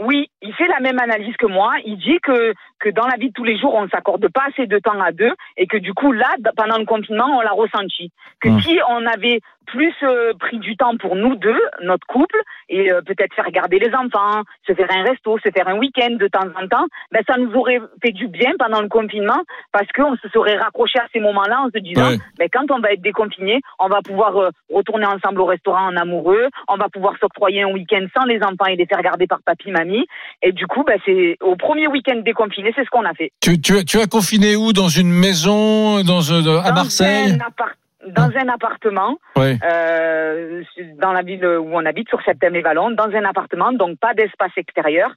[0.00, 1.74] Oui, il fait la même analyse que moi.
[1.84, 2.52] Il dit que,
[2.84, 5.00] que dans la vie de tous les jours, on ne s'accorde pas assez de temps
[5.00, 8.10] à deux et que du coup, là, pendant le confinement, on l'a ressenti.
[8.40, 8.60] Que Hum.
[8.60, 13.00] si on avait plus euh, pris du temps pour nous deux, notre couple, et euh,
[13.00, 16.46] peut-être faire regarder les enfants, se faire un resto, se faire un week-end de temps
[16.60, 20.28] en temps, ben, ça nous aurait fait du bien pendant le confinement parce qu'on se
[20.28, 22.18] serait raccroché à ces moments-là en se disant, Ouais.
[22.38, 25.96] ben, quand on va être déconfiné, on va pouvoir euh, retourner ensemble au restaurant en
[25.96, 29.38] amoureux, on va pouvoir s'octroyer un week-end sans les enfants et les faire garder par
[29.46, 30.06] papy, mamie.
[30.42, 33.32] Et du coup, ben, c'est au premier week-end déconfiné, c'est ce qu'on a fait.
[33.40, 34.72] tu, tu, as- tu as confiné où?
[34.72, 36.02] Dans une maison?
[36.02, 37.32] Dans, euh, À Dans Marseille?
[37.32, 37.76] un appart-
[38.08, 40.62] dans un appartement, euh,
[41.00, 45.10] dans la ville où on habite, sur Septembre-et-Vallon, dans un appartement, donc pas d'espace extérieur.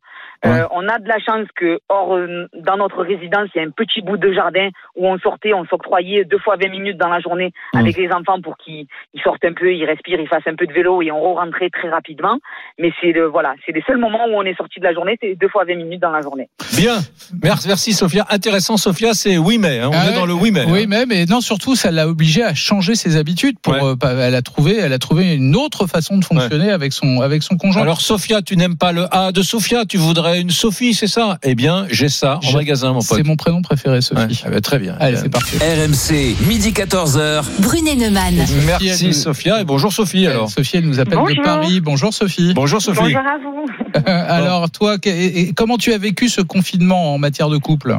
[0.45, 3.67] Euh, on a de la chance que, hors, euh, dans notre résidence, il y a
[3.67, 7.09] un petit bout de jardin où on sortait, on s'octroyait deux fois 20 minutes dans
[7.09, 7.77] la journée Mmh.
[7.79, 10.65] avec les enfants pour qu'ils ils sortent un peu, ils respirent, ils fassent un peu
[10.67, 12.37] de vélo et on rentrait très rapidement.
[12.79, 15.17] Mais c'est le, voilà, c'est les seuls moments où on est sorti de la journée,
[15.21, 16.49] c'est deux fois 20 minutes dans la journée.
[16.77, 16.97] Bien.
[17.43, 18.25] Merci, merci Sophia.
[18.29, 19.79] Intéressant, Sophia, c'est oui mais.
[19.79, 19.89] hein.
[19.91, 20.65] On Ah est dans le oui mais.
[20.67, 20.85] Oui, hein.
[20.87, 23.57] mais, mais non, surtout, ça l'a obligé à changer ses habitudes.
[23.61, 23.79] Pour, Ouais.
[23.83, 27.21] euh, pas- elle a trouvé, elle a trouvé une autre façon de fonctionner avec son,
[27.21, 27.81] avec son conjoint.
[27.81, 31.37] Alors Sophia, tu n'aimes pas le A de Sophia, tu voudrais une Sophie, c'est ça?
[31.43, 33.17] Eh bien, j'ai ça en magasin, mon pote.
[33.17, 34.21] c'est mon prénom préféré, Sophie.
[34.21, 34.95] Ouais, ah bah, très bien.
[34.99, 35.55] Allez, c'est parti.
[35.57, 37.43] RMC, midi 14h.
[37.59, 38.35] Brunet Neumann.
[38.65, 40.49] Merci elle- Sophia et bonjour Sophie alors.
[40.49, 41.43] Sophie, elle nous appelle de Bonjour.
[41.43, 41.81] Paris.
[41.81, 42.53] Bonjour, Sophie.
[42.53, 42.99] Bonjour Sophie.
[43.01, 44.01] Bonjour à vous.
[44.05, 47.97] Alors, toi, et comment tu as vécu ce confinement en matière de couple?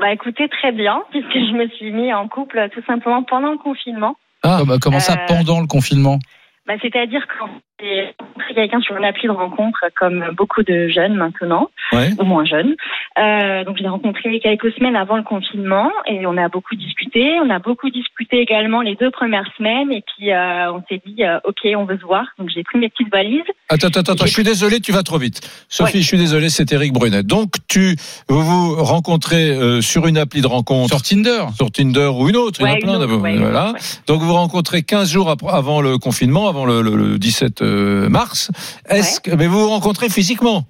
[0.00, 3.58] Bah écoutez, très bien, puisque je me suis mis en couple tout simplement pendant le
[3.58, 4.16] confinement.
[4.42, 4.56] Ah.
[4.60, 6.18] Comment, comment ça, Euh, pendant le confinement?
[6.66, 7.48] Bah, C'est-à-dire quand
[7.80, 12.10] j'ai rencontré quelqu'un sur une appli de rencontre, comme beaucoup de jeunes maintenant, Ouais.
[12.18, 12.74] ou moins jeunes.
[13.18, 17.38] Euh, donc je l'ai rencontré quelques semaines avant le confinement et on a beaucoup discuté.
[17.44, 21.24] On a beaucoup discuté également les deux premières semaines et puis euh, on s'est dit
[21.24, 22.24] euh, ok on veut se voir.
[22.38, 23.42] Donc j'ai pris mes petites valises.
[23.68, 25.40] Attends, attends, attends, je suis désolé, tu vas trop vite.
[25.68, 26.02] Sophie, Ouais.
[26.02, 27.22] je suis désolé, c'est Eric Brunet.
[27.22, 27.96] Donc, tu
[28.28, 32.36] vous vous rencontrez euh, sur une appli de rencontre, Sur Tinder sur Tinder ou une
[32.36, 33.18] autre, il y en a plein d'abord.
[33.18, 33.72] voilà.
[34.06, 38.08] Donc, vous vous rencontrez 15 jours avant le confinement, avant le, le- le 17 euh,
[38.08, 38.50] mars.
[38.88, 40.64] Est-ce que, mais vous vous rencontrez physiquement?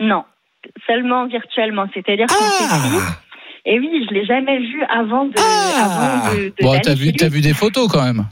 [0.00, 0.24] Non,
[0.86, 1.86] seulement virtuellement.
[1.94, 2.64] C'est-à-dire qu'on Ah.
[2.68, 3.04] s'est dit.
[3.68, 5.32] Et oui, je l'ai jamais vu avant de.
[5.38, 8.26] avant de, de Bon, t'as vu, t'as vu des photos quand même.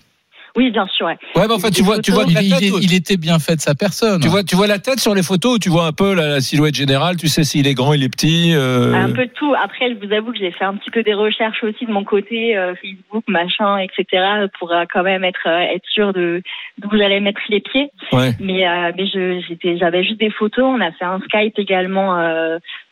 [0.57, 1.07] Oui, bien sûr.
[1.07, 1.17] Ouais.
[1.35, 4.21] Ouais, mais enfin, tu vois, tu vois, Il, était bien fait de sa personne.
[4.21, 6.29] tu vois, tu vois la tête sur les photos ou tu vois un peu la,
[6.29, 7.17] la silhouette générale.
[7.17, 8.53] Tu sais s'il est grand, il est petit.
[8.55, 9.53] euh, Un peu de tout.
[9.63, 12.05] Après, je vous avoue que j'ai fait un petit peu des recherches aussi de mon
[12.05, 14.23] côté, euh, Facebook, machin, etc.,
[14.59, 16.41] pour euh, quand même être euh, être sûr de
[16.79, 17.91] d'où j'allais mettre les pieds.
[18.13, 18.31] Ouais.
[18.41, 20.65] Mais euh, mais je j'étais j'avais juste des photos.
[20.65, 22.15] On a fait un Skype également,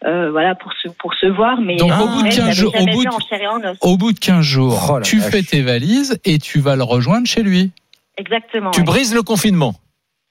[0.04, 1.60] euh, voilà pour se pour se voir.
[1.60, 3.46] Mais Donc, au bout de je 15 l'avais jours- au bout de- en chair et
[3.46, 3.76] en os.
[3.80, 5.30] Au bout de 15 jours, Oh tu vache.
[5.30, 7.70] fais tes valises et tu vas le rejoindre chez lui.
[8.18, 8.70] Exactement.
[8.70, 8.84] Tu ouais.
[8.86, 9.74] brises le confinement.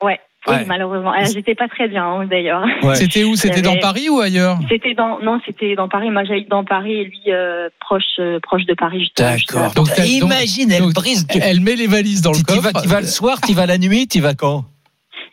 [0.03, 0.19] Ouais.
[0.47, 0.65] Oui, Ouais.
[0.65, 1.13] malheureusement.
[1.15, 2.63] Ah, J'étais pas très bien hein, d'ailleurs.
[2.81, 2.95] Ouais.
[2.95, 3.35] C'était où?
[3.35, 4.57] C'était dans Paris ou ailleurs?
[4.69, 6.09] C'était dans non, c'était dans Paris.
[6.09, 9.11] Moi, j'habite dans Paris et lui euh, proche euh, proche de Paris.
[9.19, 9.35] À-
[9.75, 11.27] Donc, Imagine, elle donc, brise.
[11.39, 12.61] Elle met les valises dans le tu coffre.
[12.73, 14.65] vas, tu vas le soir, tu vas la nuit, tu vas quand?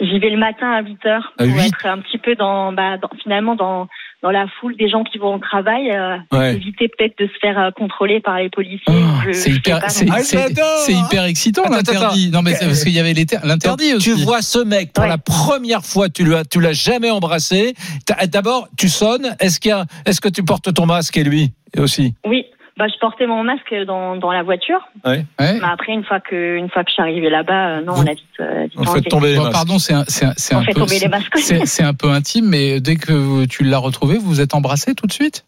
[0.01, 1.67] J'y vais le matin à 8 heures À pour 8?
[1.69, 3.89] être un petit peu dans, bah, dans- finalement dans
[4.23, 6.55] dans la foule des gens qui vont au travail, euh, Ouais.
[6.57, 8.83] éviter peut-être de se faire euh, contrôler par les policiers.
[8.89, 9.81] Oh, c'est hyper.
[9.83, 9.89] Ah,
[10.89, 12.31] hyper excitant l'interdit.
[12.31, 13.15] Non mais c'est parce qu'il y avait
[13.45, 14.15] l'interdit aussi.
[14.15, 15.09] Tu vois ce mec pour Ouais.
[15.11, 17.75] la première fois, tu l'as, tu l'as jamais embrassé.
[18.33, 19.37] D'abord, tu sonnes.
[19.41, 22.15] Est-ce qu'il y a, est-ce que tu portes ton masque et lui aussi?
[22.27, 22.45] Oui,
[22.79, 24.79] bah, je portais mon masque dans, dans la voiture.
[25.05, 25.27] Ouais.
[25.41, 25.59] Ouais.
[25.61, 28.07] Mais après, une fois que une fois que je suis arrivée là-bas, euh, non, on
[28.07, 29.53] a vite, euh, vite On fait tomber les masques.
[29.53, 31.37] pardon, c'est un, c'est un, c'est On un fait peu, tomber les masques.
[31.39, 34.95] c'est, c'est un peu intime, mais dès que tu l'as retrouvé, vous vous êtes embrassés
[34.95, 35.45] tout de suite?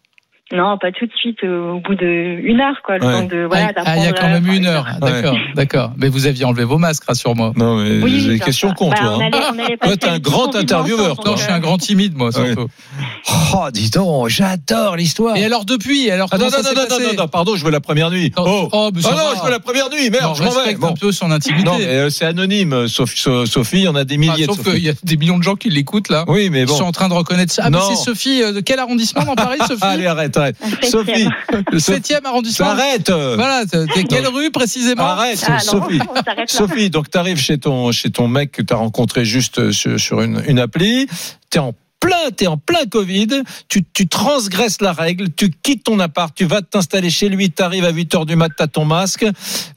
[0.53, 1.39] Non, pas tout de suite.
[1.43, 2.05] euh, au bout de
[2.43, 3.13] une heure, quoi, le Ouais.
[3.13, 3.71] temps de voilà.
[3.77, 4.85] ah, ah, il y a quand même euh, une heure.
[4.87, 5.91] enfin, D'accord, d'accord.
[5.97, 7.53] Mais vous aviez enlevé vos masques, rassure-moi.
[7.55, 9.07] Non, mais Oui, j'ai des questions con, Bah, toi.
[9.15, 9.19] hein.
[9.31, 12.31] allait- on allait Toi, t'es un grand intervieweur, Non, je suis un grand timide, moi,
[12.31, 12.67] surtout.
[13.53, 15.35] Oh, dis donc, j'adore l'histoire.
[15.37, 17.63] Et alors depuis, alors Ah, non, non, ça non, non, passé non, non, pardon, je
[17.65, 18.31] veux la première nuit.
[18.37, 20.51] Non, Oh, oh, mais Ah non, je veux la première nuit, merde, Non, je m'en
[20.51, 20.75] vais.
[20.85, 21.63] un peu son intimité.
[21.63, 24.63] Non, mais euh, c'est anonyme, Sophie, So- Sophie, on a des Ah, milliers de sauf
[24.63, 26.25] qu'il y a des millions de gens qui l'écoutent là.
[26.27, 26.75] Oui, mais Ils bon.
[26.75, 27.63] sont en train de reconnaître ça.
[27.65, 27.83] Ah, mais Non.
[27.89, 28.41] c'est Sophie.
[28.41, 29.79] De quel arrondissement dans Paris, Sophie?
[29.83, 30.35] Allez, arrête,
[30.83, 31.63] Sophie, septième.
[31.71, 32.67] Le 7 arrondissement.
[32.67, 33.09] arrête.
[33.09, 35.99] Voilà, t'es t'es quelle rue précisément Arrête, Ah, Sophie.
[36.47, 39.71] Sophie, donc tu arrives chez ton, chez ton mec que tu as rencontré juste euh,
[39.71, 41.07] sur, sur une, une appli.
[41.49, 43.27] Tu es en plein, t'es en plein Covid,
[43.69, 47.85] tu, tu transgresses la règle, tu quittes ton appart, tu vas t'installer chez lui, t'arrives
[47.85, 49.25] à 8 heures du mat, t'as ton masque,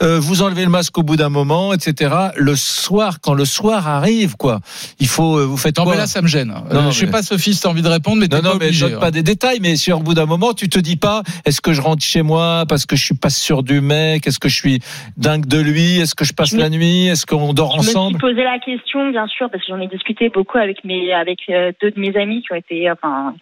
[0.03, 2.13] euh, vous enlevez le masque au bout d'un moment, etc.
[2.37, 4.61] Le soir, quand le soir arrive, quoi,
[4.99, 6.49] il faut, euh, vous faites Non, quoi mais là, ça me gêne.
[6.49, 8.43] Non, Euh, je sais mais- pas, Sophie, si t'as envie de répondre, mais t'es non,
[8.43, 8.87] pas non, mais obligé.
[8.87, 9.11] je donne pas hein.
[9.13, 11.81] des détails, mais sur au bout d'un moment, tu te dis pas, est-ce que je
[11.83, 14.81] rentre chez moi parce que je suis pas sûr du mec, est-ce que je suis
[15.19, 17.79] dingue de lui, est-ce que je passe Je me- la nuit, est-ce qu'on dort Je
[17.79, 18.19] me suis ensemble?
[18.19, 21.71] posé la question, bien sûr, parce que j'en ai discuté beaucoup avec mes, avec euh,
[21.83, 23.35] deux de mes amis qui ont été, enfin,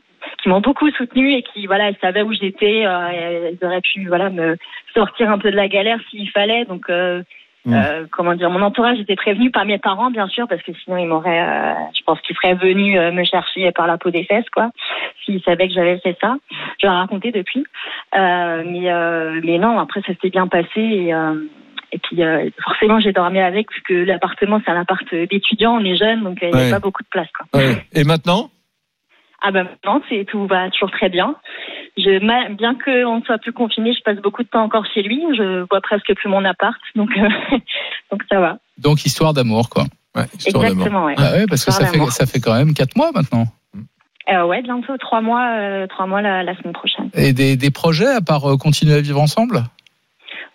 [0.43, 3.09] qui m'ont beaucoup soutenu et qui, voilà, elles savaient où j'étais, euh,
[3.51, 4.57] elles auraient pu, voilà, me
[4.95, 6.64] sortir un peu de la galère s'il fallait.
[6.64, 7.23] Donc, euh,
[7.64, 7.75] Mm.
[7.75, 10.97] euh, comment dire, mon entourage était prévenu par mes parents, bien sûr, parce que sinon
[10.97, 14.25] ils m'auraient, euh, je pense qu'ils seraient venus euh, me chercher par la peau des
[14.25, 14.73] fesses, quoi,
[15.25, 16.35] s'ils savaient que j'avais fait ça.
[16.81, 17.64] Je leur ai raconté depuis,
[18.12, 18.91] mais,
[19.45, 21.14] mais non, après ça s'est bien passé et.
[21.95, 22.16] Et puis
[22.64, 26.39] forcément j'ai dormi avec parce que l'appartement c'est un appart d'étudiants, on est jeunes donc
[26.41, 26.70] il n'y a Ouais.
[26.70, 27.61] pas beaucoup de place quoi.
[27.61, 27.85] Ouais.
[27.93, 28.49] Et maintenant?
[29.43, 31.35] Ah ben maintenant c'est tout va toujours très bien.
[31.97, 32.19] Je,
[32.55, 35.21] bien qu'on ne soit plus confiné, je passe beaucoup de temps encore chez lui.
[35.37, 37.29] Je vois presque plus mon appart donc euh,
[38.11, 38.59] donc ça va.
[38.79, 39.85] Donc, histoire d'amour, quoi.
[40.14, 41.14] Ouais, Exactement ouais.
[41.17, 43.47] Ah ouais, parce que ça fait, ça fait quand même 4 mois maintenant.
[44.31, 47.11] Euh, ouais bientôt trois mois euh, trois mois la, la semaine prochaine.
[47.14, 49.64] Et des, des projets à part euh, continuer à vivre ensemble?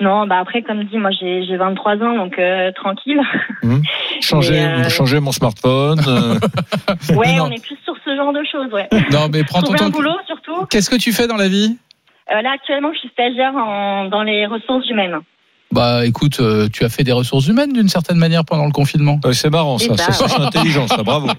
[0.01, 3.19] Non bah après comme dit moi j'ai j'ai 23 ans donc euh, tranquille.
[4.21, 5.99] changer, Mais, euh, changer mon smartphone.
[6.07, 6.35] euh,
[7.15, 7.45] Ouais Non.
[7.45, 8.87] on est plus sur ce genre de choses ouais.
[9.11, 9.89] Non, mais prends ton temps.
[9.89, 10.65] boulot surtout.
[10.69, 11.77] Qu'est-ce que tu fais dans la vie?
[12.31, 15.17] Euh, là actuellement je suis stagiaire en, dans les ressources humaines.
[15.71, 19.19] Bah écoute, euh, tu as fait des ressources humaines d'une certaine manière pendant le confinement.
[19.25, 21.27] ouais, c'est marrant ça, Eh ben, ça, ça, c'est intelligent, ça, bravo.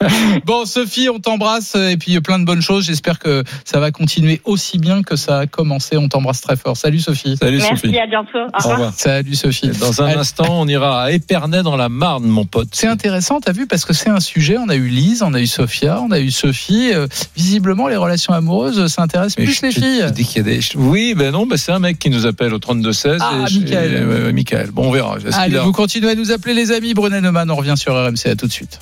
[0.46, 2.86] Bon Sophie, on t'embrasse et puis euh, plein de bonnes choses.
[2.86, 5.96] J'espère que ça va continuer aussi bien que ça a commencé.
[5.96, 6.76] On t'embrasse très fort.
[6.76, 7.36] Salut Sophie.
[7.36, 7.98] Salut Merci Sophie.
[7.98, 8.38] à bientôt.
[8.38, 8.92] Au Au revoir.
[8.94, 9.66] Salut Sophie.
[9.66, 10.18] Et Dans un Allez.
[10.18, 12.68] instant, on ira à Épernay dans la Marne, mon pote.
[12.72, 14.56] C'est intéressant, t'as vu, parce que c'est un sujet.
[14.58, 16.92] On a eu Lise, on a eu Sophia, on a eu Sophie.
[16.92, 17.06] Euh,
[17.36, 20.04] visiblement, les relations amoureuses, ça intéresse Mais plus je les filles.
[20.12, 20.60] dis qu'il y a des...
[20.76, 23.18] Oui, ben non, ben c'est un mec qui nous appelle au 32-16.
[23.20, 23.94] Ah, et Michael.
[23.94, 24.70] et- ouais, ouais, Michael.
[24.72, 25.16] Bon, on verra.
[25.34, 26.94] Allez, a- vous continuez à nous appeler les amis.
[26.94, 28.26] Brunet Neumann, on revient sur RMC.
[28.30, 28.78] À tout de suite.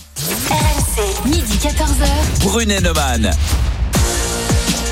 [0.50, 2.06] RMC, midi 14h.
[2.42, 3.30] Brunet Neumann.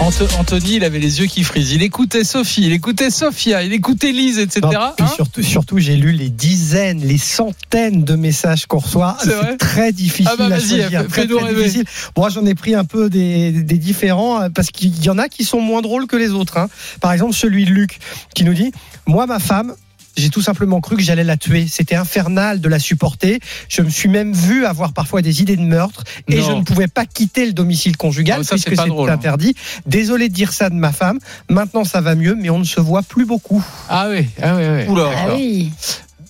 [0.00, 1.72] Anthony, il avait les yeux qui frisent.
[1.72, 4.60] Il écoutait Sophie, il écoutait Sophia, il écoutait Lise, etc.
[4.64, 9.16] Non, puis Hein surtout, surtout j'ai lu les dizaines, les centaines de messages qu'on reçoit.
[9.22, 10.88] C'est très difficile Ah bah à choisir.
[11.08, 11.84] très, très difficile.
[12.16, 15.28] Moi, j'en ai pris un peu des, des différents euh, parce qu'il y en a
[15.28, 16.58] qui sont moins drôles que les autres.
[16.58, 16.68] hein.
[17.00, 17.98] Par exemple, celui de Luc
[18.34, 18.72] qui nous dit
[19.06, 19.74] Moi, ma femme.
[20.16, 21.66] J'ai tout simplement cru que j'allais la tuer.
[21.68, 23.40] C'était infernal de la supporter.
[23.68, 26.46] Je me suis même vu avoir parfois des idées de meurtre et Non.
[26.46, 29.10] je ne pouvais pas quitter le domicile conjugal Ah, ça, c'est puisque pas c'est drôle,
[29.10, 29.14] hein.
[29.14, 29.54] interdit.
[29.86, 31.18] Désolé de dire ça de ma femme.
[31.48, 33.64] Maintenant, ça va mieux, mais on ne se voit plus beaucoup.
[33.88, 34.88] Ah oui, ah oui, oui.
[34.88, 35.10] Oula.
[35.16, 35.72] Ah oui.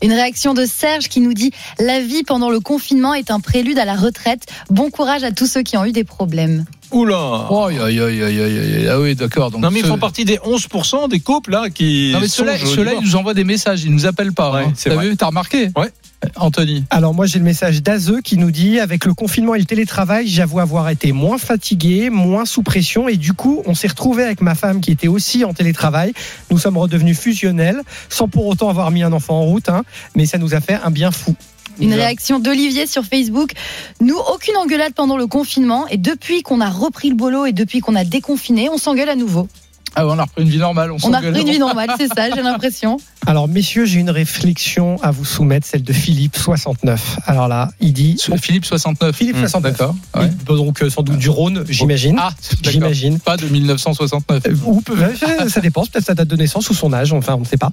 [0.03, 3.79] Une réaction de Serge qui nous dit La vie pendant le confinement est un prélude
[3.79, 4.45] à la retraite.
[4.71, 6.65] Bon courage à tous ceux qui ont eu des problèmes.
[6.95, 7.47] Oula.
[7.51, 8.89] Oh, aïe, aïe, aïe, aïe, aïe, aïe.
[8.89, 9.51] Ah oui, d'accord.
[9.51, 12.11] Donc Non, mais ils ceux- font partie des 11% des couples là qui.
[12.13, 12.55] Non, mais ceux-là,
[12.95, 14.53] ils nous envoient des messages, ils nous appellent pas.
[14.53, 14.73] Ouais, hein.
[14.83, 15.91] T'as vu, t'as remarqué Ouais.
[16.37, 16.85] Anthony.
[16.89, 20.27] Alors moi j'ai le message d'Azeux qui nous dit avec le confinement et le télétravail,
[20.27, 24.41] j'avoue avoir été moins fatigué, moins sous pression et du coup on s'est retrouvé avec
[24.41, 26.15] ma femme qui était aussi en télétravail.
[26.51, 29.83] Nous sommes redevenus fusionnels sans pour autant avoir mis un enfant en route, hein,
[30.17, 31.35] mais ça nous a fait un bien fou.
[31.81, 33.53] Une réaction d'Olivier sur Facebook.
[34.01, 35.87] Nous, aucune engueulade pendant le confinement.
[35.89, 39.17] Et depuis qu'on a repris le boulot et depuis qu'on a déconfiné, on s'engueule à
[39.17, 39.49] nouveau.
[39.97, 40.91] Ah, on a repris une vie normale.
[40.93, 42.99] On, On a repris une vie normale, c'est ça, j'ai l'impression.
[43.27, 47.19] Alors messieurs, j'ai une réflexion à vous soumettre, celle de Philippe 69.
[47.27, 49.15] Alors là, il dit Philippe 69.
[49.17, 49.73] Philippe Mmh, 69.
[49.79, 49.95] D'accord.
[50.17, 50.31] Il- Ouais.
[50.59, 52.17] donc euh, sans doute du Rhône, j'imagine.
[52.19, 52.73] Ah, d'accord.
[52.73, 53.19] J'imagine.
[53.21, 54.43] Pas de 1969.
[54.47, 54.83] Euh, Ou
[55.49, 57.71] ça dépend, peut-être sa date de naissance ou son âge, enfin on ne sait pas.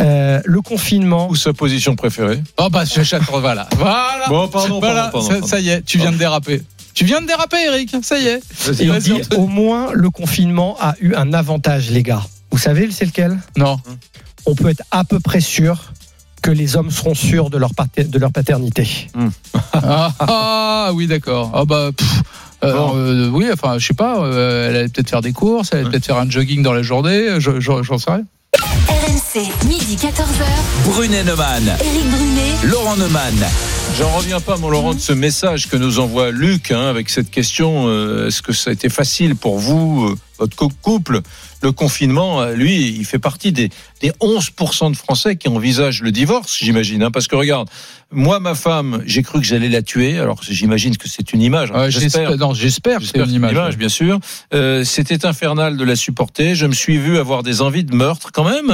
[0.00, 2.42] Euh, le confinement, Ou sa position préférée.
[2.58, 3.68] Oh bah je voilà.
[3.76, 4.26] Voilà.
[4.28, 5.46] Bon, pardon, voilà, pardon, pardon, ça, pardon.
[5.46, 6.62] ça y est, tu viens de déraper.
[6.94, 7.94] Tu viens de déraper, Eric.
[8.02, 8.42] Ça y est.
[8.66, 12.22] Vas-y, dit au moins le confinement a eu un avantage, les gars.
[12.50, 13.38] Vous savez, c'est lequel?
[13.56, 13.78] Non.
[14.46, 15.92] On peut être à peu près sûr
[16.42, 18.88] que les hommes seront sûrs de leur, pater- de leur paternité.
[19.72, 21.52] Ah, ah, oui, d'accord.
[21.54, 21.90] Ah bah.
[21.96, 22.22] pff,
[22.64, 24.18] euh, euh, oui, enfin, je sais pas.
[24.20, 26.82] euh, elle allait peut-être faire des courses, elle allait peut-être faire un jogging dans la
[26.82, 27.38] journée.
[27.38, 28.24] je- je- J'en sais rien.
[29.34, 30.44] RMC, midi 14h.
[30.86, 31.62] Brunet Neumann.
[31.80, 32.52] Éric Brunet.
[32.70, 33.34] Laurent Neumann.
[33.98, 37.30] J'en reviens pas, mon Laurent, de ce message que nous envoie Luc hein, avec cette
[37.30, 41.20] question euh, est-ce que ça a été facile pour vous euh, votre cou- couple,
[41.62, 43.68] le confinement, euh, lui, il fait partie des,
[44.00, 47.02] des 11% de Français qui envisagent le divorce, j'imagine.
[47.02, 47.68] hein, parce que regarde,
[48.12, 50.18] moi, ma femme, j'ai cru que j'allais la tuer.
[50.18, 51.70] Alors j'imagine que c'est une image.
[51.74, 53.76] hein, Ouais, j'espère- non, j'espère que c'est une image, ouais.
[53.76, 54.18] bien sûr.
[54.54, 56.54] Euh, C'était infernal de la supporter.
[56.54, 58.70] Je me suis vu avoir des envies de meurtre quand même.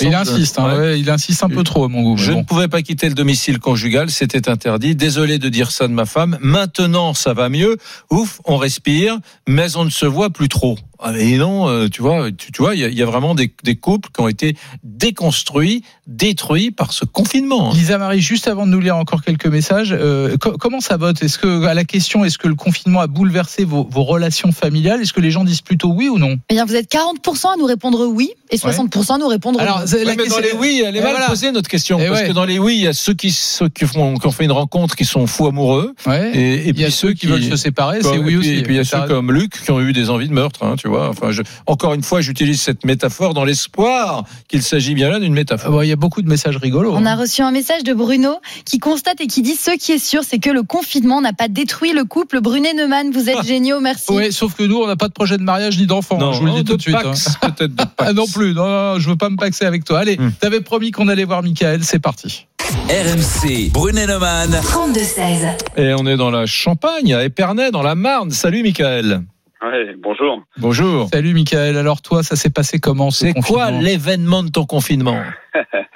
[0.00, 0.78] Il insiste, hein, Ouais.
[0.78, 2.16] ouais, il insiste un peu trop à mon goût.
[2.16, 2.38] Je bon.
[2.38, 4.94] ne pouvais pas quitter le domicile conjugal, c'était interdit.
[4.96, 6.38] Désolé de dire ça de ma femme.
[6.40, 7.76] Maintenant, ça va mieux.
[8.10, 10.78] Ouf, on respire, mais on ne se voit plus trop.
[11.04, 13.06] Ah mais non, euh, tu vois, tu, tu vois, il y, a- il y a
[13.06, 17.72] vraiment des, des couples qui ont été déconstruits, détruits par ce confinement.
[17.72, 21.22] Lisa Marie, juste avant de nous lire encore quelques messages, euh, co- comment ça vote?
[21.22, 25.00] Est-ce que à la question, est-ce que le confinement a bouleversé vos, vos relations familiales?
[25.02, 26.36] Est-ce que les gens disent plutôt oui ou non?
[26.48, 29.80] Eh bien, vous êtes 40% à nous répondre oui et 60% à nous répondre Alors,
[29.80, 29.84] non.
[29.86, 31.26] Ouais, mais dans les oui, elle est Et mal voilà.
[31.28, 31.98] posée notre question.
[31.98, 32.28] Et parce ouais.
[32.28, 34.44] que dans les oui, il y a ceux qui, ceux qui, font, qui ont fait
[34.44, 35.94] une rencontre qui sont fous amoureux.
[36.06, 36.30] Ouais.
[36.34, 38.36] Et, et Il y a puis ceux qui veulent se séparer, c'est oui et puis-
[38.36, 38.50] aussi.
[38.58, 40.64] Et puis il y a ceux comme Luc qui ont eu des envies de meurtre,
[40.64, 40.91] hein, tu vois.
[41.00, 45.32] Enfin, je, encore une fois, j'utilise cette métaphore dans l'espoir qu'il s'agit bien là d'une
[45.34, 45.68] métaphore.
[45.68, 46.92] Ah bon, Il y a beaucoup de messages rigolos.
[46.92, 47.06] On hein.
[47.06, 50.22] a reçu un message de Bruno qui constate et qui dit ce qui est sûr,
[50.24, 52.40] c'est que le confinement n'a pas détruit le couple.
[52.40, 54.10] Brunet Neumann, vous êtes géniaux, merci.
[54.12, 56.18] Ouais, sauf que nous, on n'a pas de projet de mariage ni d'enfant.
[56.20, 56.94] hein, je vous le dis tout de suite.
[56.94, 57.50] Pax, hein.
[57.50, 59.98] peut-être de Ah non plus, non, non, je veux pas me paxer avec toi.
[60.00, 60.30] Allez, Hmm.
[60.40, 62.46] t'avais promis qu'on allait voir Michael, c'est parti.
[62.88, 64.50] RMC, Brunet-Neumann.
[64.62, 65.56] 32-16.
[65.76, 68.30] Et on est dans la Champagne, à Épernay, dans la Marne.
[68.30, 69.22] Salut, Michael.
[69.62, 70.42] Ouais, bonjour.
[70.56, 71.08] Bonjour.
[71.12, 75.16] Salut Michael, alors toi, ça s'est passé comment ce C'est quoi l'événement de ton confinement?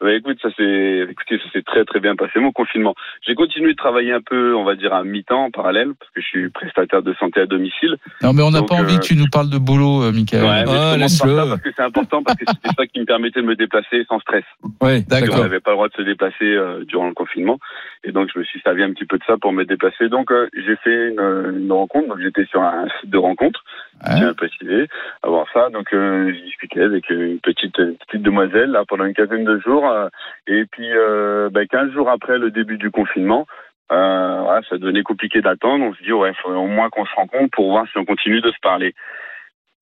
[0.00, 2.94] Bah, écoute, ça s'est, écoutez, ça s'est très très bien passé mon confinement.
[3.26, 6.20] J'ai continué de travailler un peu, on va dire à mi-temps, en parallèle, parce que
[6.20, 7.96] je suis prestataire de santé à domicile.
[8.22, 10.42] Non mais on n'a pas envie euh, que tu nous parles de boulot, euh, Michael.
[10.42, 11.36] Ouais, mais Ah, je commence par laisse-le.
[11.36, 14.04] ça parce que c'est important, parce que c'était ça qui me permettait de me déplacer
[14.08, 14.44] sans stress.
[14.80, 15.38] Oui, Parce d'accord.
[15.40, 17.58] n'avait pas le droit de se déplacer euh, durant le confinement.
[18.04, 20.08] Et donc, je me suis servi un petit peu de ça pour me déplacer.
[20.08, 22.06] Donc, euh, j'ai fait une, une rencontre.
[22.08, 23.64] Donc, j'étais sur un site de rencontre.
[24.06, 24.16] Ouais.
[24.18, 24.88] J'ai un précisé
[25.22, 25.70] avoir ça.
[25.70, 29.88] Donc, euh, j'ai discuté avec une petite, petite demoiselle là, pendant une quinzaine de jours.
[29.88, 30.08] euh,
[30.46, 33.46] et puis, euh, ben, 15 jours après le début du confinement,
[33.90, 35.84] euh, voilà, ça devenait compliqué d'attendre.
[35.84, 38.40] On se dit, ouais, faudrait au moins qu'on se rencontre pour voir si on continue
[38.40, 38.94] de se parler.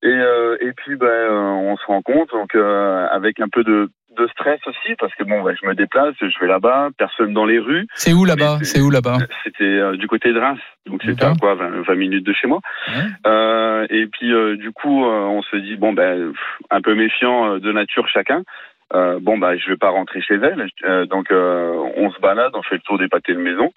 [0.03, 4.61] Et, euh, et puis, ben, on se rencontre donc avec un peu de, de stress
[4.67, 7.87] aussi parce que bon, ben, je me déplace, je vais là-bas, personne dans les rues.
[7.95, 11.35] C'est où là-bas C'est où là-bas C'était euh, du côté de Reims, donc c'était à
[11.39, 12.61] quoi 20, 20 minutes de chez moi.
[12.89, 13.05] Ouais.
[13.27, 16.33] Euh, et puis euh, du coup, euh, on se dit bon ben
[16.71, 18.43] un peu méfiant euh, de nature chacun.
[18.95, 22.53] Euh, bon bah je vais pas rentrer chez elle, Euh, donc euh, on se balade,
[22.55, 23.73] on fait le tour des pâtés de maison,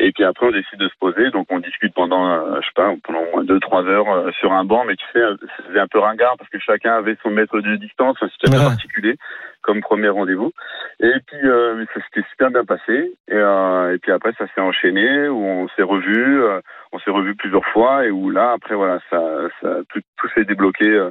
[0.00, 2.72] et puis après on décide de se poser, donc on discute pendant euh, je sais
[2.74, 5.36] pas pendant au moins deux trois heures euh, sur un banc, mais tu sais euh,
[5.64, 8.64] c'était un peu ringard parce que chacun avait son mètre de distance, c'était Ouais.
[8.64, 9.14] particulier
[9.62, 10.52] comme premier rendez-vous.
[11.00, 14.60] Et puis euh, ça s'était super bien passé, et, euh, et puis après ça s'est
[14.60, 16.60] enchaîné où on s'est revu, euh,
[16.92, 19.20] on s'est revu plusieurs fois et où là après voilà ça,
[19.60, 21.10] ça tout, tout s'est débloqué, euh,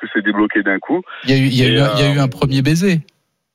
[0.00, 1.02] tout s'est débloqué d'un coup.
[1.24, 2.62] Il y a eu, il y a eu, il y a eu euh, un premier
[2.62, 3.00] baiser.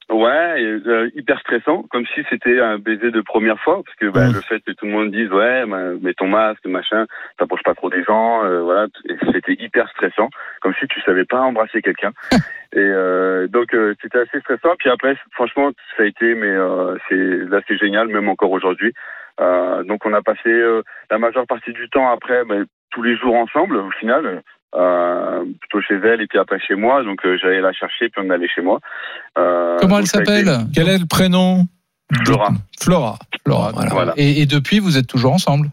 [0.10, 4.28] Ouais, euh, hyper stressant, comme si c'était un baiser de première fois, parce que bah,
[4.28, 4.34] Mm.
[4.34, 7.06] le fait que tout le monde dise ouais, bah, mets ton masque, machin,
[7.38, 8.88] t'approches pas trop des gens, euh, voilà,
[9.32, 10.30] c'était hyper stressant,
[10.62, 12.12] comme si tu savais pas embrasser quelqu'un.
[12.74, 14.76] et euh, donc euh, c'était assez stressant.
[14.78, 18.94] Puis après, franchement, ça a été, mais euh, c'est là c'est génial, même encore aujourd'hui.
[19.42, 20.82] Euh, donc on a passé euh,
[21.12, 22.56] la majeure partie du temps après, bah,
[22.92, 24.42] tous les jours ensemble, au final.
[24.76, 28.24] Euh, plutôt chez elle et puis après chez moi donc euh, j'allais la chercher puis
[28.26, 28.80] on allait chez moi
[29.38, 30.50] Euh, Comment elle été- s'appelle?
[30.74, 31.68] Quel est le prénom?
[32.26, 32.50] Flora.
[32.82, 33.20] Flora.
[33.46, 33.72] Flora.
[33.72, 33.90] Voilà.
[33.92, 34.14] Voilà.
[34.18, 35.68] Et, et depuis, vous êtes toujours ensemble?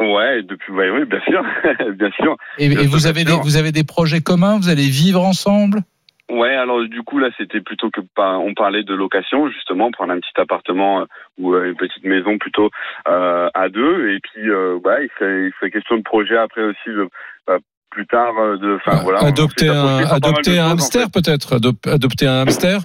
[0.00, 1.42] Ouais, depuis, ouais, oui, bien sûr,
[1.94, 2.36] bien sûr.
[2.58, 4.56] Et, Bien et sûr, vous avez des, vous avez des projets communs?
[4.56, 5.82] Vous allez vivre ensemble?
[6.30, 10.12] Ouais, alors du coup là, c'était plutôt que pas, on parlait de location justement, prendre
[10.12, 11.04] un petit appartement euh,
[11.38, 12.70] ou euh, une petite maison plutôt
[13.08, 14.10] euh, à deux.
[14.10, 17.08] Et puis, euh, ouais, il serait, il serait question de projet après aussi de,
[17.46, 17.58] bah,
[17.90, 19.18] plus tard euh, de, enfin voilà.
[19.24, 22.78] adopter un, par adopter un choses, en hamster peut-être Adop- Adopter un hamster.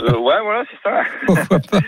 [0.00, 1.02] Euh, ouais, voilà, c'est ça.
[1.26, 1.78] Pourquoi pas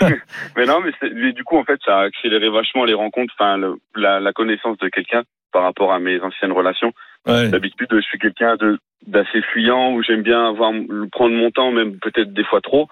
[0.56, 3.34] mais non, mais, c'est- mais du coup, en fait, ça a accéléré vachement les rencontres,
[3.38, 5.22] enfin, le- la, la connaissance de quelqu'un
[5.52, 6.92] par rapport à mes anciennes relations.
[7.26, 7.48] Ouais.
[7.48, 10.72] D'habitude, je suis quelqu'un de d'assez fuyant où j'aime bien avoir
[11.12, 12.88] prendre mon temps, même peut-être des fois trop.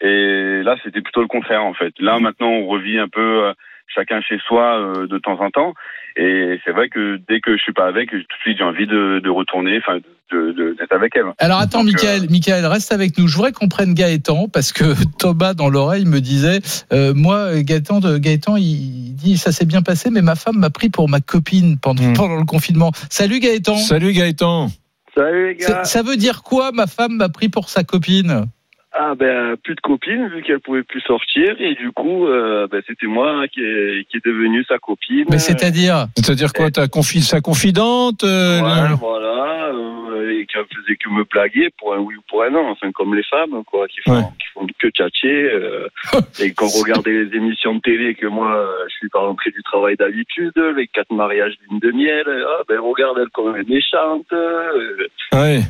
[0.00, 1.94] Et là, c'était plutôt le contraire en fait.
[2.00, 3.52] Là, maintenant, on revit un peu euh,
[3.86, 5.74] chacun chez soi euh, de temps en temps.
[6.16, 8.86] Et c'est vrai que dès que je suis pas avec, tout de suite, j'ai envie
[8.86, 11.24] de, de retourner, enfin, de- de- d'être avec elle.
[11.38, 13.28] Alors attends, Donc, Michael, euh, Michael, reste avec nous.
[13.28, 14.84] Je voudrais qu'on prenne Gaëtan parce que
[15.18, 16.60] Thomas dans l'oreille me disait,
[16.92, 20.70] euh, moi Gaëtan, de, Gaëtan, il dit ça s'est bien passé, mais ma femme m'a
[20.70, 22.12] pris pour ma copine pendant, Hmm.
[22.14, 22.92] pendant le confinement.
[23.10, 23.76] Salut Gaëtan.
[23.76, 24.68] Salut Gaëtan.
[25.14, 28.46] Salut les Ça, ça veut dire quoi Ma femme m'a pris pour sa copine?
[28.94, 32.82] Ah ben plus de copine vu qu'elle pouvait plus sortir et du coup euh, ben,
[32.86, 35.24] c'était moi qui est, qui est devenu sa copine.
[35.30, 40.64] Mais c'est-à-dire C'est-à-dire quoi Ta confi sa confidente euh, Ouais, le- voilà, euh, et qu'elle
[40.76, 43.62] faisait que me blaguer pour un oui ou pour un non, enfin comme les femmes
[43.66, 44.22] quoi, qui font, Ouais.
[44.38, 45.88] qui font que tchatcher euh,
[46.42, 49.62] et qu'on regardait les émissions de télé que moi euh, je suis pas rentré du
[49.62, 53.68] travail d'habitude, les quatre mariages d'une de miel, ah ben regarde elle comme elle est
[53.70, 55.60] méchante, euh, Ouais.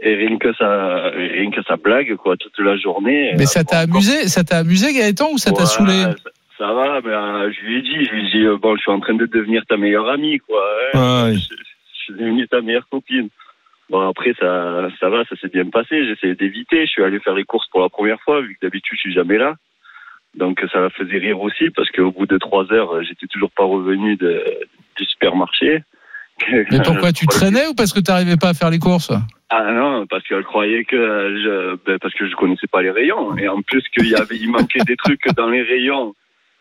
[0.00, 3.32] et, et rien que ça, rien que ça blague quoi toute la journée.
[3.36, 6.02] Mais Euh, ça t'a amusé, ça t'a amusé Gaëtan ou ça t'a Ouais, saoulé?
[6.02, 6.14] ça,
[6.58, 8.82] ça va, mais euh, je lui ai dit, je lui ai dit, euh, bon, je
[8.82, 10.60] suis en train de devenir ta meilleure amie, quoi.
[10.94, 11.24] hein.
[11.30, 11.34] Ouais.
[11.34, 13.28] Je, je suis devenu ta meilleure copine.
[13.90, 15.94] Bon, après, ça, ça va, ça s'est bien passé.
[15.96, 16.82] Essayé d'éviter.
[16.84, 19.14] Je suis allé faire les courses pour la première fois, vu que d'habitude, je suis
[19.14, 19.54] jamais là.
[20.36, 23.64] Donc, ça la faisait rire aussi, parce qu'au bout de trois heures, j'étais toujours pas
[23.64, 24.44] revenu de,
[24.96, 25.82] du supermarché.
[26.52, 29.10] Mais pourquoi tu traînais ou parce que t'arrivais pas à faire les courses?
[29.50, 33.36] Ah non, parce qu'elle croyait que je, ben, parce que je connaissais pas les rayons
[33.38, 36.14] et en plus qu'il y avait, il manquait des trucs dans les rayons.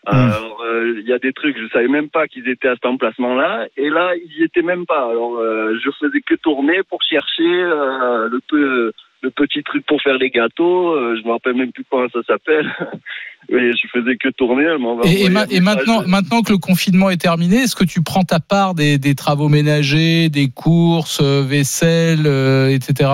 [0.05, 2.85] Alors euh, il y a des trucs, je savais même pas qu'ils étaient à cet
[2.85, 5.09] emplacement-là et là ils y étaient même pas.
[5.09, 10.01] Alors euh, je faisais que tourner pour chercher euh, le peu, le petit truc pour
[10.01, 10.93] faire les gâteaux.
[10.95, 12.67] Euh, je me rappelle même plus comment ça s'appelle.
[13.49, 14.65] Mais je faisais que tourner.
[15.05, 18.23] Et, et ma- et maintenant, maintenant que le confinement est terminé, est-ce que tu prends
[18.23, 23.09] ta part des, des travaux ménagers, des courses, euh, vaisselle, euh, etc.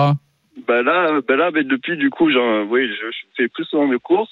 [0.66, 3.86] Ben là, ben là, ben depuis du coup, genre, oui, je, je fais plus souvent
[3.86, 4.30] de courses.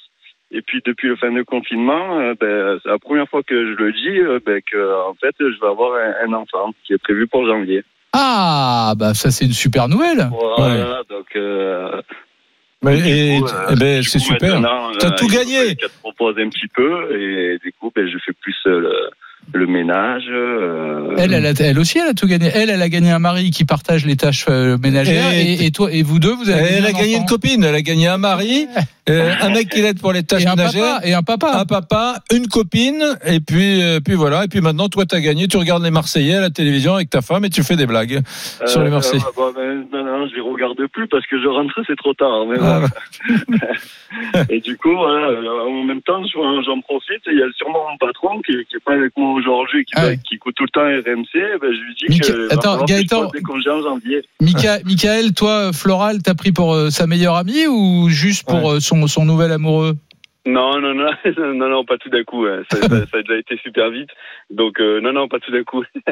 [0.54, 3.72] Et puis depuis le fin de confinement, euh, ben, c'est la première fois que je
[3.82, 6.98] le dis, euh, ben, que en fait, je vais avoir un, un enfant qui est
[6.98, 7.84] prévu pour janvier.
[8.12, 10.28] Ah, bah ça c'est une super nouvelle.
[10.58, 11.26] Voilà, donc.
[11.36, 12.00] Euh,
[12.84, 14.60] Mais, et, coup, eh ben, du c'est super.
[14.60, 15.76] maintenant, T'as euh, tout gagné.
[15.76, 19.10] qu'elle te propose un petit peu et du coup, ben, je fais plus euh, le,
[19.60, 20.24] le ménage.
[20.28, 22.50] euh, Elle, elle, a- elle aussi, elle a tout gagné.
[22.52, 25.32] Elle, elle a gagné un mari qui partage les tâches euh, ménagères.
[25.32, 27.22] Et- Et, et toi, et vous deux, vous avez Elle gagné a un gagné enfant.
[27.22, 28.66] une copine, elle a gagné un mari,
[29.10, 31.52] euh, un mec qui l'aide pour les tâches Et un ménagères, papa, et un papa.
[31.58, 34.44] un papa, une copine, et puis, euh, puis voilà.
[34.44, 35.48] Et puis maintenant, toi, t'as gagné.
[35.48, 38.20] Tu regardes les Marseillais à la télévision avec ta femme et tu fais des blagues
[38.66, 39.22] sur les Euh, Marseillais.
[39.38, 39.52] euh,
[39.92, 42.46] ben, non, non, je les regarde plus parce que je rentre, c'est trop tard.
[42.46, 42.82] Mais Ah,
[44.50, 47.22] et du coup, voilà, euh, en même temps, j'en profite.
[47.26, 50.06] Il y a sûrement mon patron qui, qui est pas avec moi aujourd'hui, qui, Ah
[50.06, 50.18] ouais.
[50.26, 51.58] qui écoute tout le temps RMC.
[51.60, 54.22] Ben, je lui dis Mica- que Attends, que Gaëtan- prenne des congés en janvier.
[54.40, 58.80] Mica- Michael, toi, Floral, t'as pris pour euh, sa meilleure amie ou juste pour euh,
[58.80, 59.96] son, son nouvel amoureux
[60.44, 62.44] Non, non, non, non, non, pas tout d'un coup.
[62.46, 62.62] hein.
[62.70, 64.08] Ça, ça- ça a déjà été super vite.
[64.50, 65.84] Donc, euh, non, non, pas tout d'un coup.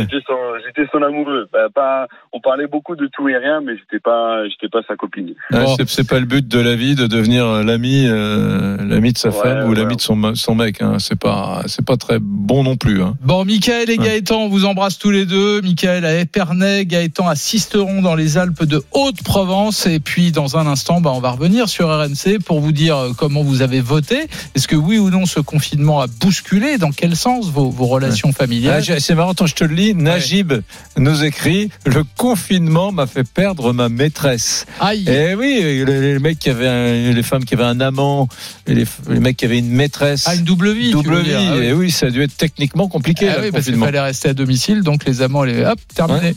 [0.00, 1.46] J'étais son, j'étais son amoureux.
[1.52, 4.96] Bah, pas, on parlait beaucoup de tout et rien, mais j'étais pas, j'étais pas sa
[4.96, 5.34] copine.
[5.52, 9.12] Ouais, c'est- C'est pas le but de la vie de devenir euh, l'ami, euh, l'ami
[9.12, 10.80] de sa femme ou l'ami de son, son mec.
[10.80, 10.98] Hein.
[10.98, 13.02] C'est pas, c'est pas très bon non plus.
[13.02, 13.14] Hein.
[13.20, 15.60] Bon, Michael et Gaëtan, on vous embrasse tous les deux.
[15.60, 19.86] Michael à Épernay, Gaëtan à Sisteron dans les Alpes de Haute-Provence.
[19.86, 23.10] Et puis, dans un instant, bah, on va revenir sur RMC pour vous dire euh,
[23.18, 24.26] comment vous avez voté.
[24.54, 28.30] Est-ce que oui ou non ce confinement a bousculé Dans quel sens vos, vos relations
[28.32, 29.94] Ah, familiales j'ai- c'est marrant, je te le lis.
[29.94, 30.52] Najib
[30.96, 34.66] nous écrit Le confinement m'a fait perdre ma maîtresse.
[34.80, 35.04] Aïe.
[35.08, 38.28] Et oui, les, mecs qui avaient un- les femmes qui avaient un amant,
[38.66, 40.24] et les, les mecs qui avaient une maîtresse.
[40.26, 40.90] Ah, une double vie.
[40.92, 41.32] Double vie.
[41.36, 41.64] Ah oui.
[41.66, 43.28] Et oui, ça a dû être techniquement compliqué.
[43.28, 46.34] Ah là, oui, parce qu'il fallait rester à domicile, donc les amants, les hop, terminé.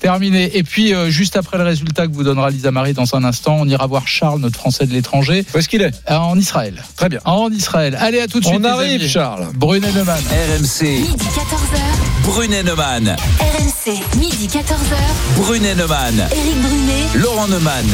[0.00, 0.56] Terminé.
[0.56, 3.56] Et puis, euh, juste après le résultat que vous donnera Lisa Marie dans un instant,
[3.60, 5.44] on ira voir Charles, notre Français de l'étranger.
[5.54, 5.92] Où est-ce qu'il est?
[6.08, 6.82] En Israël.
[6.96, 7.20] Très bien.
[7.24, 7.96] En Israël.
[8.00, 8.56] Allez, à tout de suite.
[8.58, 9.08] On les arrive, amis.
[9.10, 9.48] Charles.
[9.54, 10.18] Brunet Neumann.
[10.18, 12.24] RMC, Midi 14h.
[12.24, 13.16] Brunet Neumann.
[13.40, 13.98] RMC.
[14.16, 15.36] Midi 14h.
[15.36, 16.18] Brunet Neumann.
[16.32, 17.06] Éric Brunet.
[17.16, 17.84] Laurent Neumann.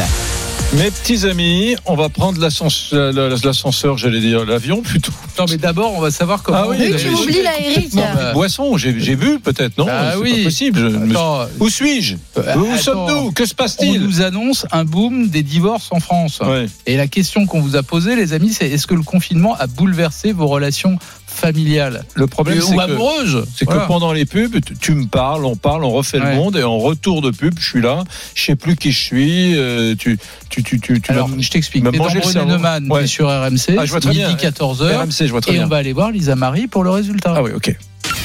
[0.77, 5.13] Mes petits amis, on va prendre l'ascenseur, j'allais dire l'avion plutôt.
[5.39, 6.59] Non, mais d'abord, on va savoir comment.
[6.63, 7.95] Ah oui, mais tu Eric.
[7.95, 9.87] Non, mais boisson, j'ai bu peut-être, non?
[9.89, 10.39] Ah C'est oui.
[10.39, 10.79] pas possible.
[10.81, 11.47] je me- Attends.
[11.61, 12.17] Où suis-je?
[12.39, 13.31] Euh, Où sommes-nous?
[13.33, 16.41] Que se On passe-t-il nous annonce un boom des divorces en France.
[16.45, 16.67] Ouais.
[16.87, 19.69] Et la question qu'on vous a posée, les amis, c'est est-ce que le confinement a
[19.69, 22.05] bouleversé vos relations familiales?
[22.15, 23.45] Le problème, Et- c'est que, amoureuses?
[23.57, 23.83] c'est Voilà.
[23.83, 26.31] que pendant les pubs, tu, tu me parles, on parle, on refait Ouais.
[26.31, 28.03] le monde, et en retour de pub, je suis là,
[28.35, 29.57] je sais plus qui je suis.
[29.57, 30.19] euh, tu,
[30.49, 31.85] tu, tu, tu, tu Alors, je t'explique.
[31.85, 32.45] mangé le.
[32.45, 33.07] Neumann, Ouais.
[33.07, 34.29] sur RMC, Ah, je vois très bien.
[34.29, 34.97] midi 14h.
[34.97, 35.67] RMC, je vois très Et bien.
[35.67, 37.35] on va aller voir Lisa Marie pour le résultat.
[37.37, 37.77] Ah oui, ok.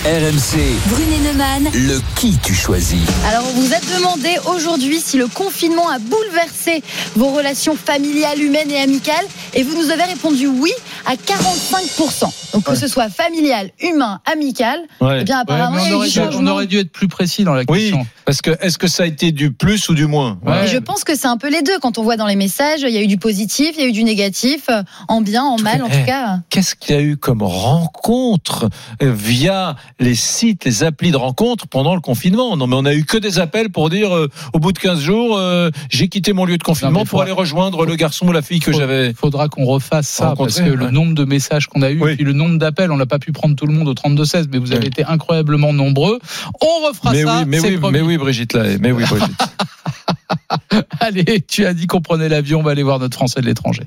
[0.06, 0.58] RMC,
[0.88, 1.70] Brunet Neumann.
[1.74, 3.00] le qui tu choisis.
[3.28, 6.82] Alors, on vous a demandé aujourd'hui si le confinement a bouleversé
[7.18, 9.26] vos relations familiales, humaines et amicales.
[9.54, 10.72] Et vous nous avez répondu oui
[11.06, 12.32] à 45%.
[12.54, 15.20] Donc, que ce soit familial, humain, amical, Ouais.
[15.22, 17.08] eh bien, Ouais, apparemment, y on, a aurait eu dû, on aurait dû être plus
[17.08, 18.08] précis dans la Oui, question.
[18.30, 20.68] Parce que est-ce que ça a été du plus ou du moins Ouais.
[20.68, 21.80] Je pense que c'est un peu les deux.
[21.80, 23.90] Quand on voit dans les messages, il y a eu du positif, il y a
[23.90, 26.38] eu du négatif, euh, en bien, en mal, en tout cas.
[26.52, 28.70] Qu'est-ce qu'il y a eu comme rencontre
[29.02, 32.56] euh, via les sites, les applis de rencontres pendant le confinement?
[32.56, 35.00] Non, mais on a eu que des appels pour dire euh, au bout de 15
[35.00, 38.44] jours, euh, j'ai quitté mon lieu de confinement pour aller rejoindre le garçon ou la
[38.44, 39.12] fille que j'avais.
[39.16, 42.26] Faudra qu'on refasse ça parce que le nombre de messages qu'on a eu et puis
[42.26, 44.60] le nombre d'appels, on n'a pas pu prendre tout le monde au 32 16, mais
[44.60, 46.20] vous avez été incroyablement nombreux.
[46.62, 47.40] On refera Mais ça.
[47.40, 47.98] oui, mais oui, promis.
[47.98, 49.42] mais oui, Brigitte Lahaye, mais oui, Brigitte.
[51.00, 53.84] Allez, tu as dit qu'on prenait l'avion, on va aller voir notre Français de l'étranger.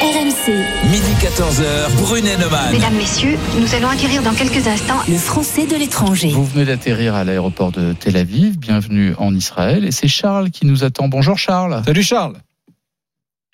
[0.00, 0.52] RMC.
[0.90, 2.72] Midi 14h, Brunet Neumann.
[2.72, 6.30] Mesdames, messieurs, nous allons acquérir dans quelques instants le français de l'étranger.
[6.30, 10.66] Vous venez d'atterrir à l'aéroport de Tel Aviv, bienvenue en Israël, et c'est Charles qui
[10.66, 11.08] nous attend.
[11.08, 11.82] Bonjour Charles.
[11.84, 12.36] Salut Charles.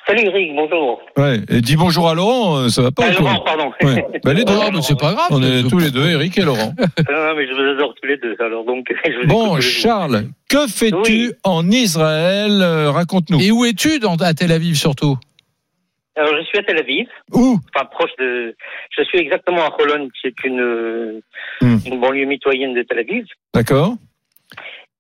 [0.09, 1.03] Salut Eric, bonjour.
[1.19, 3.73] Ouais, et dis bonjour à Laurent, euh, ça va pas Ah, ou quoi Laurent, pardon.
[3.83, 4.05] Ouais.
[4.25, 4.55] Bah, les deux.
[4.57, 5.29] Oh, mais c'est pas grave.
[5.31, 6.73] On est tous les deux, Eric et Laurent.
[7.11, 8.35] non, non, mais je vous adore tous les deux.
[8.41, 11.33] Alors donc, je vous écoute Bon, Charles, que fais-tu Oui.
[11.45, 13.39] en Israël Euh, Raconte-nous.
[13.41, 15.17] Et où es-tu dans- à Tel Aviv surtout?
[16.17, 17.07] Alors, je suis à Tel Aviv.
[17.33, 17.59] Où?
[17.75, 18.57] Enfin, proche de.
[18.97, 21.21] Je suis exactement à Holon, qui est une, euh,
[21.63, 23.25] une banlieue mitoyenne de Tel Aviv.
[23.55, 23.95] D'accord.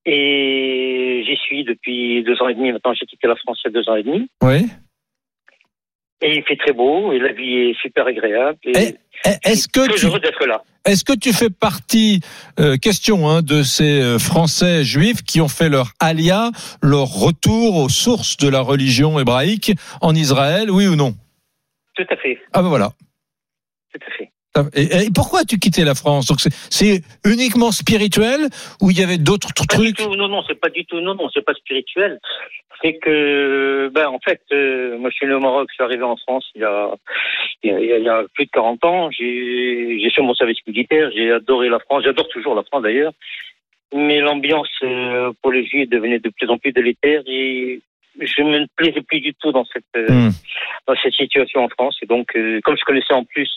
[0.06, 2.72] Et j'y suis depuis deux ans et demi.
[2.72, 4.28] Maintenant, j'ai quitté la France il y a deux ans et demi.
[4.42, 4.66] Oui.
[6.20, 8.58] Et il fait très beau, et la vie est super agréable.
[8.64, 8.94] Et
[9.44, 10.62] Est-ce que tu, heureux d'être là.
[10.84, 12.20] est-ce que tu fais partie,
[12.58, 16.50] euh, question, hein, de ces euh, Français juifs qui ont fait leur alia,
[16.82, 21.14] leur retour aux sources de la religion hébraïque en Israël, oui ou non?
[21.94, 22.38] Tout à fait.
[22.52, 22.90] Ah ben voilà.
[23.92, 24.30] Tout à fait.
[24.74, 26.26] Et, et pourquoi as-tu quitté la France?
[26.26, 28.40] Donc c'est- uniquement spirituel
[28.80, 29.96] ou il y avait d'autres trucs?
[29.96, 32.18] tout, non, non, c'est pas du tout, non, non, c'est pas spirituel.
[32.82, 36.02] C'est que, ben, en fait, euh, moi, je suis né au Maroc, je suis arrivé
[36.04, 36.90] en France il y a,
[37.62, 39.10] il y a, il y a- il y a plus de 40 ans.
[39.10, 43.12] J'ai, fait mon service militaire, j'ai adoré la France, j'adore toujours la France d'ailleurs.
[43.94, 47.80] Mais l'ambiance euh, pour les Juifs devenait de plus en plus délétère et
[48.20, 50.30] je me plaisais plus du tout dans cette, euh,
[50.86, 51.96] dans cette situation en France.
[52.02, 53.50] Et donc, euh, comme je connaissais en plus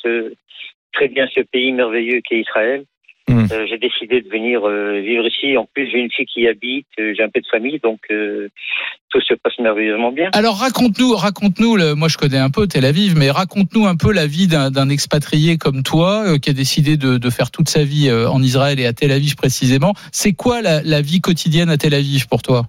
[0.93, 2.85] très bien ce pays merveilleux qu'est Israël,
[3.29, 5.55] euh, j'ai décidé de venir euh, vivre ici.
[5.55, 7.99] En plus, j'ai une fille qui y habite, euh, j'ai un peu de famille, donc
[8.07, 10.29] tout se passe merveilleusement bien.
[10.33, 11.95] Alors raconte-nous, raconte-nous.
[11.95, 15.57] Moi, je connais un peu Tel Aviv, mais raconte-nous un peu la vie d'un expatrié
[15.57, 18.93] comme toi qui a décidé de, de faire toute sa vie en Israël et à
[18.93, 19.93] Tel Aviv précisément.
[20.11, 22.63] C'est quoi la, la vie quotidienne à Tel Aviv pour toi?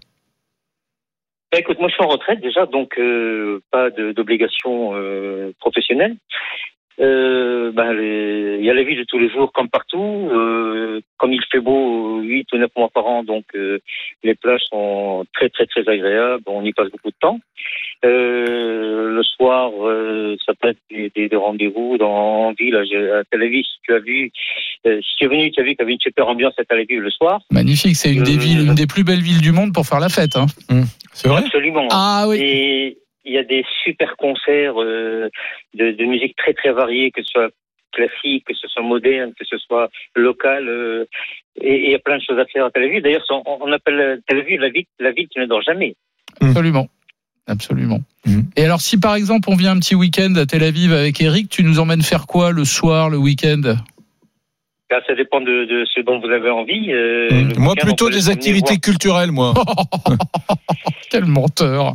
[1.50, 2.98] Bah, écoute, moi je suis en retraite déjà, donc
[3.70, 4.92] pas d'obligation
[5.60, 6.16] professionnelle.
[7.00, 10.28] Euh, ben, les- il y a la vie de tous les jours comme partout.
[10.32, 13.78] Euh, comme il fait beau 8 ou 9 mois par an, donc euh,
[14.22, 16.42] les plages sont très très très agréables.
[16.46, 17.38] On y passe beaucoup de temps.
[18.04, 22.76] Euh, le soir, euh, ça peut être des, des- des rendez-vous dans en ville.
[22.76, 22.82] À,
[23.30, 24.30] Tel Aviv, si tu as vu,
[24.86, 26.64] euh, si tu es venu, tu as vu qu'il y avait une super ambiance à
[26.64, 27.40] Tel Aviv le soir.
[27.50, 30.08] Magnifique, c'est une des villes, une des plus belles villes du monde pour faire la
[30.08, 30.36] fête.
[30.36, 30.46] Hein.
[31.12, 31.42] C'est vrai?
[31.44, 31.86] Absolument.
[31.90, 32.38] Ah oui.
[32.40, 35.28] Et il y a des super concerts euh,
[35.74, 37.50] de, de musique très très variée, que ce soit
[37.92, 40.68] classique, que ce soit moderne, que ce soit local.
[40.68, 41.04] euh,
[41.60, 43.02] et et il y a plein de choses à faire à Tel Aviv.
[43.02, 45.94] D'ailleurs, on, on appelle Tel Aviv la ville, la ville qui ne dort jamais.
[46.40, 46.88] Absolument.
[47.46, 48.00] Absolument.
[48.56, 51.48] Et alors, si par exemple on vient un petit week-end à Tel Aviv avec Eric,
[51.48, 53.74] tu nous emmènes faire quoi le soir, le week-end?
[54.92, 56.92] Là, ça dépend de, de ce dont vous avez envie.
[56.92, 57.52] euh, Mmh.
[57.58, 58.80] Moi week-end, plutôt des activités voir.
[58.82, 59.54] culturelles, moi.
[61.10, 61.94] Quel menteur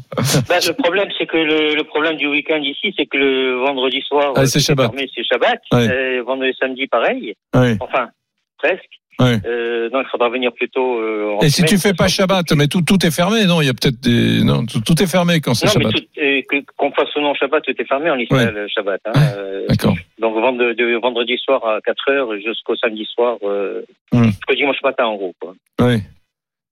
[0.50, 4.02] Ben, le problème, c'est que le, le problème du week-end ici, c'est que le vendredi
[4.02, 4.88] soir, Ah, c'est Shabbat.
[4.92, 5.60] fermé, c'est Shabbat.
[5.74, 5.88] Ouais.
[5.90, 7.36] Euh, vendredi samedi, pareil.
[7.56, 7.78] Ouais.
[7.80, 8.10] Enfin,
[8.58, 8.82] presque.
[9.20, 9.40] Ouais.
[9.46, 11.00] Euh, donc, il faudra venir plutôt.
[11.00, 11.70] euh, en Et si semaine.
[11.70, 14.44] tu fais pas Shabbat, mais tout, tout est fermé, non Il y a peut-être des,
[14.44, 16.04] non, tout, tout est fermé quand c'est Non, mais Shabbat.
[16.20, 19.02] euh, qu'on fasse ou non Shabbat, tout est fermé en Israël, euh, Shabbat.
[19.08, 19.96] Hein, euh, D'accord.
[20.20, 23.82] donc de, vendredi soir à 4 heures jusqu'au samedi soir, euh,
[24.14, 24.26] Hum.
[24.26, 25.34] jusqu'au dimanche matin en gros.
[25.40, 25.54] Quoi.
[25.82, 25.98] Oui.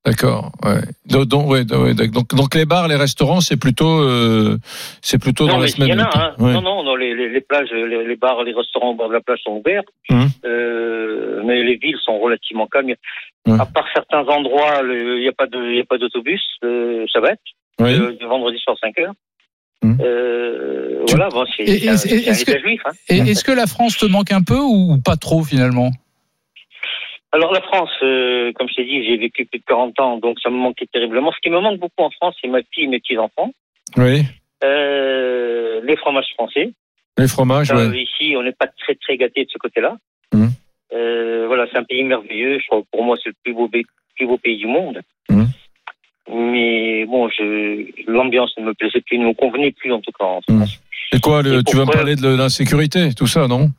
[0.05, 0.51] D'accord.
[0.63, 0.81] Ouais.
[1.07, 4.57] Donc, donc, ouais, ouais, donc, donc les bars, les restaurants, c'est plutôt, euh,
[5.01, 6.01] c'est plutôt non, dans la mais il y semaine.
[6.01, 6.17] en a.
[6.27, 6.33] Hein.
[6.37, 6.53] Ouais.
[6.53, 9.39] Non, non, non les, plages, les, les bars, les restaurants au bord de la plage
[9.43, 10.27] sont ouverts, Hum.
[10.45, 12.93] euh, mais les villes sont relativement calmes.
[13.47, 17.05] À part certains endroits, il n'y a pas de, il y a pas d'autobus euh,
[17.11, 17.39] Shabbat,
[17.79, 17.93] Oui.
[17.99, 19.13] euh, du vendredi soir 5 heures.
[19.83, 19.97] Hum.
[20.01, 21.89] Euh, voilà, bon, c'est que-.
[21.89, 22.91] Hein.
[23.09, 25.91] Est-ce que la France te manque un peu ou pas trop finalement?
[27.31, 30.39] Alors la France, euh, comme je t'ai dit, j'ai vécu plus de 40 ans, donc
[30.41, 31.31] ça me manquait terriblement.
[31.31, 33.51] Ce qui me manque beaucoup en France, c'est ma fille et mes petits-enfants.
[33.97, 34.23] Oui.
[34.63, 36.71] Euh, les fromages français.
[37.17, 38.01] Les fromages, Euh, ouais.
[38.03, 39.97] Ici, on n'est pas très très gâté de ce côté-là.
[40.33, 40.49] Mhm.
[40.93, 42.59] Euh, voilà, c'est un pays merveilleux.
[42.59, 43.85] Je crois que pour moi, c'est le plus beau, pays-
[44.15, 45.01] plus beau pays du monde.
[45.29, 45.47] Mhm.
[46.29, 47.29] Mais bon,
[48.07, 50.25] l'ambiance ne me plaisait plus, ne me convenait plus en tout cas.
[50.25, 50.65] en Hum.
[51.11, 53.69] Et quoi, le- Et tu vas me parler de l'insécurité, tout ça, non?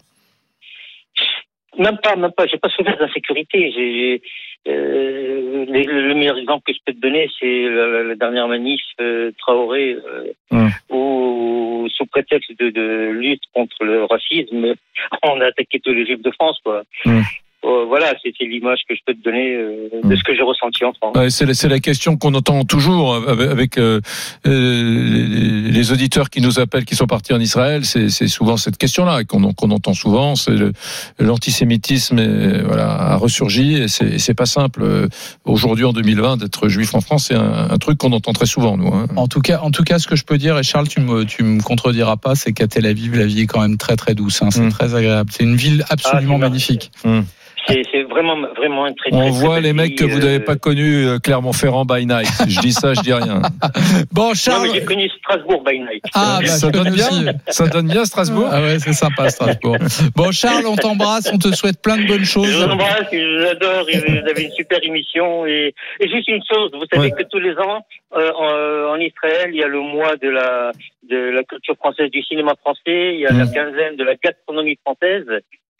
[1.78, 2.46] Même pas, même pas.
[2.46, 3.70] J'ai pas souffert d'insécurité.
[3.74, 4.22] J'ai
[4.68, 8.80] euh, le meilleur exemple que je peux te donner, c'est la, la- la dernière manif
[9.00, 10.70] euh, Traoré, euh, Hum.
[10.90, 14.74] où sous prétexte de, de lutte contre le racisme,
[15.22, 16.82] on a attaqué tous les juifs de France, quoi.
[17.04, 17.22] Hum.
[17.64, 20.84] Euh, voilà, c'était l'image que je peux te donner euh, de ce que j'ai ressenti
[20.84, 21.16] en France.
[21.16, 24.00] Ouais, c'est la, c'est la question qu'on entend toujours avec, avec, euh,
[24.46, 27.84] euh, les auditeurs qui nous appellent, qui sont partis en Israël.
[27.84, 30.36] C'est c'est souvent cette question-là qu'on qu'on entend souvent.
[30.36, 30.72] C'est le-
[31.18, 35.08] l'antisémitisme, est, voilà, a ressurgi et c'est et c'est pas simple euh,
[35.44, 37.26] aujourd'hui en 2020 d'être juif en France.
[37.28, 38.88] C'est un, un truc qu'on entend très souvent, nous.
[38.94, 39.06] hein.
[39.16, 41.24] En tout cas, en tout cas, ce que je peux dire, et Charles, tu me,
[41.24, 44.14] tu me contrediras pas, c'est qu'à Tel Aviv, la vie est quand même très très
[44.14, 44.40] douce.
[44.42, 44.50] hein.
[44.50, 45.30] C'est très agréable.
[45.32, 46.90] C'est une ville absolument magnifique.
[47.02, 50.20] C'est c'est vraiment, vraiment un très, très On très voit les mecs que vous euh,
[50.20, 52.28] n'avez pas connus euh, Clermont-Ferrand by night.
[52.48, 53.42] Je dis ça, je dis rien.
[54.12, 54.70] Bon, Charles.
[54.72, 56.02] j'ai connu Strasbourg by night.
[56.14, 57.10] Ah, bah, ça je donne bien.
[57.48, 58.48] Ça donne bien Strasbourg.
[58.50, 59.76] Ah ouais, c'est sympa Strasbourg.
[60.14, 62.54] Bon, Charles, on t'embrasse, on te souhaite plein de bonnes Je choses.
[62.54, 65.46] vous embrasse, je vous adore, vous avez une super émission.
[65.46, 67.80] Et, et juste une chose, vous savez que tous les ans,
[68.16, 70.72] euh, en, en Israël, il y a le mois de la,
[71.10, 74.78] de la culture française, du cinéma français, il y a la quinzaine de la gastronomie
[74.84, 75.26] française.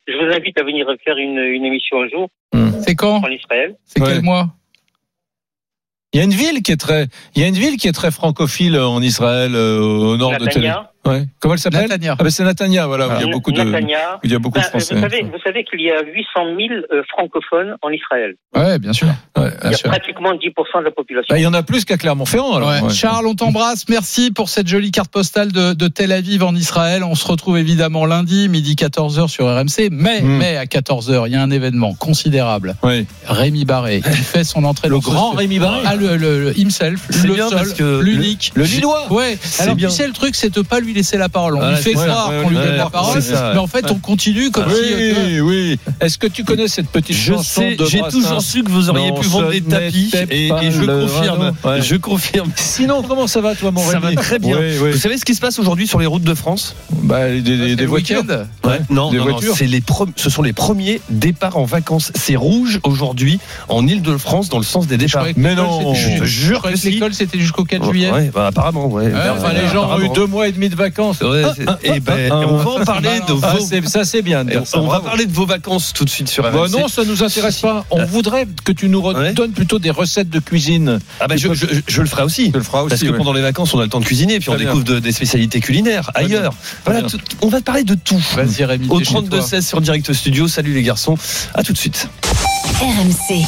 [0.07, 2.29] Je vous invite à venir faire une, une émission un jour
[2.83, 3.77] C'est quand en Israël.
[3.85, 4.13] C'est Ouais.
[4.15, 4.49] quel mois
[6.13, 7.93] Il y a une ville qui est très, il y a une ville qui est
[7.93, 10.87] très francophile en Israël, euh, au nord de Tel Aviv.
[11.07, 11.25] Ouais.
[11.41, 12.17] Comment elle s'appelle Natania.
[12.19, 13.09] Ah ben c'est Natania, voilà.
[13.09, 14.19] où il y a beaucoup de, Natania.
[14.25, 14.95] il y a beaucoup de Ben, Français.
[14.95, 15.01] Vous
[15.45, 18.35] savez, qu'il y a 800 000 euh, francophones en Israël.
[18.55, 19.07] Ouais, bien sûr.
[19.37, 19.89] Ouais, Il y a sûr.
[19.91, 21.27] pratiquement 10% de la population.
[21.31, 22.69] Bah, il y en a plus qu'à Clermont-Ferrand, alors.
[22.71, 22.81] Ouais.
[22.83, 22.93] Ouais.
[22.93, 23.89] Charles, on t'embrasse.
[23.89, 27.05] Merci pour cette jolie carte postale de, de Tel Aviv en Israël.
[27.05, 29.89] On se retrouve évidemment lundi, midi 14h sur RMC.
[29.91, 30.39] Mais, Mm.
[30.39, 32.75] mais à 14h, il y a un événement considérable.
[32.83, 33.07] Ouais.
[33.27, 35.81] Rémi Barré, qui fait son entrée Le ce- grand Rémi Barré.
[35.85, 38.53] Ah, le, le- le himself, C'est le bien seul, parce que l'unique.
[38.55, 39.13] Le Lillois.
[39.13, 39.39] Ouais.
[39.61, 39.89] Alors bien.
[39.89, 41.57] tu sais le truc, c'est de pas lui laisser la parole.
[41.57, 42.07] On Ah, lui fait ça.
[42.07, 43.55] croire Ouais, qu'on lui donne ouais, la parole, c'est ça, ouais.
[43.55, 44.93] mais en fait on continue comme si.
[44.93, 45.79] euh, Oui, oui.
[46.01, 48.89] Est-ce que tu connais cette petite Je chanson sais, de j'ai toujours su que vous
[48.91, 51.53] auriez Non, pu vendre des tapis et, je confirme.
[51.65, 51.83] Ouais.
[51.83, 52.51] je confirme.
[52.57, 54.59] Sinon, comment ça va, toi, mon Ça va très bien.
[54.59, 54.91] Oui, oui.
[54.93, 58.25] Vous savez ce qui se passe aujourd'hui sur les routes de France Bah, des, voitures.
[58.91, 62.11] Non, Des non, non, voitures c'est les pre- ce sont les premiers départs en vacances.
[62.15, 65.27] C'est rouge aujourd'hui en Île-de-France dans le sens des départs.
[65.37, 65.95] Mais non.
[65.95, 68.11] Je jure que l'école c'était jusqu'au 4 juillet.
[68.35, 69.09] Bah, apparemment, ouais.
[69.11, 70.86] Bah, Enfin, les gens ont eu deux mois et demi de vacances.
[71.23, 73.35] Ouais, c'est- et ben, Ah, on va en parler de.
[73.43, 73.89] Ah, vos.
[73.89, 74.79] ça, c'est bien de et dire ça.
[74.79, 76.71] on va parler de vos vacances tout de suite sur Bah RMC.
[76.81, 77.85] non, ça nous intéresse pas.
[77.91, 80.99] On voudrait que tu nous redonnes plutôt des recettes de cuisine.
[81.21, 82.51] Ah bah, je, je- je le ferai aussi.
[82.53, 82.89] Tu le feras aussi.
[82.91, 83.17] Parce que ouais.
[83.17, 85.61] pendant les vacances, on a le temps de cuisiner, puis on découvre de- des spécialités
[85.61, 86.55] culinaires ailleurs.
[86.85, 87.09] Voilà, bien.
[87.11, 88.23] tout- on va parler de tout.
[88.35, 88.87] Vas-y Rémi.
[88.89, 89.23] Au t'es chez toi.
[89.23, 90.49] 32-16 sur Direct Studio.
[90.49, 91.17] Salut les garçons.
[91.55, 92.09] À tout de suite.
[92.81, 93.43] RMC.